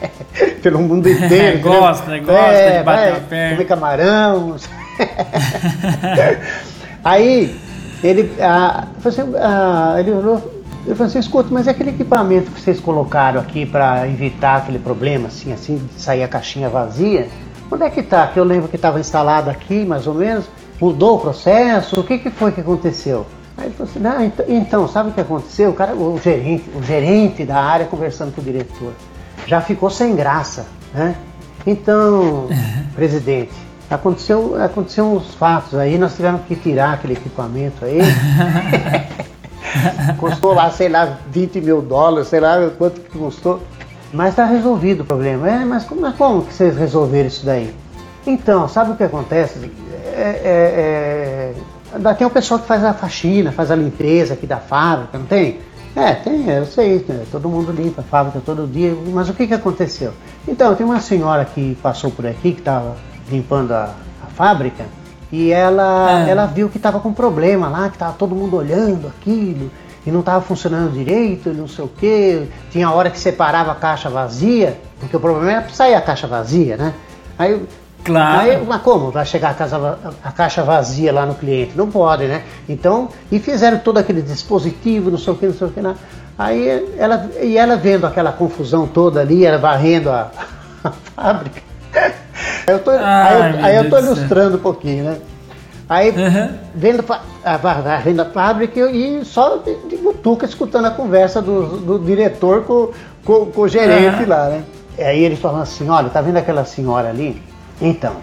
pelo 0.62 0.78
mundo 0.80 1.08
inteiro. 1.08 1.60
gosta, 1.60 2.10
né? 2.10 2.18
Gosta 2.18 2.42
é, 2.42 2.78
de 2.78 2.84
bater 2.84 2.84
vai, 2.84 3.16
a 3.16 3.20
perna. 3.20 3.56
Comer 3.56 3.66
camarão. 3.66 4.56
Aí, 7.02 7.58
ele, 8.04 8.30
ah, 8.42 8.88
assim, 9.02 9.22
ah, 9.38 9.96
ele 9.98 10.12
falou, 10.12 10.62
ele 10.84 10.94
falou 10.94 11.08
assim, 11.08 11.18
escuta, 11.18 11.48
mas 11.50 11.66
é 11.66 11.70
aquele 11.70 11.90
equipamento 11.90 12.50
que 12.50 12.60
vocês 12.60 12.78
colocaram 12.78 13.40
aqui 13.40 13.64
para 13.64 14.06
evitar 14.06 14.56
aquele 14.56 14.78
problema, 14.78 15.28
assim, 15.28 15.50
assim, 15.50 15.80
de 15.94 16.02
sair 16.02 16.22
a 16.22 16.28
caixinha 16.28 16.68
vazia, 16.68 17.26
Onde 17.70 17.84
é 17.84 17.90
que 17.90 18.00
está? 18.00 18.26
Que 18.28 18.38
eu 18.38 18.44
lembro 18.44 18.68
que 18.68 18.76
estava 18.76 19.00
instalado 19.00 19.50
aqui, 19.50 19.84
mais 19.84 20.06
ou 20.06 20.14
menos. 20.14 20.46
Mudou 20.80 21.16
o 21.16 21.20
processo? 21.20 21.98
O 21.98 22.04
que, 22.04 22.18
que 22.18 22.30
foi 22.30 22.52
que 22.52 22.60
aconteceu? 22.60 23.26
Aí 23.56 23.66
ele 23.66 23.74
falou 23.74 23.90
assim, 23.90 24.00
não, 24.00 24.24
então, 24.24 24.46
então, 24.48 24.88
sabe 24.88 25.10
o 25.10 25.12
que 25.12 25.20
aconteceu? 25.20 25.70
O, 25.70 25.72
cara, 25.72 25.94
o, 25.94 26.20
gerente, 26.22 26.70
o 26.74 26.82
gerente 26.82 27.44
da 27.44 27.58
área 27.58 27.86
conversando 27.86 28.34
com 28.34 28.40
o 28.40 28.44
diretor. 28.44 28.92
Já 29.46 29.60
ficou 29.60 29.88
sem 29.88 30.14
graça, 30.14 30.66
né? 30.92 31.16
Então, 31.66 32.48
presidente, 32.94 33.52
aconteceu, 33.90 34.62
aconteceu 34.62 35.06
uns 35.06 35.34
fatos 35.34 35.74
aí, 35.74 35.96
nós 35.96 36.14
tivemos 36.14 36.42
que 36.46 36.54
tirar 36.54 36.92
aquele 36.94 37.14
equipamento 37.14 37.84
aí. 37.84 37.98
custou 40.18 40.54
lá, 40.54 40.70
sei 40.70 40.88
lá, 40.88 41.18
20 41.30 41.60
mil 41.60 41.80
dólares, 41.80 42.28
sei 42.28 42.40
lá 42.40 42.70
quanto 42.76 43.00
que 43.00 43.18
custou. 43.18 43.60
Mas 44.12 44.30
está 44.30 44.44
resolvido 44.44 45.02
o 45.02 45.04
problema. 45.04 45.48
É, 45.48 45.64
mas 45.64 45.84
como, 45.84 46.10
como 46.12 46.44
que 46.44 46.54
vocês 46.54 46.76
resolveram 46.76 47.28
isso 47.28 47.44
daí? 47.44 47.74
Então, 48.26 48.68
sabe 48.68 48.92
o 48.92 48.96
que 48.96 49.04
acontece? 49.04 49.70
É, 50.14 50.20
é, 50.44 51.54
é, 52.02 52.14
tem 52.14 52.26
o 52.26 52.30
pessoal 52.30 52.58
que 52.58 52.66
faz 52.66 52.84
a 52.84 52.92
faxina, 52.92 53.52
faz 53.52 53.70
a 53.70 53.76
limpeza 53.76 54.34
aqui 54.34 54.46
da 54.46 54.58
fábrica, 54.58 55.18
não 55.18 55.26
tem? 55.26 55.60
É, 55.94 56.12
tem, 56.12 56.46
eu 56.48 56.66
sei, 56.66 57.04
né? 57.08 57.24
todo 57.32 57.48
mundo 57.48 57.72
limpa 57.72 58.02
a 58.02 58.04
fábrica 58.04 58.42
todo 58.44 58.66
dia, 58.66 58.94
mas 59.12 59.30
o 59.30 59.34
que, 59.34 59.46
que 59.46 59.54
aconteceu? 59.54 60.12
Então, 60.46 60.74
tem 60.74 60.84
uma 60.84 61.00
senhora 61.00 61.44
que 61.46 61.74
passou 61.82 62.10
por 62.10 62.26
aqui, 62.26 62.52
que 62.52 62.58
estava 62.58 62.96
limpando 63.30 63.72
a, 63.72 63.94
a, 64.22 64.26
fábrica, 64.26 64.84
e 65.32 65.50
ela, 65.50 66.26
é. 66.26 66.30
ela 66.30 66.44
viu 66.44 66.68
que 66.68 66.76
estava 66.76 67.00
com 67.00 67.14
problema 67.14 67.68
lá, 67.68 67.88
que 67.88 67.96
estava 67.96 68.12
todo 68.12 68.34
mundo 68.34 68.56
olhando 68.56 69.08
aquilo, 69.08 69.70
e 70.06 70.10
não 70.10 70.20
estava 70.20 70.40
funcionando 70.40 70.92
direito, 70.92 71.52
não 71.52 71.66
sei 71.66 71.84
o 71.84 71.88
que. 71.88 72.46
Tinha 72.70 72.90
hora 72.90 73.10
que 73.10 73.18
separava 73.18 73.72
a 73.72 73.74
caixa 73.74 74.08
vazia, 74.08 74.78
porque 75.00 75.16
o 75.16 75.20
problema 75.20 75.50
era 75.50 75.68
sair 75.70 75.94
a 75.94 76.00
caixa 76.00 76.28
vazia, 76.28 76.76
né? 76.76 76.94
Aí, 77.36 77.60
claro. 78.04 78.40
Aí, 78.40 78.64
mas 78.64 78.82
como 78.82 79.10
vai 79.10 79.26
chegar 79.26 79.50
a, 79.50 79.54
casa, 79.54 79.98
a 80.22 80.30
caixa 80.30 80.62
vazia 80.62 81.12
lá 81.12 81.26
no 81.26 81.34
cliente? 81.34 81.76
Não 81.76 81.90
pode, 81.90 82.26
né? 82.26 82.44
Então, 82.68 83.08
e 83.32 83.40
fizeram 83.40 83.78
todo 83.80 83.98
aquele 83.98 84.22
dispositivo, 84.22 85.10
não 85.10 85.18
sei 85.18 85.32
o 85.32 85.36
que, 85.36 85.46
não 85.46 85.54
sei 85.54 85.66
o 85.66 85.70
que. 85.70 85.80
Né? 85.80 85.96
Aí 86.38 86.94
ela, 86.96 87.28
e 87.42 87.58
ela 87.58 87.76
vendo 87.76 88.06
aquela 88.06 88.30
confusão 88.30 88.86
toda 88.86 89.20
ali, 89.20 89.44
ela 89.44 89.58
varrendo 89.58 90.10
a, 90.10 90.30
a 90.84 90.90
fábrica. 90.90 91.62
Aí 91.94 92.74
eu 92.74 92.78
tô, 92.78 92.90
Ai, 92.92 93.42
aí 93.42 93.52
eu, 93.52 93.64
aí 93.64 93.76
eu 93.76 93.90
tô 93.90 93.98
ilustrando 93.98 94.56
um 94.56 94.60
pouquinho, 94.60 95.04
né? 95.04 95.16
Aí 95.88 96.10
uhum. 96.10 96.58
vendo 96.74 97.04
a, 97.44 98.00
vendo 98.02 98.20
a 98.20 98.24
fábrica 98.24 98.90
e 98.90 99.24
só 99.24 99.58
de, 99.58 99.76
de 99.88 99.96
butuca 99.96 100.44
escutando 100.44 100.86
a 100.86 100.90
conversa 100.90 101.40
do, 101.40 101.78
do 101.78 101.98
diretor 101.98 102.64
com, 102.64 102.90
com, 103.24 103.46
com 103.46 103.60
o 103.60 103.68
gerente 103.68 104.22
uhum. 104.22 104.28
lá, 104.28 104.48
né? 104.48 104.62
Aí 104.98 105.22
ele 105.22 105.36
falando 105.36 105.62
assim, 105.62 105.88
olha, 105.88 106.08
tá 106.08 106.20
vendo 106.20 106.38
aquela 106.38 106.64
senhora 106.64 107.10
ali? 107.10 107.40
Então, 107.80 108.14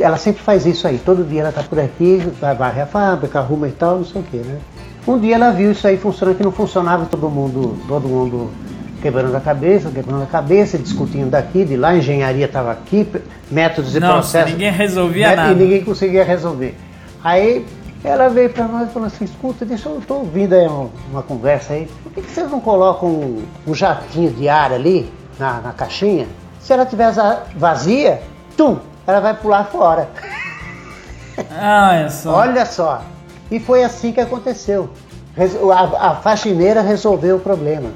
ela 0.00 0.16
sempre 0.16 0.42
faz 0.42 0.66
isso 0.66 0.88
aí, 0.88 0.98
todo 0.98 1.22
dia 1.22 1.42
ela 1.42 1.52
tá 1.52 1.62
por 1.62 1.78
aqui, 1.78 2.26
vai 2.40 2.54
varrer 2.54 2.84
a 2.84 2.86
fábrica, 2.86 3.38
arruma 3.38 3.68
e 3.68 3.72
tal, 3.72 3.98
não 3.98 4.04
sei 4.04 4.20
o 4.20 4.24
que, 4.24 4.38
né? 4.38 4.58
Um 5.06 5.18
dia 5.18 5.34
ela 5.34 5.50
viu 5.50 5.70
isso 5.70 5.86
aí 5.86 5.98
funcionando, 5.98 6.36
que 6.38 6.42
não 6.42 6.50
funcionava, 6.50 7.04
todo 7.04 7.28
mundo, 7.28 7.78
todo 7.86 8.08
mundo 8.08 8.50
quebrando 9.02 9.36
a 9.36 9.40
cabeça, 9.40 9.90
quebrando 9.90 10.22
a 10.22 10.26
cabeça, 10.26 10.78
discutindo 10.78 11.28
daqui, 11.28 11.62
de 11.62 11.76
lá, 11.76 11.90
a 11.90 11.98
engenharia 11.98 12.46
estava 12.46 12.72
aqui, 12.72 13.06
métodos 13.50 13.94
e 13.94 14.00
processos. 14.00 14.52
ninguém 14.52 14.72
resolvia 14.72 15.28
né? 15.28 15.36
nada. 15.36 15.52
E 15.52 15.54
ninguém 15.54 15.84
conseguia 15.84 16.24
resolver. 16.24 16.74
Aí 17.24 17.66
ela 18.04 18.28
veio 18.28 18.50
para 18.50 18.68
nós 18.68 18.90
e 18.90 18.92
falou 18.92 19.06
assim, 19.06 19.24
escuta, 19.24 19.64
deixa 19.64 19.88
eu 19.88 19.98
estou 19.98 20.18
ouvindo 20.18 20.52
aí 20.52 20.66
uma, 20.66 20.90
uma, 21.10 21.22
conversa 21.22 21.72
aí. 21.72 21.90
Por 22.02 22.12
que, 22.12 22.20
que 22.20 22.30
vocês 22.30 22.50
não 22.50 22.60
colocam 22.60 23.08
um, 23.08 23.42
um, 23.66 23.74
jatinho 23.74 24.30
de 24.30 24.46
ar 24.46 24.74
ali 24.74 25.10
na, 25.38 25.62
na 25.62 25.72
caixinha? 25.72 26.28
Se 26.60 26.74
ela 26.74 26.84
tiver 26.84 27.10
vazia, 27.56 28.22
tum, 28.58 28.78
ela 29.06 29.20
vai 29.20 29.34
pular 29.34 29.64
fora. 29.64 30.08
Ah, 31.50 31.94
é 31.94 32.08
só. 32.10 32.36
Olha 32.36 32.66
só. 32.66 33.02
E 33.50 33.58
foi 33.58 33.82
assim 33.82 34.12
que 34.12 34.20
aconteceu. 34.20 34.90
A, 35.72 36.10
a 36.10 36.14
faxineira 36.16 36.82
resolveu 36.82 37.36
o 37.36 37.40
problema. 37.40 37.88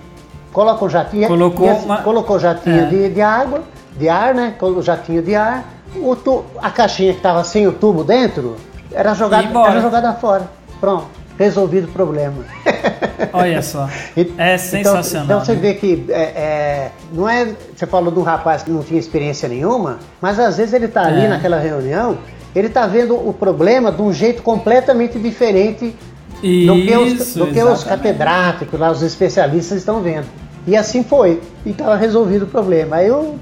Coloca 0.53 0.85
um 0.85 0.89
jatinho, 0.89 1.29
colocou, 1.29 1.70
assim, 1.70 1.85
uma... 1.85 2.03
colocou 2.03 2.39
jatinho 2.39 2.85
é. 2.85 2.87
de, 2.87 3.09
de 3.11 3.20
água, 3.20 3.62
de 3.97 4.09
ar, 4.09 4.35
né? 4.35 4.55
Colocou 4.59 4.83
jatinho 4.83 5.22
de 5.22 5.35
ar. 5.35 5.64
O 5.97 6.16
tu, 6.16 6.45
a 6.61 6.70
caixinha 6.70 7.12
que 7.12 7.18
estava 7.18 7.45
sem 7.45 7.66
o 7.66 7.72
tubo 7.72 8.03
dentro, 8.03 8.57
era 8.93 9.14
jogada, 9.14 9.49
era 9.70 9.80
jogada 9.80 10.12
fora. 10.14 10.49
Pronto, 10.80 11.07
resolvido 11.39 11.86
o 11.86 11.93
problema. 11.93 12.45
Olha 13.32 13.62
só. 13.62 13.89
É 14.36 14.57
sensacional. 14.57 15.24
Então, 15.24 15.24
então 15.24 15.45
você 15.45 15.53
né? 15.55 15.61
vê 15.61 15.74
que 15.74 16.05
é, 16.09 16.20
é, 16.20 16.91
não 17.12 17.28
é. 17.28 17.49
Você 17.76 17.86
falou 17.86 18.12
de 18.12 18.18
um 18.18 18.22
rapaz 18.22 18.62
que 18.62 18.70
não 18.70 18.82
tinha 18.82 18.99
experiência 18.99 19.49
nenhuma, 19.49 19.99
mas 20.20 20.39
às 20.39 20.57
vezes 20.57 20.72
ele 20.72 20.86
está 20.86 21.03
ali 21.03 21.24
É. 21.24 21.28
naquela 21.28 21.59
reunião, 21.59 22.18
ele 22.55 22.68
está 22.68 22.86
vendo 22.86 23.14
o 23.16 23.32
problema 23.32 23.91
de 23.91 24.03
um 24.03 24.12
jeito 24.12 24.43
completamente 24.43 25.18
diferente 25.18 25.95
do 26.41 26.74
que 26.82 26.97
os, 26.97 27.12
Isso, 27.12 27.39
do 27.39 27.47
que 27.49 27.62
os 27.62 27.84
catedráticos, 27.84 28.78
lá, 28.78 28.91
os 28.91 29.03
especialistas 29.03 29.78
estão 29.78 30.01
vendo. 30.01 30.26
E 30.66 30.76
assim 30.76 31.03
foi. 31.03 31.41
E 31.66 31.70
estava 31.70 31.97
resolvido 31.97 32.45
o 32.45 32.47
problema. 32.47 32.97
Aí 32.97 33.11
o, 33.11 33.36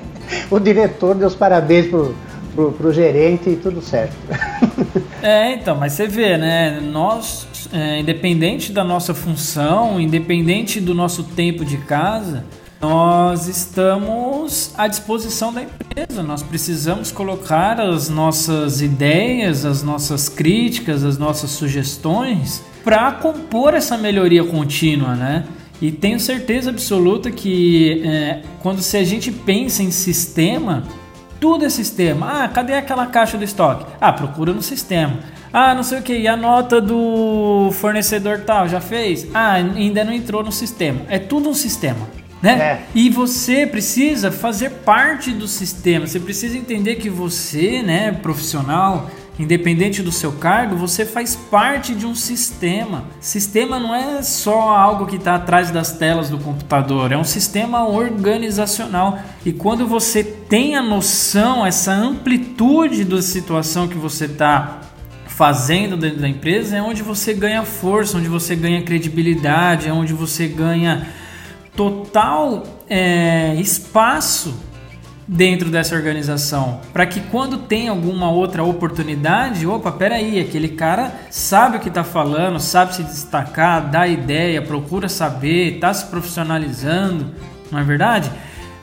o 0.50 0.58
diretor 0.58 1.14
deu 1.14 1.28
os 1.28 1.34
parabéns 1.34 1.86
pro, 1.86 2.14
pro, 2.54 2.72
pro 2.72 2.92
gerente 2.92 3.50
e 3.50 3.56
tudo 3.56 3.80
certo. 3.82 4.14
É, 5.22 5.54
então, 5.54 5.74
mas 5.74 5.94
você 5.94 6.06
vê, 6.06 6.36
né? 6.36 6.80
Nós, 6.82 7.48
é, 7.72 8.00
independente 8.00 8.70
da 8.70 8.84
nossa 8.84 9.14
função, 9.14 9.98
independente 9.98 10.78
do 10.82 10.92
nosso 10.92 11.22
tempo 11.22 11.64
de 11.64 11.78
casa, 11.78 12.44
nós 12.78 13.48
estamos 13.48 14.74
à 14.76 14.86
disposição 14.86 15.50
da 15.50 15.62
empresa. 15.62 16.22
Nós 16.22 16.42
precisamos 16.42 17.10
colocar 17.10 17.80
as 17.80 18.10
nossas 18.10 18.82
ideias, 18.82 19.64
as 19.64 19.82
nossas 19.82 20.28
críticas, 20.28 21.02
as 21.02 21.16
nossas 21.16 21.52
sugestões 21.52 22.62
para 22.84 23.10
compor 23.12 23.72
essa 23.72 23.96
melhoria 23.96 24.44
contínua, 24.44 25.14
né? 25.14 25.44
E 25.80 25.90
tenho 25.90 26.20
certeza 26.20 26.68
absoluta 26.68 27.30
que 27.30 28.02
é, 28.04 28.42
quando 28.60 28.82
se 28.82 28.98
a 28.98 29.04
gente 29.04 29.32
pensa 29.32 29.82
em 29.82 29.90
sistema, 29.90 30.84
tudo 31.40 31.64
é 31.64 31.68
sistema. 31.68 32.44
Ah, 32.44 32.48
cadê 32.48 32.74
aquela 32.74 33.06
caixa 33.06 33.36
do 33.36 33.44
estoque? 33.44 33.86
Ah, 34.00 34.12
procura 34.12 34.52
no 34.52 34.62
sistema. 34.62 35.18
Ah, 35.52 35.74
não 35.74 35.82
sei 35.82 35.98
o 35.98 36.02
que. 36.02 36.16
E 36.16 36.26
a 36.26 36.36
nota 36.36 36.80
do 36.80 37.70
fornecedor 37.72 38.40
tal, 38.40 38.68
já 38.68 38.80
fez? 38.80 39.26
Ah, 39.32 39.52
ainda 39.52 40.04
não 40.04 40.12
entrou 40.12 40.42
no 40.42 40.50
sistema. 40.50 41.02
É 41.08 41.18
tudo 41.18 41.48
um 41.48 41.54
sistema. 41.54 42.08
Né? 42.42 42.58
É. 42.58 42.82
E 42.94 43.08
você 43.08 43.66
precisa 43.66 44.30
fazer 44.30 44.70
parte 44.70 45.30
do 45.30 45.48
sistema. 45.48 46.06
Você 46.06 46.20
precisa 46.20 46.58
entender 46.58 46.96
que 46.96 47.08
você, 47.08 47.82
né, 47.82 48.12
profissional, 48.12 49.08
independente 49.38 50.02
do 50.02 50.12
seu 50.12 50.32
cargo, 50.32 50.76
você 50.76 51.04
faz 51.04 51.34
parte 51.34 51.94
de 51.94 52.06
um 52.06 52.14
sistema. 52.14 53.04
Sistema 53.20 53.78
não 53.78 53.94
é 53.94 54.22
só 54.22 54.76
algo 54.76 55.06
que 55.06 55.16
está 55.16 55.34
atrás 55.34 55.70
das 55.70 55.92
telas 55.92 56.30
do 56.30 56.38
computador, 56.38 57.12
é 57.12 57.16
um 57.16 57.24
sistema 57.24 57.86
organizacional. 57.86 59.18
E 59.44 59.52
quando 59.52 59.86
você 59.86 60.22
tem 60.54 60.76
a 60.76 60.82
noção, 60.84 61.66
essa 61.66 61.92
amplitude 61.92 63.02
da 63.02 63.20
situação 63.20 63.88
que 63.88 63.98
você 63.98 64.26
está 64.26 64.82
fazendo 65.26 65.96
dentro 65.96 66.20
da 66.20 66.28
empresa, 66.28 66.76
é 66.76 66.80
onde 66.80 67.02
você 67.02 67.34
ganha 67.34 67.64
força, 67.64 68.18
onde 68.18 68.28
você 68.28 68.54
ganha 68.54 68.80
credibilidade, 68.82 69.88
é 69.88 69.92
onde 69.92 70.12
você 70.12 70.46
ganha 70.46 71.08
total 71.74 72.62
é, 72.88 73.56
espaço 73.56 74.54
dentro 75.26 75.70
dessa 75.70 75.96
organização, 75.96 76.80
para 76.92 77.04
que 77.04 77.18
quando 77.18 77.58
tem 77.58 77.88
alguma 77.88 78.30
outra 78.30 78.62
oportunidade, 78.62 79.66
opa, 79.66 79.90
peraí, 79.90 80.38
aquele 80.38 80.68
cara 80.68 81.12
sabe 81.30 81.78
o 81.78 81.80
que 81.80 81.88
está 81.88 82.04
falando, 82.04 82.60
sabe 82.60 82.94
se 82.94 83.02
destacar, 83.02 83.90
dá 83.90 84.06
ideia, 84.06 84.62
procura 84.62 85.08
saber, 85.08 85.74
está 85.74 85.92
se 85.92 86.06
profissionalizando, 86.06 87.34
não 87.72 87.80
é 87.80 87.82
verdade? 87.82 88.30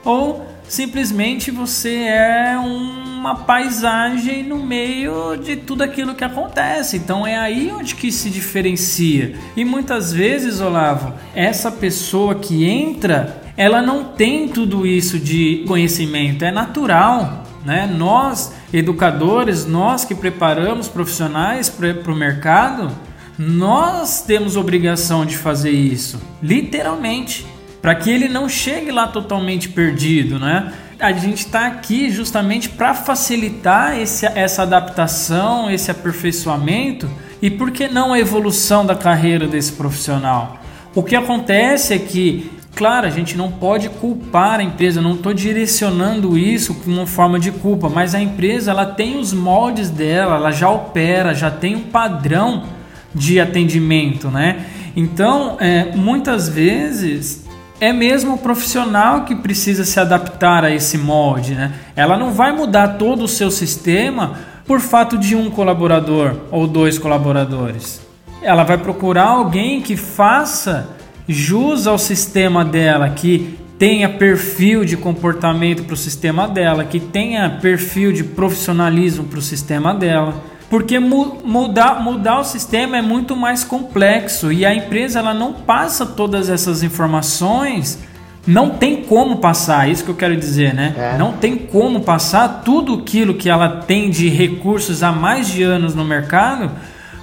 Ou 0.04 0.51
simplesmente 0.72 1.52
você 1.52 1.96
é 2.08 2.58
uma 2.58 3.36
paisagem 3.36 4.42
no 4.42 4.64
meio 4.64 5.36
de 5.36 5.58
tudo 5.58 5.82
aquilo 5.84 6.16
que 6.16 6.24
acontece. 6.24 6.96
Então 6.96 7.28
é 7.28 7.38
aí 7.38 7.70
onde 7.74 7.94
que 7.94 8.10
se 8.10 8.30
diferencia. 8.30 9.36
E 9.54 9.66
muitas 9.66 10.14
vezes, 10.14 10.62
Olavo, 10.62 11.14
essa 11.36 11.70
pessoa 11.70 12.36
que 12.36 12.64
entra, 12.64 13.44
ela 13.58 13.82
não 13.82 14.06
tem 14.06 14.48
tudo 14.48 14.88
isso 14.88 15.20
de 15.20 15.66
conhecimento, 15.68 16.46
é 16.46 16.52
natural. 16.52 17.44
Né? 17.66 17.86
Nós, 17.86 18.54
educadores, 18.72 19.66
nós 19.66 20.06
que 20.06 20.16
preparamos 20.16 20.88
profissionais 20.88 21.68
para 21.68 22.12
o 22.14 22.16
mercado, 22.16 22.90
nós 23.38 24.24
temos 24.24 24.56
obrigação 24.56 25.26
de 25.26 25.38
fazer 25.38 25.72
isso, 25.72 26.22
literalmente 26.42 27.46
para 27.82 27.96
que 27.96 28.10
ele 28.10 28.30
não 28.30 28.48
chegue 28.48 28.92
lá 28.92 29.08
totalmente 29.08 29.70
perdido, 29.70 30.38
né? 30.38 30.72
A 31.00 31.12
gente 31.12 31.40
está 31.40 31.66
aqui 31.66 32.12
justamente 32.12 32.70
para 32.70 32.94
facilitar 32.94 34.00
esse, 34.00 34.26
essa 34.28 34.62
adaptação, 34.62 35.72
esse 35.72 35.90
aperfeiçoamento 35.90 37.10
e 37.42 37.50
por 37.50 37.72
que 37.72 37.88
não 37.88 38.14
a 38.14 38.20
evolução 38.20 38.86
da 38.86 38.94
carreira 38.94 39.48
desse 39.48 39.72
profissional? 39.72 40.60
O 40.94 41.02
que 41.02 41.16
acontece 41.16 41.94
é 41.96 41.98
que, 41.98 42.52
claro, 42.76 43.08
a 43.08 43.10
gente 43.10 43.36
não 43.36 43.52
pode 43.52 43.90
culpar 43.90 44.60
a 44.60 44.64
empresa, 44.64 45.02
não 45.02 45.16
estou 45.16 45.34
direcionando 45.34 46.38
isso 46.38 46.76
como 46.76 46.98
uma 46.98 47.08
forma 47.08 47.40
de 47.40 47.50
culpa, 47.50 47.90
mas 47.90 48.14
a 48.14 48.22
empresa 48.22 48.70
ela 48.70 48.86
tem 48.86 49.18
os 49.18 49.34
moldes 49.34 49.90
dela, 49.90 50.36
ela 50.36 50.52
já 50.52 50.70
opera, 50.70 51.34
já 51.34 51.50
tem 51.50 51.76
um 51.76 51.82
padrão 51.82 52.66
de 53.16 53.40
atendimento, 53.40 54.30
né? 54.30 54.66
Então, 54.96 55.58
é, 55.60 55.96
muitas 55.96 56.48
vezes 56.48 57.41
é 57.82 57.92
mesmo 57.92 58.36
o 58.36 58.38
profissional 58.38 59.26
que 59.26 59.36
precisa 59.36 59.84
se 59.84 60.00
adaptar 60.00 60.64
a 60.64 60.70
esse 60.70 61.00
molde, 61.00 61.56
né? 61.56 61.74
Ela 61.96 62.16
não 62.16 62.32
vai 62.32 62.52
mudar 62.52 62.90
todo 62.90 63.24
o 63.24 63.28
seu 63.28 63.50
sistema 63.50 64.38
por 64.68 64.80
fato 64.80 65.18
de 65.18 65.36
um 65.36 65.50
colaborador 65.50 66.36
ou 66.52 66.68
dois 66.68 67.00
colaboradores. 67.00 68.00
Ela 68.44 68.64
vai 68.64 68.78
procurar 68.78 69.30
alguém 69.30 69.82
que 69.82 69.98
faça 69.98 70.90
jus 71.28 71.88
ao 71.88 71.98
sistema 71.98 72.64
dela, 72.64 73.10
que 73.10 73.58
tenha 73.80 74.08
perfil 74.08 74.86
de 74.86 74.96
comportamento 74.96 75.84
para 75.84 75.96
o 75.96 75.98
sistema 75.98 76.48
dela, 76.48 76.84
que 76.84 77.00
tenha 77.00 77.50
perfil 77.50 78.14
de 78.14 78.24
profissionalismo 78.24 79.24
para 79.24 79.40
o 79.40 79.42
sistema 79.42 79.92
dela. 79.92 80.36
Porque 80.72 81.00
mu 81.00 81.40
mudar, 81.44 82.02
mudar 82.02 82.40
o 82.40 82.46
sistema 82.46 82.96
é 82.98 83.02
muito 83.02 83.36
mais 83.36 83.62
complexo 83.62 84.54
e 84.54 84.66
a 84.66 84.74
empresa 84.74 85.20
ela 85.20 85.34
não 85.34 85.52
passa 85.52 86.06
todas 86.06 86.50
essas 86.50 86.82
informações, 86.82 88.00
não 88.48 88.70
tem 88.70 89.04
como 89.04 89.40
passar, 89.40 89.90
é 89.90 89.92
isso 89.92 90.06
que 90.06 90.10
eu 90.10 90.16
quero 90.16 90.38
dizer, 90.38 90.74
né? 90.74 90.96
É. 90.98 91.18
Não 91.18 91.34
tem 91.34 91.58
como 91.58 92.00
passar 92.00 92.62
tudo 92.64 92.94
aquilo 92.94 93.34
que 93.34 93.50
ela 93.50 93.82
tem 93.82 94.10
de 94.10 94.30
recursos 94.30 95.04
há 95.04 95.12
mais 95.12 95.50
de 95.50 95.62
anos 95.62 95.94
no 95.94 96.06
mercado 96.06 96.72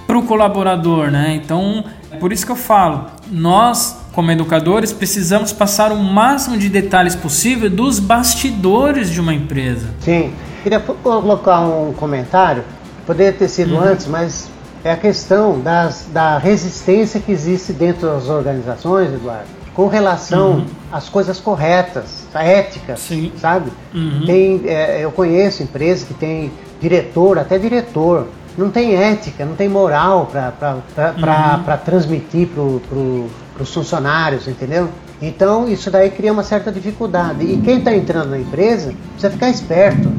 para 0.05 0.15
o 0.15 0.21
colaborador, 0.21 1.09
né? 1.09 1.33
Então, 1.43 1.83
é 2.11 2.17
por 2.17 2.31
isso 2.31 2.45
que 2.45 2.51
eu 2.51 2.55
falo, 2.55 3.07
nós 3.31 3.99
como 4.13 4.29
educadores 4.29 4.93
precisamos 4.93 5.51
passar 5.51 5.91
o 5.91 5.97
máximo 5.97 6.55
de 6.55 6.69
detalhes 6.69 7.15
possível 7.15 7.67
dos 7.67 7.97
bastidores 7.97 9.09
de 9.09 9.19
uma 9.19 9.33
empresa. 9.33 9.87
Sim. 10.01 10.33
Queria 10.61 10.79
colocar 10.79 11.61
um 11.61 11.93
comentário, 11.93 12.63
poderia 13.09 13.33
ter 13.33 13.47
sido 13.47 13.73
Uhum. 13.73 13.81
antes, 13.81 14.05
mas 14.05 14.47
é 14.83 14.91
a 14.91 14.95
questão 14.95 15.59
das, 15.59 16.05
da 16.13 16.37
resistência 16.37 17.19
que 17.19 17.31
existe 17.31 17.73
dentro 17.73 18.07
das 18.07 18.29
organizações, 18.29 19.11
Eduardo, 19.11 19.47
com 19.73 19.87
relação 19.87 20.65
às 20.91 21.09
coisas 21.09 21.39
corretas, 21.39 22.27
a 22.35 22.43
ética, 22.43 22.91
Uhum. 22.91 22.97
Sim. 22.97 23.31
sabe? 23.41 23.71
Uhum. 23.95 24.25
Tem, 24.27 24.61
é, 24.67 24.99
eu 25.03 25.11
conheço 25.11 25.63
empresas 25.63 26.07
que 26.07 26.13
tem 26.13 26.51
diretor, 26.79 27.39
até 27.39 27.57
diretor, 27.57 28.27
não 28.55 28.69
tem 28.69 28.93
ética, 28.95 29.43
não 29.43 29.55
tem 29.55 29.67
moral 29.67 30.29
Uhum. 30.31 31.23
para 31.63 31.77
transmitir 31.77 32.47
para 32.49 32.61
pro, 32.87 33.25
os 33.59 33.73
funcionários, 33.73 34.47
entendeu? 34.47 34.87
Então 35.19 35.67
isso 35.67 35.89
daí 35.89 36.11
cria 36.11 36.31
uma 36.31 36.43
certa 36.43 36.71
dificuldade. 36.71 37.43
E 37.43 37.57
quem 37.57 37.79
está 37.79 37.91
entrando 37.91 38.29
na 38.29 38.37
empresa 38.39 38.93
precisa 39.13 39.31
ficar 39.31 39.49
esperto. 39.49 40.11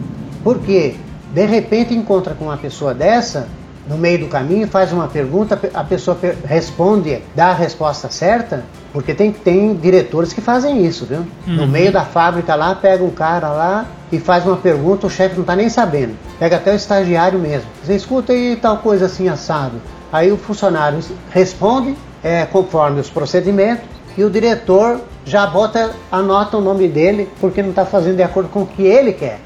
Por 0.42 0.58
quê? 0.58 0.96
De 1.32 1.44
repente 1.46 1.94
encontra 1.94 2.34
com 2.34 2.46
uma 2.46 2.56
pessoa 2.56 2.92
dessa, 2.92 3.48
no 3.86 3.96
meio 3.96 4.20
do 4.20 4.26
caminho, 4.26 4.66
faz 4.68 4.92
uma 4.92 5.08
pergunta, 5.08 5.58
a 5.74 5.82
pessoa 5.82 6.16
responde, 6.44 7.22
dá 7.34 7.46
a 7.46 7.54
resposta 7.54 8.10
certa, 8.10 8.64
porque 8.92 9.14
tem, 9.14 9.32
tem 9.32 9.74
diretores 9.74 10.32
que 10.32 10.40
fazem 10.40 10.84
isso, 10.84 11.06
viu? 11.06 11.24
No 11.46 11.66
meio 11.66 11.92
da 11.92 12.04
fábrica 12.04 12.54
lá, 12.54 12.74
pega 12.74 13.02
um 13.02 13.10
cara 13.10 13.48
lá 13.48 13.86
e 14.12 14.18
faz 14.18 14.44
uma 14.44 14.56
pergunta, 14.56 15.06
o 15.06 15.10
chefe 15.10 15.34
não 15.34 15.42
está 15.42 15.56
nem 15.56 15.68
sabendo. 15.68 16.16
Pega 16.38 16.56
até 16.56 16.72
o 16.72 16.76
estagiário 16.76 17.38
mesmo. 17.38 17.68
Você 17.82 17.94
escuta 17.94 18.32
aí 18.32 18.56
tal 18.60 18.78
coisa 18.78 19.06
assim 19.06 19.28
assado. 19.28 19.80
Aí 20.12 20.30
o 20.30 20.36
funcionário 20.36 20.98
responde 21.30 21.96
é, 22.22 22.44
conforme 22.46 23.00
os 23.00 23.08
procedimentos 23.08 23.84
e 24.16 24.24
o 24.24 24.30
diretor 24.30 25.00
já 25.24 25.46
bota, 25.46 25.92
anota 26.10 26.56
o 26.56 26.60
nome 26.60 26.88
dele 26.88 27.28
porque 27.40 27.62
não 27.62 27.70
está 27.70 27.84
fazendo 27.86 28.16
de 28.16 28.22
acordo 28.22 28.48
com 28.48 28.62
o 28.62 28.66
que 28.66 28.82
ele 28.82 29.12
quer. 29.12 29.40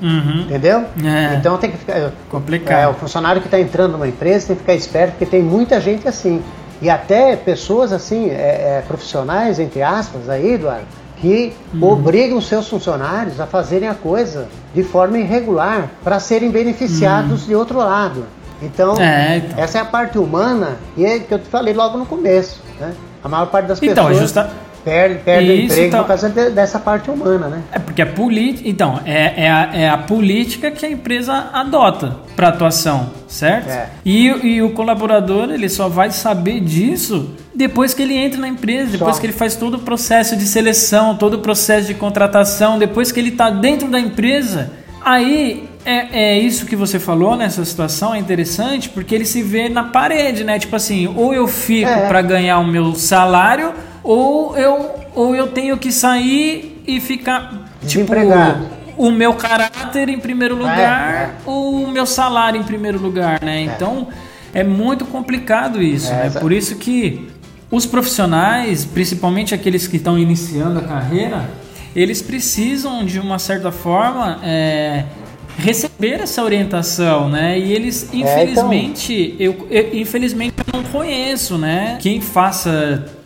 Uhum. 0.00 0.42
Entendeu? 0.48 0.84
É. 1.04 1.36
Então 1.36 1.56
tem 1.58 1.70
que 1.70 1.78
ficar. 1.78 2.12
Complicado. 2.30 2.78
É, 2.78 2.88
o 2.88 2.94
funcionário 2.94 3.40
que 3.40 3.46
está 3.48 3.60
entrando 3.60 3.92
numa 3.92 4.08
empresa 4.08 4.48
tem 4.48 4.56
que 4.56 4.62
ficar 4.62 4.74
esperto, 4.74 5.10
porque 5.12 5.26
tem 5.26 5.42
muita 5.42 5.80
gente 5.80 6.06
assim. 6.08 6.42
E 6.80 6.90
até 6.90 7.36
pessoas 7.36 7.92
assim, 7.92 8.28
é, 8.28 8.78
é, 8.78 8.84
profissionais, 8.86 9.60
entre 9.60 9.82
aspas, 9.82 10.28
aí, 10.28 10.54
Eduardo, 10.54 10.84
que 11.18 11.52
Uhum. 11.72 11.92
obrigam 11.92 12.40
seus 12.40 12.68
funcionários 12.68 13.40
a 13.40 13.46
fazerem 13.46 13.88
a 13.88 13.94
coisa 13.94 14.48
de 14.74 14.82
forma 14.82 15.18
irregular 15.18 15.88
para 16.02 16.18
serem 16.18 16.50
beneficiados 16.50 17.42
Uhum. 17.42 17.46
de 17.48 17.54
outro 17.54 17.78
lado. 17.78 18.24
Então, 18.60 18.96
é, 19.00 19.38
então, 19.38 19.62
essa 19.62 19.78
é 19.78 19.80
a 19.80 19.84
parte 19.84 20.18
humana 20.18 20.76
e 20.96 21.04
é 21.04 21.18
que 21.20 21.32
eu 21.32 21.38
te 21.38 21.48
falei 21.48 21.72
logo 21.74 21.98
no 21.98 22.06
começo, 22.06 22.60
né? 22.80 22.92
A 23.22 23.28
maior 23.28 23.46
parte 23.46 23.66
das 23.66 23.80
então, 23.82 24.06
pessoas 24.06 24.18
justa... 24.18 24.50
perde, 24.84 25.20
perde 25.24 25.50
o 25.50 25.54
emprego 25.54 25.82
então... 25.82 26.00
por 26.00 26.08
causa 26.08 26.28
de, 26.28 26.50
dessa 26.50 26.78
parte 26.78 27.10
humana, 27.10 27.48
né? 27.48 27.62
É 27.72 27.78
porque 27.78 28.02
a 28.02 28.06
política, 28.06 28.68
então, 28.68 29.00
é, 29.04 29.44
é, 29.44 29.50
a, 29.50 29.70
é 29.72 29.88
a 29.88 29.98
política 29.98 30.70
que 30.70 30.84
a 30.84 30.90
empresa 30.90 31.50
adota 31.52 32.16
para 32.36 32.48
atuação, 32.48 33.10
certo? 33.28 33.70
É. 33.70 33.88
E, 34.04 34.26
e 34.26 34.62
o 34.62 34.70
colaborador 34.70 35.50
ele 35.50 35.68
só 35.68 35.88
vai 35.88 36.10
saber 36.10 36.60
disso 36.60 37.34
depois 37.54 37.92
que 37.92 38.02
ele 38.02 38.16
entra 38.16 38.40
na 38.40 38.48
empresa, 38.48 38.92
depois 38.92 39.16
Só. 39.16 39.20
que 39.20 39.26
ele 39.26 39.32
faz 39.32 39.54
todo 39.54 39.74
o 39.74 39.78
processo 39.80 40.36
de 40.36 40.44
seleção, 40.44 41.16
todo 41.16 41.34
o 41.34 41.38
processo 41.38 41.86
de 41.86 41.94
contratação, 41.94 42.78
depois 42.78 43.12
que 43.12 43.20
ele 43.20 43.28
está 43.28 43.50
dentro 43.50 43.88
da 43.88 44.00
empresa, 44.00 44.70
aí 45.04 45.68
é, 45.84 46.34
é, 46.34 46.38
isso 46.38 46.64
que 46.64 46.76
você 46.76 46.98
falou 46.98 47.36
nessa 47.36 47.64
situação 47.64 48.14
é 48.14 48.18
interessante 48.18 48.88
porque 48.88 49.14
ele 49.14 49.24
se 49.24 49.42
vê 49.42 49.68
na 49.68 49.84
parede, 49.84 50.44
né? 50.44 50.58
Tipo 50.58 50.76
assim, 50.76 51.12
ou 51.14 51.34
eu 51.34 51.46
fico 51.46 51.90
é. 51.90 52.06
para 52.06 52.22
ganhar 52.22 52.58
o 52.58 52.66
meu 52.66 52.94
salário, 52.94 53.74
ou 54.02 54.56
eu, 54.56 54.90
ou 55.14 55.34
eu 55.34 55.48
tenho 55.48 55.76
que 55.78 55.92
sair 55.92 56.82
e 56.86 57.00
ficar 57.00 57.70
tipo 57.86 58.12
o 58.96 59.10
meu 59.10 59.34
caráter 59.34 60.08
em 60.08 60.18
primeiro 60.18 60.54
é, 60.54 60.58
lugar, 60.58 61.14
é. 61.14 61.30
ou 61.46 61.84
o 61.84 61.90
meu 61.90 62.06
salário 62.06 62.60
em 62.60 62.64
primeiro 62.64 63.00
lugar, 63.00 63.42
né? 63.42 63.58
É. 63.58 63.62
Então 63.62 64.08
é 64.52 64.62
muito 64.62 65.04
complicado 65.04 65.82
isso, 65.82 66.10
né? 66.10 66.30
Por 66.30 66.52
isso 66.52 66.76
que 66.76 67.28
os 67.70 67.86
profissionais, 67.86 68.84
principalmente 68.84 69.54
aqueles 69.54 69.86
que 69.86 69.96
estão 69.96 70.18
iniciando 70.18 70.78
a 70.78 70.82
carreira, 70.82 71.48
eles 71.96 72.20
precisam 72.20 73.04
de 73.04 73.18
uma 73.18 73.38
certa 73.38 73.72
forma 73.72 74.38
é, 74.44 75.04
receber 75.56 76.20
essa 76.20 76.42
orientação, 76.42 77.28
né? 77.28 77.58
E 77.58 77.72
eles, 77.72 78.10
infelizmente, 78.12 79.36
é, 79.38 79.44
então... 79.44 79.66
eu, 79.70 79.84
eu, 79.84 80.00
infelizmente 80.00 80.54
eu 80.58 80.80
não 80.80 80.84
conheço, 80.90 81.56
né? 81.56 81.98
Quem 82.00 82.20
faça 82.20 83.21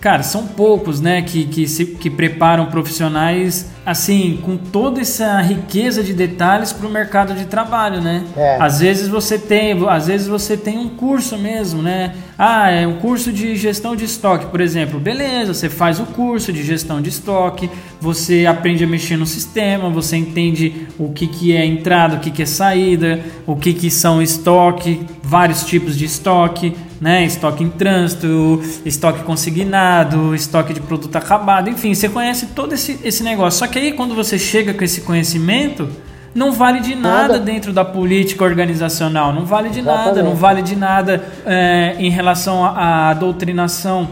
Cara, 0.00 0.22
são 0.22 0.46
poucos, 0.46 0.98
né, 0.98 1.20
que, 1.20 1.44
que, 1.44 1.68
se, 1.68 1.84
que 1.84 2.08
preparam 2.08 2.66
profissionais 2.66 3.70
assim, 3.84 4.38
com 4.42 4.56
toda 4.56 5.00
essa 5.00 5.40
riqueza 5.40 6.02
de 6.02 6.12
detalhes 6.12 6.72
para 6.72 6.86
o 6.86 6.90
mercado 6.90 7.34
de 7.34 7.46
trabalho, 7.46 8.00
né? 8.00 8.24
É. 8.36 8.56
Às 8.60 8.80
vezes 8.80 9.08
você 9.08 9.38
tem, 9.38 9.76
às 9.88 10.06
vezes 10.06 10.26
você 10.26 10.56
tem 10.56 10.78
um 10.78 10.88
curso 10.88 11.38
mesmo, 11.38 11.82
né? 11.82 12.14
Ah, 12.38 12.70
é 12.70 12.86
um 12.86 12.96
curso 12.96 13.32
de 13.32 13.56
gestão 13.56 13.96
de 13.96 14.04
estoque, 14.04 14.46
por 14.46 14.60
exemplo. 14.60 14.98
Beleza, 14.98 15.54
você 15.54 15.68
faz 15.68 15.98
o 15.98 16.06
curso 16.06 16.52
de 16.52 16.62
gestão 16.62 17.00
de 17.00 17.08
estoque, 17.08 17.70
você 18.00 18.46
aprende 18.46 18.84
a 18.84 18.86
mexer 18.86 19.16
no 19.16 19.26
sistema, 19.26 19.90
você 19.90 20.16
entende 20.16 20.86
o 20.98 21.12
que, 21.12 21.26
que 21.26 21.56
é 21.56 21.64
entrada, 21.64 22.16
o 22.16 22.20
que, 22.20 22.30
que 22.30 22.42
é 22.42 22.46
saída, 22.46 23.20
o 23.46 23.56
que, 23.56 23.72
que 23.72 23.90
são 23.90 24.22
estoque, 24.22 25.06
vários 25.22 25.64
tipos 25.64 25.96
de 25.96 26.04
estoque, 26.04 26.74
né? 27.00 27.24
Estoque 27.24 27.64
em 27.64 27.70
trânsito, 27.70 28.62
estoque 28.84 29.22
consignado, 29.22 30.34
estoque 30.34 30.74
de 30.74 30.80
produto 30.80 31.16
acabado, 31.16 31.70
enfim, 31.70 31.94
você 31.94 32.08
conhece 32.08 32.46
todo 32.48 32.74
esse, 32.74 32.98
esse 33.02 33.22
negócio. 33.22 33.58
Só 33.58 33.66
que 33.70 33.78
aí 33.78 33.92
quando 33.92 34.14
você 34.14 34.38
chega 34.38 34.74
com 34.74 34.84
esse 34.84 35.00
conhecimento, 35.02 35.88
não 36.34 36.52
vale 36.52 36.80
de 36.80 36.94
nada, 36.94 37.34
nada, 37.34 37.38
dentro 37.38 37.72
da 37.72 37.84
política 37.84 38.44
organizacional, 38.44 39.32
não 39.32 39.44
vale 39.44 39.68
de 39.68 39.80
Exatamente. 39.80 40.06
nada, 40.06 40.22
não 40.22 40.34
vale 40.34 40.62
de 40.62 40.76
nada 40.76 41.24
é, 41.44 41.96
em 41.98 42.10
relação 42.10 42.64
à, 42.64 43.12
doutrinação 43.14 44.08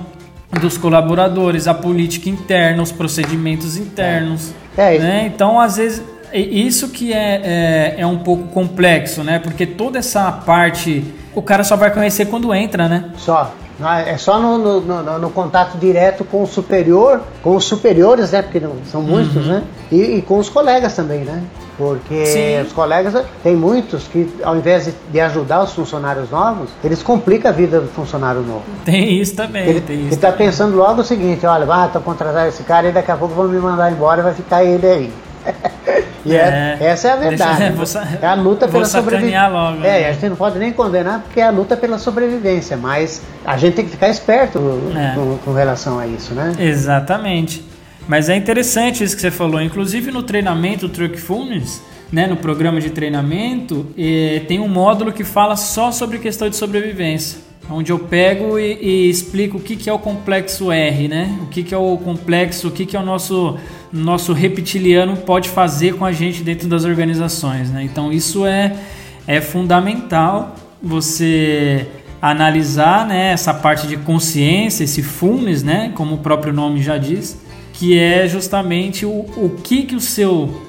dos 0.61 0.79
colaboradores, 0.79 1.69
a 1.69 1.75
política 1.75 2.29
interna, 2.29 2.83
os 2.83 2.91
procedimentos 2.91 3.77
internos. 3.77 4.53
É, 4.77 4.97
é 4.97 4.99
né? 4.99 5.33
Então, 5.33 5.61
às 5.61 5.77
vezes, 5.77 6.03
isso 6.33 6.89
que 6.89 7.13
é, 7.13 7.41
é, 7.45 7.95
é, 7.99 8.07
um 8.07 8.19
pouco 8.19 8.49
complexo, 8.49 9.23
né? 9.23 9.39
Porque 9.39 9.67
toda 9.67 9.99
essa 9.99 10.33
parte 10.33 11.05
o 11.35 11.43
cara 11.43 11.63
só 11.63 11.77
vai 11.77 11.93
conhecer 11.93 12.27
quando 12.27 12.53
entra, 12.55 12.89
né? 12.89 13.05
Só. 13.17 13.55
É 14.07 14.19
só 14.19 14.41
no, 14.41 14.59
no, 14.59 14.81
no, 14.81 15.19
no, 15.21 15.31
contato 15.31 15.79
direto 15.79 16.25
com 16.25 16.43
o 16.43 16.47
superior, 16.49 17.21
com 17.41 17.55
os 17.55 17.65
superiores, 17.65 18.33
né? 18.33 18.43
Porque 18.43 18.59
não, 18.59 18.73
são 18.91 19.01
muitos, 19.01 19.47
uhum. 19.47 19.53
né? 19.53 19.63
E, 19.93 20.17
e, 20.17 20.23
com 20.23 20.39
os 20.39 20.49
colegas 20.49 20.97
também, 20.97 21.21
né? 21.21 21.45
Porque 21.77 22.27
Sim. 22.27 22.61
os 22.61 22.73
colegas, 22.73 23.25
tem 23.41 23.55
muitos 23.55 24.09
que, 24.09 24.29
ao 24.43 24.57
invés 24.57 24.87
de, 24.87 24.95
de, 25.13 25.21
ajudar 25.21 25.63
os 25.63 25.73
funcionários 25.73 26.29
novos, 26.29 26.71
eles 26.83 27.05
complicam 27.05 27.53
a 27.53 27.55
vida 27.55 27.81
do 27.81 27.87
funcionário 27.87 28.41
novo. 28.41 28.65
Tem 28.85 29.21
isso 29.21 29.37
também. 29.37 29.69
Ele, 29.69 29.81
tem 29.81 29.97
ele 29.97 30.09
está 30.09 30.33
pensando 30.33 30.77
logo 30.77 31.03
o 31.03 31.05
seguinte: 31.05 31.47
olha, 31.47 31.65
ah, 31.73 31.87
estou 31.87 32.03
contratando 32.03 32.49
esse 32.49 32.65
cara 32.65 32.89
e 32.89 32.93
daqui 32.93 33.13
a 33.13 33.17
pouco 33.17 33.33
vão 33.33 33.47
me 33.47 33.61
mandar 33.61 33.93
embora 33.93 34.21
e 34.21 34.25
vai 34.25 34.35
ficar 34.35 34.65
ele 34.65 34.87
aí. 34.89 35.13
E 36.25 36.37
é, 36.37 36.77
é, 36.81 36.87
essa 36.87 37.09
é 37.09 37.13
a 37.13 37.17
verdade. 37.17 37.73
Deixa, 37.73 38.01
né? 38.01 38.19
é 38.21 38.27
a 38.27 38.35
luta 38.35 38.69
pela 38.69 38.85
sobrevivência. 38.85 39.49
Logo, 39.49 39.79
é, 39.79 40.01
né? 40.01 40.09
a 40.09 40.13
gente 40.13 40.29
não 40.29 40.37
pode 40.37 40.59
nem 40.59 40.73
condenar 40.73 41.21
porque 41.21 41.41
é 41.41 41.45
a 41.45 41.51
luta 41.51 41.77
pela 41.77 41.99
sobrevivência, 41.99 42.77
mas 42.77 43.23
a 43.45 43.57
gente 43.57 43.75
tem 43.75 43.85
que 43.85 43.93
ficar 43.93 44.09
esperto 44.09 44.59
é. 44.95 45.15
com, 45.15 45.39
com, 45.39 45.53
relação 45.53 45.99
a 45.99 46.07
isso, 46.07 46.35
né? 46.35 46.53
Exatamente. 46.59 47.65
Mas 48.07 48.29
é 48.29 48.37
interessante 48.37 49.03
isso 49.05 49.15
que 49.15 49.23
você 49.23 49.31
falou. 49.31 49.61
Inclusive 49.61 50.11
no 50.11 50.23
treinamento 50.23 50.89
Truckfulness, 50.89 51.83
né, 52.11 52.27
no 52.27 52.37
programa 52.37 52.81
de 52.81 52.91
treinamento, 52.91 53.87
eh, 53.97 54.43
tem 54.49 54.61
um 54.61 54.69
módulo 54.69 55.13
que 55.13 55.25
fala 55.25 55.57
só 55.57 55.93
sobre 55.93 56.19
questão 56.19 56.49
de 56.49 56.57
sobrevivência 56.57 57.49
onde 57.71 57.93
eu 57.93 57.99
pego 57.99 58.59
e, 58.59 58.79
e, 58.81 59.11
explico 59.11 59.59
o 59.59 59.61
que, 59.61 59.77
que 59.77 59.91
é 59.91 59.93
o 59.93 59.99
complexo 59.99 60.73
R, 60.73 61.09
né? 61.09 61.39
O 61.43 61.47
que, 61.47 61.63
que 61.63 61.75
é 61.75 61.77
o 61.77 61.99
complexo, 61.99 62.69
o 62.69 62.71
que, 62.71 62.87
que 62.87 62.97
é 62.97 63.01
o 63.01 63.03
nosso, 63.03 63.59
nosso 63.93 64.33
reptiliano 64.33 65.17
pode 65.17 65.49
fazer 65.49 65.95
com 65.95 66.05
a 66.05 66.13
gente 66.13 66.43
dentro 66.43 66.69
das 66.69 66.85
organizações, 66.85 67.71
né? 67.71 67.83
Então 67.83 68.13
isso 68.13 68.47
é, 68.47 68.77
é 69.27 69.41
fundamental 69.41 70.57
você 70.83 71.87
analisar 72.21 73.07
né, 73.07 73.33
essa 73.33 73.55
parte 73.55 73.87
de 73.87 73.97
consciência, 73.97 74.85
esse 74.85 75.03
fullness, 75.03 75.63
né? 75.63 75.93
Como 75.95 76.17
o 76.17 76.19
próprio 76.19 76.53
nome 76.53 76.83
já 76.83 76.99
diz, 76.99 77.41
que 77.73 77.99
é 77.99 78.27
justamente 78.27 79.07
o, 79.07 79.11
o 79.11 79.57
que, 79.63 79.85
que 79.85 79.95
o 79.95 80.01
seu 80.01 80.69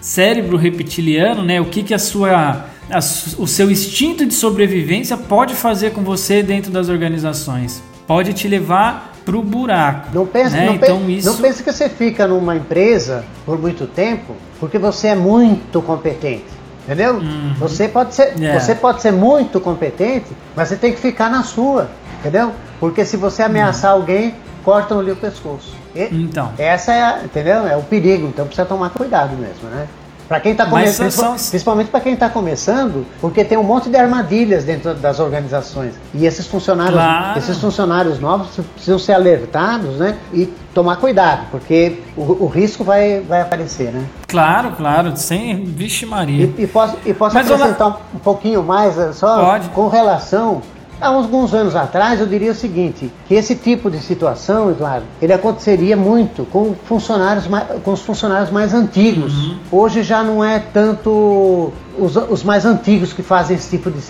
cérebro 0.00 0.56
reptiliano, 0.56 1.42
né? 1.42 1.60
O 1.60 1.66
que, 1.66 1.82
que 1.82 1.94
a 1.94 1.98
sua 1.98 2.66
a, 2.90 2.98
o 2.98 3.46
seu 3.46 3.70
instinto 3.70 4.26
de 4.26 4.34
sobrevivência 4.34 5.16
pode 5.16 5.54
fazer 5.54 5.92
com 5.92 6.02
você 6.02 6.42
dentro 6.42 6.70
das 6.70 6.88
organizações. 6.88 7.82
Pode 8.06 8.32
te 8.34 8.46
levar 8.46 9.11
para 9.24 9.36
o 9.36 9.42
buraco. 9.42 10.08
Não 10.12 10.26
pense, 10.26 10.56
né? 10.56 10.66
não, 10.66 10.74
então, 10.74 10.98
pense, 10.98 11.18
isso... 11.18 11.30
não 11.30 11.36
pense 11.38 11.62
que 11.62 11.72
você 11.72 11.88
fica 11.88 12.26
numa 12.26 12.56
empresa 12.56 13.24
por 13.44 13.58
muito 13.58 13.86
tempo 13.86 14.34
porque 14.58 14.78
você 14.78 15.08
é 15.08 15.14
muito 15.14 15.80
competente. 15.82 16.44
Entendeu? 16.84 17.14
Uhum. 17.14 17.54
Você, 17.58 17.86
pode 17.86 18.14
ser, 18.14 18.34
yeah. 18.36 18.56
É. 18.56 18.60
você 18.60 18.74
pode 18.74 19.00
ser 19.00 19.12
muito 19.12 19.60
competente, 19.60 20.26
mas 20.56 20.68
você 20.68 20.76
tem 20.76 20.92
que 20.92 21.00
ficar 21.00 21.30
na 21.30 21.44
sua. 21.44 21.88
Entendeu? 22.18 22.52
Porque 22.80 23.04
se 23.04 23.16
você 23.16 23.42
ameaçar 23.42 23.94
uhum. 23.94 24.00
alguém, 24.00 24.34
cortam-lhe 24.64 25.10
o 25.10 25.16
pescoço. 25.16 25.74
E, 25.94 26.08
então. 26.10 26.52
Essa 26.58 26.92
é, 26.92 27.02
a, 27.02 27.20
entendeu? 27.24 27.66
É 27.66 27.76
o 27.76 27.82
perigo, 27.82 28.26
então 28.26 28.46
precisa 28.46 28.66
tomar 28.66 28.90
cuidado 28.90 29.36
mesmo, 29.36 29.68
né? 29.68 29.86
Para 30.32 30.40
quem 30.40 30.52
está 30.52 30.64
começando, 30.64 31.10
são... 31.10 31.34
principalmente 31.34 31.90
para 31.90 32.00
quem 32.00 32.14
está 32.14 32.30
começando, 32.30 33.04
porque 33.20 33.44
tem 33.44 33.58
um 33.58 33.62
monte 33.62 33.90
de 33.90 33.98
armadilhas 33.98 34.64
dentro 34.64 34.94
das 34.94 35.20
organizações. 35.20 35.92
E 36.14 36.24
esses 36.24 36.46
funcionários, 36.46 36.94
claro. 36.94 37.38
esses 37.38 37.58
funcionários 37.58 38.18
novos 38.18 38.48
precisam 38.72 38.98
ser 38.98 39.12
alertados, 39.12 39.98
né? 39.98 40.16
E 40.32 40.46
tomar 40.72 40.96
cuidado, 40.96 41.48
porque 41.50 42.00
o, 42.16 42.44
o 42.44 42.46
risco 42.46 42.82
vai, 42.82 43.20
vai 43.20 43.42
aparecer, 43.42 43.92
né? 43.92 44.06
Claro, 44.26 44.72
claro, 44.72 45.14
sem 45.18 45.66
vixe 45.66 46.06
Maria. 46.06 46.50
E, 46.56 46.62
e 46.62 46.66
posso, 46.66 46.96
e 47.04 47.12
posso 47.12 47.36
acrescentar 47.36 48.00
um 48.14 48.18
pouquinho 48.18 48.62
mais, 48.62 48.94
só 49.14 49.38
Pode. 49.38 49.68
com 49.68 49.88
relação 49.88 50.62
Há 51.02 51.08
alguns 51.08 51.52
anos 51.52 51.74
atrás, 51.74 52.20
eu 52.20 52.26
diria 52.26 52.52
o 52.52 52.54
seguinte, 52.54 53.10
que 53.26 53.34
esse 53.34 53.56
tipo 53.56 53.90
de 53.90 53.98
situação, 53.98 54.70
Eduardo, 54.70 55.04
ele 55.20 55.32
aconteceria 55.32 55.96
muito 55.96 56.44
com 56.44 56.76
funcionários 56.84 57.48
mais, 57.48 57.66
com 57.82 57.92
os 57.92 58.02
funcionários 58.02 58.50
mais 58.50 58.72
antigos. 58.72 59.48
Uhum. 59.48 59.56
Hoje 59.72 60.04
já 60.04 60.22
não 60.22 60.44
é 60.44 60.60
tanto 60.60 61.72
os, 61.98 62.14
os, 62.14 62.44
mais 62.44 62.64
antigos 62.64 63.12
que 63.12 63.20
fazem 63.20 63.56
esse 63.56 63.68
tipo 63.68 63.90
de 63.90 64.00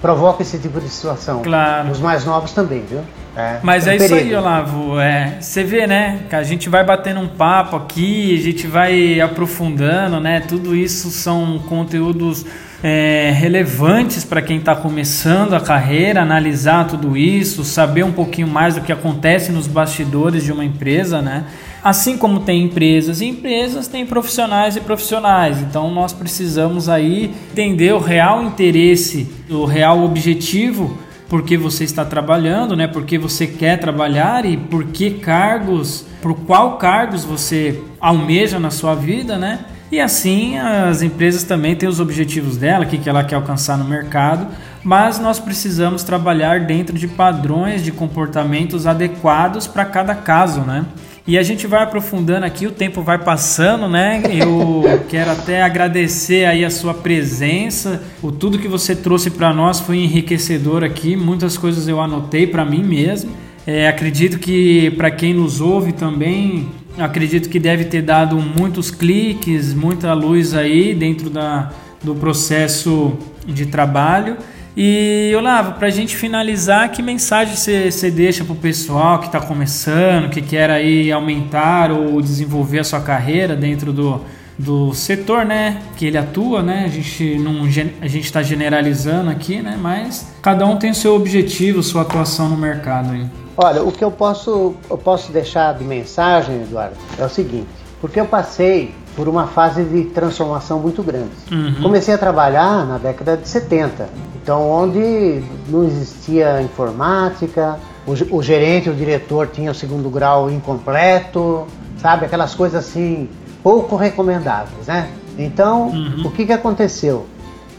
provocam 0.00 0.42
esse 0.42 0.58
tipo 0.58 0.80
de 0.80 0.88
situação. 0.88 1.42
Claro. 1.42 1.92
Os 1.92 2.00
mais 2.00 2.24
novos 2.24 2.50
também, 2.50 2.82
viu? 2.90 3.02
É, 3.36 3.58
Mas 3.62 3.86
é, 3.86 3.92
é 3.92 3.96
isso 3.96 4.12
aí, 4.12 4.34
Olavo. 4.34 4.98
É, 4.98 5.36
você 5.40 5.62
vê, 5.62 5.86
né? 5.86 6.22
Que 6.28 6.34
a 6.34 6.42
gente 6.42 6.68
vai 6.68 6.84
batendo 6.84 7.20
um 7.20 7.28
papo 7.28 7.76
aqui, 7.76 8.36
a 8.36 8.42
gente 8.42 8.66
vai 8.66 9.20
aprofundando, 9.20 10.18
né? 10.18 10.40
Tudo 10.40 10.74
isso 10.74 11.08
são 11.08 11.60
conteúdos 11.68 12.44
é, 12.82 13.30
relevantes 13.34 14.24
para 14.24 14.42
quem 14.42 14.58
está 14.58 14.74
começando 14.74 15.54
a 15.54 15.60
carreira, 15.60 16.20
analisar 16.20 16.86
tudo 16.88 17.16
isso, 17.16 17.64
saber 17.64 18.04
um 18.04 18.12
pouquinho 18.12 18.48
mais 18.48 18.74
do 18.74 18.80
que 18.80 18.90
acontece 18.90 19.52
nos 19.52 19.68
bastidores 19.68 20.42
de 20.42 20.50
uma 20.50 20.64
empresa, 20.64 21.22
né? 21.22 21.44
Assim 21.84 22.16
como 22.16 22.40
tem 22.40 22.64
empresas 22.64 23.20
e 23.20 23.26
empresas, 23.26 23.86
tem 23.86 24.04
profissionais 24.04 24.76
e 24.76 24.80
profissionais. 24.80 25.60
Então 25.60 25.90
nós 25.92 26.12
precisamos 26.12 26.88
aí 26.88 27.32
entender 27.52 27.92
o 27.92 27.98
real 27.98 28.42
interesse, 28.42 29.28
o 29.48 29.64
real 29.64 30.02
objetivo 30.04 30.98
por 31.28 31.42
que 31.44 31.56
você 31.56 31.84
está 31.84 32.04
trabalhando, 32.04 32.76
né? 32.76 32.86
Por 32.86 33.04
que 33.04 33.16
você 33.16 33.46
quer 33.46 33.78
trabalhar 33.78 34.44
e 34.44 34.54
por 34.56 34.84
que 34.88 35.12
cargos, 35.12 36.04
por 36.20 36.34
qual 36.34 36.76
cargos 36.76 37.24
você 37.24 37.80
almeja 37.98 38.58
na 38.58 38.70
sua 38.70 38.94
vida, 38.94 39.38
né? 39.38 39.60
E 39.92 40.00
assim 40.00 40.56
as 40.56 41.02
empresas 41.02 41.44
também 41.44 41.76
têm 41.76 41.86
os 41.86 42.00
objetivos 42.00 42.56
dela, 42.56 42.86
o 42.86 42.88
que 42.88 43.06
ela 43.06 43.22
quer 43.22 43.34
alcançar 43.34 43.76
no 43.76 43.84
mercado, 43.84 44.46
mas 44.82 45.18
nós 45.18 45.38
precisamos 45.38 46.02
trabalhar 46.02 46.60
dentro 46.60 46.98
de 46.98 47.06
padrões 47.06 47.84
de 47.84 47.92
comportamentos 47.92 48.86
adequados 48.86 49.66
para 49.66 49.84
cada 49.84 50.14
caso, 50.14 50.62
né? 50.62 50.86
E 51.26 51.36
a 51.36 51.42
gente 51.42 51.66
vai 51.66 51.82
aprofundando 51.82 52.46
aqui, 52.46 52.66
o 52.66 52.72
tempo 52.72 53.02
vai 53.02 53.18
passando, 53.18 53.86
né? 53.86 54.22
Eu 54.30 54.82
quero 55.10 55.30
até 55.30 55.60
agradecer 55.60 56.46
aí 56.46 56.64
a 56.64 56.70
sua 56.70 56.94
presença, 56.94 58.02
o 58.22 58.32
tudo 58.32 58.58
que 58.58 58.68
você 58.68 58.96
trouxe 58.96 59.30
para 59.30 59.52
nós 59.52 59.78
foi 59.78 59.98
enriquecedor 59.98 60.82
aqui, 60.82 61.14
muitas 61.16 61.58
coisas 61.58 61.86
eu 61.86 62.00
anotei 62.00 62.46
para 62.46 62.64
mim 62.64 62.82
mesmo. 62.82 63.30
É, 63.66 63.86
acredito 63.86 64.38
que 64.38 64.90
para 64.92 65.10
quem 65.10 65.34
nos 65.34 65.60
ouve 65.60 65.92
também, 65.92 66.68
acredito 66.98 67.48
que 67.48 67.58
deve 67.58 67.84
ter 67.84 68.02
dado 68.02 68.36
muitos 68.36 68.90
cliques, 68.90 69.72
muita 69.72 70.12
luz 70.12 70.54
aí 70.54 70.94
dentro 70.94 71.30
da, 71.30 71.70
do 72.02 72.14
processo 72.14 73.16
de 73.46 73.66
trabalho. 73.66 74.36
E 74.76 75.32
Olavo, 75.36 75.72
para 75.72 75.88
a 75.88 75.90
gente 75.90 76.16
finalizar, 76.16 76.90
que 76.90 77.02
mensagem 77.02 77.54
você 77.54 78.10
deixa 78.10 78.42
para 78.42 78.54
o 78.54 78.56
pessoal 78.56 79.18
que 79.18 79.26
está 79.26 79.40
começando, 79.40 80.30
que 80.30 80.40
quer 80.40 80.70
aí 80.70 81.12
aumentar 81.12 81.90
ou 81.90 82.20
desenvolver 82.22 82.78
a 82.78 82.84
sua 82.84 83.00
carreira 83.00 83.54
dentro 83.54 83.92
do, 83.92 84.22
do 84.58 84.92
setor, 84.92 85.44
né, 85.44 85.82
que 85.96 86.06
ele 86.06 86.18
atua, 86.18 86.62
né? 86.62 86.84
A 86.84 86.88
gente 86.88 87.38
não 87.38 87.64
a 87.64 88.06
gente 88.06 88.24
está 88.24 88.42
generalizando 88.42 89.30
aqui, 89.30 89.60
né? 89.60 89.78
Mas 89.80 90.26
cada 90.42 90.66
um 90.66 90.76
tem 90.76 90.90
o 90.90 90.94
seu 90.94 91.14
objetivo, 91.14 91.82
sua 91.82 92.02
atuação 92.02 92.48
no 92.48 92.56
mercado. 92.56 93.12
Aí. 93.12 93.26
Olha, 93.56 93.82
o 93.82 93.90
que 93.90 94.04
eu 94.04 94.10
posso 94.10 94.74
eu 94.88 94.98
posso 94.98 95.32
deixar 95.32 95.74
de 95.74 95.84
mensagem, 95.84 96.62
Eduardo, 96.62 96.96
é 97.18 97.24
o 97.24 97.28
seguinte: 97.28 97.68
porque 98.00 98.20
eu 98.20 98.26
passei 98.26 98.94
por 99.16 99.28
uma 99.28 99.46
fase 99.46 99.84
de 99.84 100.04
transformação 100.04 100.78
muito 100.78 101.02
grande. 101.02 101.30
Uhum. 101.50 101.82
Comecei 101.82 102.14
a 102.14 102.18
trabalhar 102.18 102.86
na 102.86 102.98
década 102.98 103.36
de 103.36 103.48
70, 103.48 104.08
então 104.42 104.70
onde 104.70 105.42
não 105.68 105.84
existia 105.84 106.62
informática, 106.62 107.78
o, 108.06 108.36
o 108.36 108.42
gerente, 108.42 108.88
o 108.88 108.94
diretor 108.94 109.48
tinha 109.48 109.70
o 109.70 109.74
segundo 109.74 110.08
grau 110.08 110.50
incompleto, 110.50 111.66
sabe 111.98 112.26
aquelas 112.26 112.54
coisas 112.54 112.84
assim 112.84 113.28
pouco 113.62 113.96
recomendáveis, 113.96 114.86
né? 114.86 115.08
Então, 115.38 115.88
uhum. 115.88 116.26
o 116.26 116.30
que, 116.30 116.46
que 116.46 116.52
aconteceu? 116.52 117.26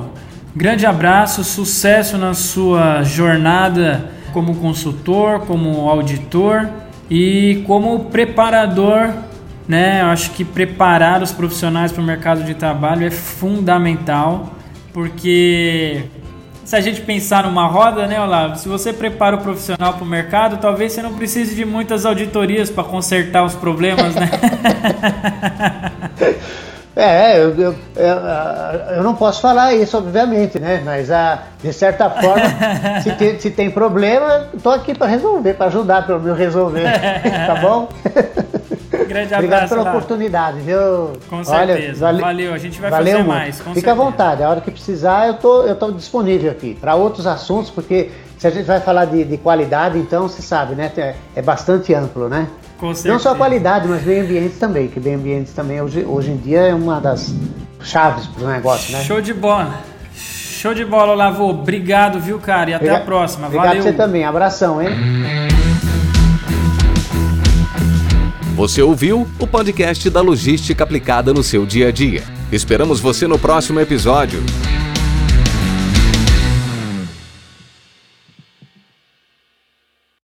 Grande 0.55 0.85
abraço, 0.85 1.43
sucesso 1.43 2.17
na 2.17 2.33
sua 2.33 3.03
jornada 3.03 4.09
como 4.31 4.55
consultor, 4.55 5.41
como 5.41 5.89
auditor 5.89 6.69
e 7.09 7.63
como 7.67 8.05
preparador 8.05 9.09
né? 9.67 10.01
Eu 10.01 10.07
acho 10.07 10.31
que 10.31 10.43
preparar 10.43 11.21
os 11.21 11.31
profissionais 11.31 11.91
para 11.91 12.01
o 12.01 12.05
mercado 12.05 12.43
de 12.43 12.53
trabalho 12.53 13.05
é 13.05 13.11
fundamental, 13.11 14.51
porque 14.93 16.03
se 16.63 16.75
a 16.75 16.81
gente 16.81 17.01
pensar 17.01 17.43
numa 17.43 17.67
roda, 17.67 18.07
né, 18.07 18.19
Olavo? 18.19 18.57
Se 18.57 18.67
você 18.67 18.91
prepara 18.91 19.35
o 19.35 19.39
profissional 19.39 19.93
para 19.93 20.03
o 20.03 20.07
mercado, 20.07 20.57
talvez 20.57 20.93
você 20.93 21.01
não 21.01 21.13
precise 21.13 21.55
de 21.55 21.63
muitas 21.63 22.05
auditorias 22.05 22.69
para 22.69 22.83
consertar 22.83 23.43
os 23.43 23.53
problemas, 23.53 24.15
né? 24.15 24.29
É, 26.97 27.37
eu, 27.37 27.49
eu, 27.59 27.75
eu, 27.97 28.95
eu, 28.95 29.03
não 29.03 29.15
posso 29.15 29.41
falar 29.41 29.73
isso, 29.73 29.97
obviamente, 29.97 30.57
né? 30.57 30.81
Mas 30.85 31.11
ah, 31.11 31.43
de 31.61 31.73
certa 31.73 32.09
forma, 32.09 32.45
se, 33.03 33.11
tem, 33.11 33.37
se 33.37 33.51
tem 33.51 33.69
problema, 33.69 34.47
estou 34.53 34.71
aqui 34.71 34.95
para 34.95 35.07
resolver, 35.07 35.55
para 35.55 35.65
ajudar 35.65 36.07
pelo 36.07 36.21
meu 36.21 36.33
resolver. 36.33 36.85
tá 37.45 37.55
bom? 37.55 37.89
Grande 39.03 39.33
abraço. 39.33 39.35
Obrigado 39.35 39.69
pela 39.69 39.89
oportunidade, 39.89 40.59
viu? 40.59 41.13
Com 41.29 41.43
certeza. 41.43 42.07
Olha, 42.07 42.19
valeu, 42.19 42.53
a 42.53 42.57
gente 42.57 42.79
vai 42.79 42.89
fazer 42.89 43.15
muito. 43.15 43.27
mais. 43.27 43.57
Fica 43.57 43.73
certeza. 43.73 43.91
à 43.91 43.95
vontade, 43.95 44.43
a 44.43 44.49
hora 44.49 44.61
que 44.61 44.71
precisar 44.71 45.27
eu 45.27 45.33
tô, 45.35 45.63
eu 45.63 45.75
tô 45.75 45.91
disponível 45.91 46.51
aqui 46.51 46.75
para 46.79 46.95
outros 46.95 47.27
assuntos, 47.27 47.69
porque 47.69 48.11
se 48.37 48.47
a 48.47 48.49
gente 48.49 48.65
vai 48.65 48.79
falar 48.79 49.05
de, 49.05 49.23
de 49.23 49.37
qualidade, 49.37 49.97
então 49.97 50.27
você 50.27 50.41
sabe, 50.41 50.75
né? 50.75 50.91
É, 50.97 51.15
é 51.35 51.41
bastante 51.41 51.93
amplo, 51.93 52.29
né? 52.29 52.47
Com 52.79 52.93
certeza. 52.93 53.13
Não 53.13 53.19
só 53.19 53.35
qualidade, 53.35 53.87
mas 53.87 54.03
meio 54.03 54.23
ambiente 54.23 54.55
também, 54.57 54.87
que 54.87 54.99
meio 54.99 55.17
ambiente 55.17 55.51
também 55.51 55.81
hoje, 55.81 56.03
hoje 56.05 56.31
em 56.31 56.37
dia 56.37 56.61
é 56.61 56.73
uma 56.73 56.99
das 56.99 57.33
chaves 57.81 58.27
para 58.27 58.43
o 58.43 58.47
negócio, 58.47 58.91
né? 58.91 59.03
Show 59.03 59.21
de 59.21 59.33
bola. 59.33 59.79
Show 60.13 60.73
de 60.73 60.83
bola, 60.83 61.13
Lavô. 61.13 61.49
Obrigado, 61.49 62.19
viu, 62.19 62.39
cara? 62.39 62.71
E 62.71 62.73
até 62.73 62.89
a 62.89 62.99
próxima. 62.99 63.47
Obrigado 63.47 63.67
Valeu. 63.67 63.83
você 63.83 63.93
também. 63.93 64.25
Abração, 64.25 64.81
hein? 64.81 65.54
Você 68.55 68.81
ouviu 68.81 69.27
o 69.37 69.45
podcast 69.45 70.09
da 70.09 70.21
logística 70.21 70.81
aplicada 70.81 71.33
no 71.33 71.43
seu 71.43 71.65
dia 71.65 71.89
a 71.89 71.91
dia. 71.91 72.23
Esperamos 72.49 73.01
você 73.01 73.27
no 73.27 73.37
próximo 73.37 73.81
episódio. 73.81 74.41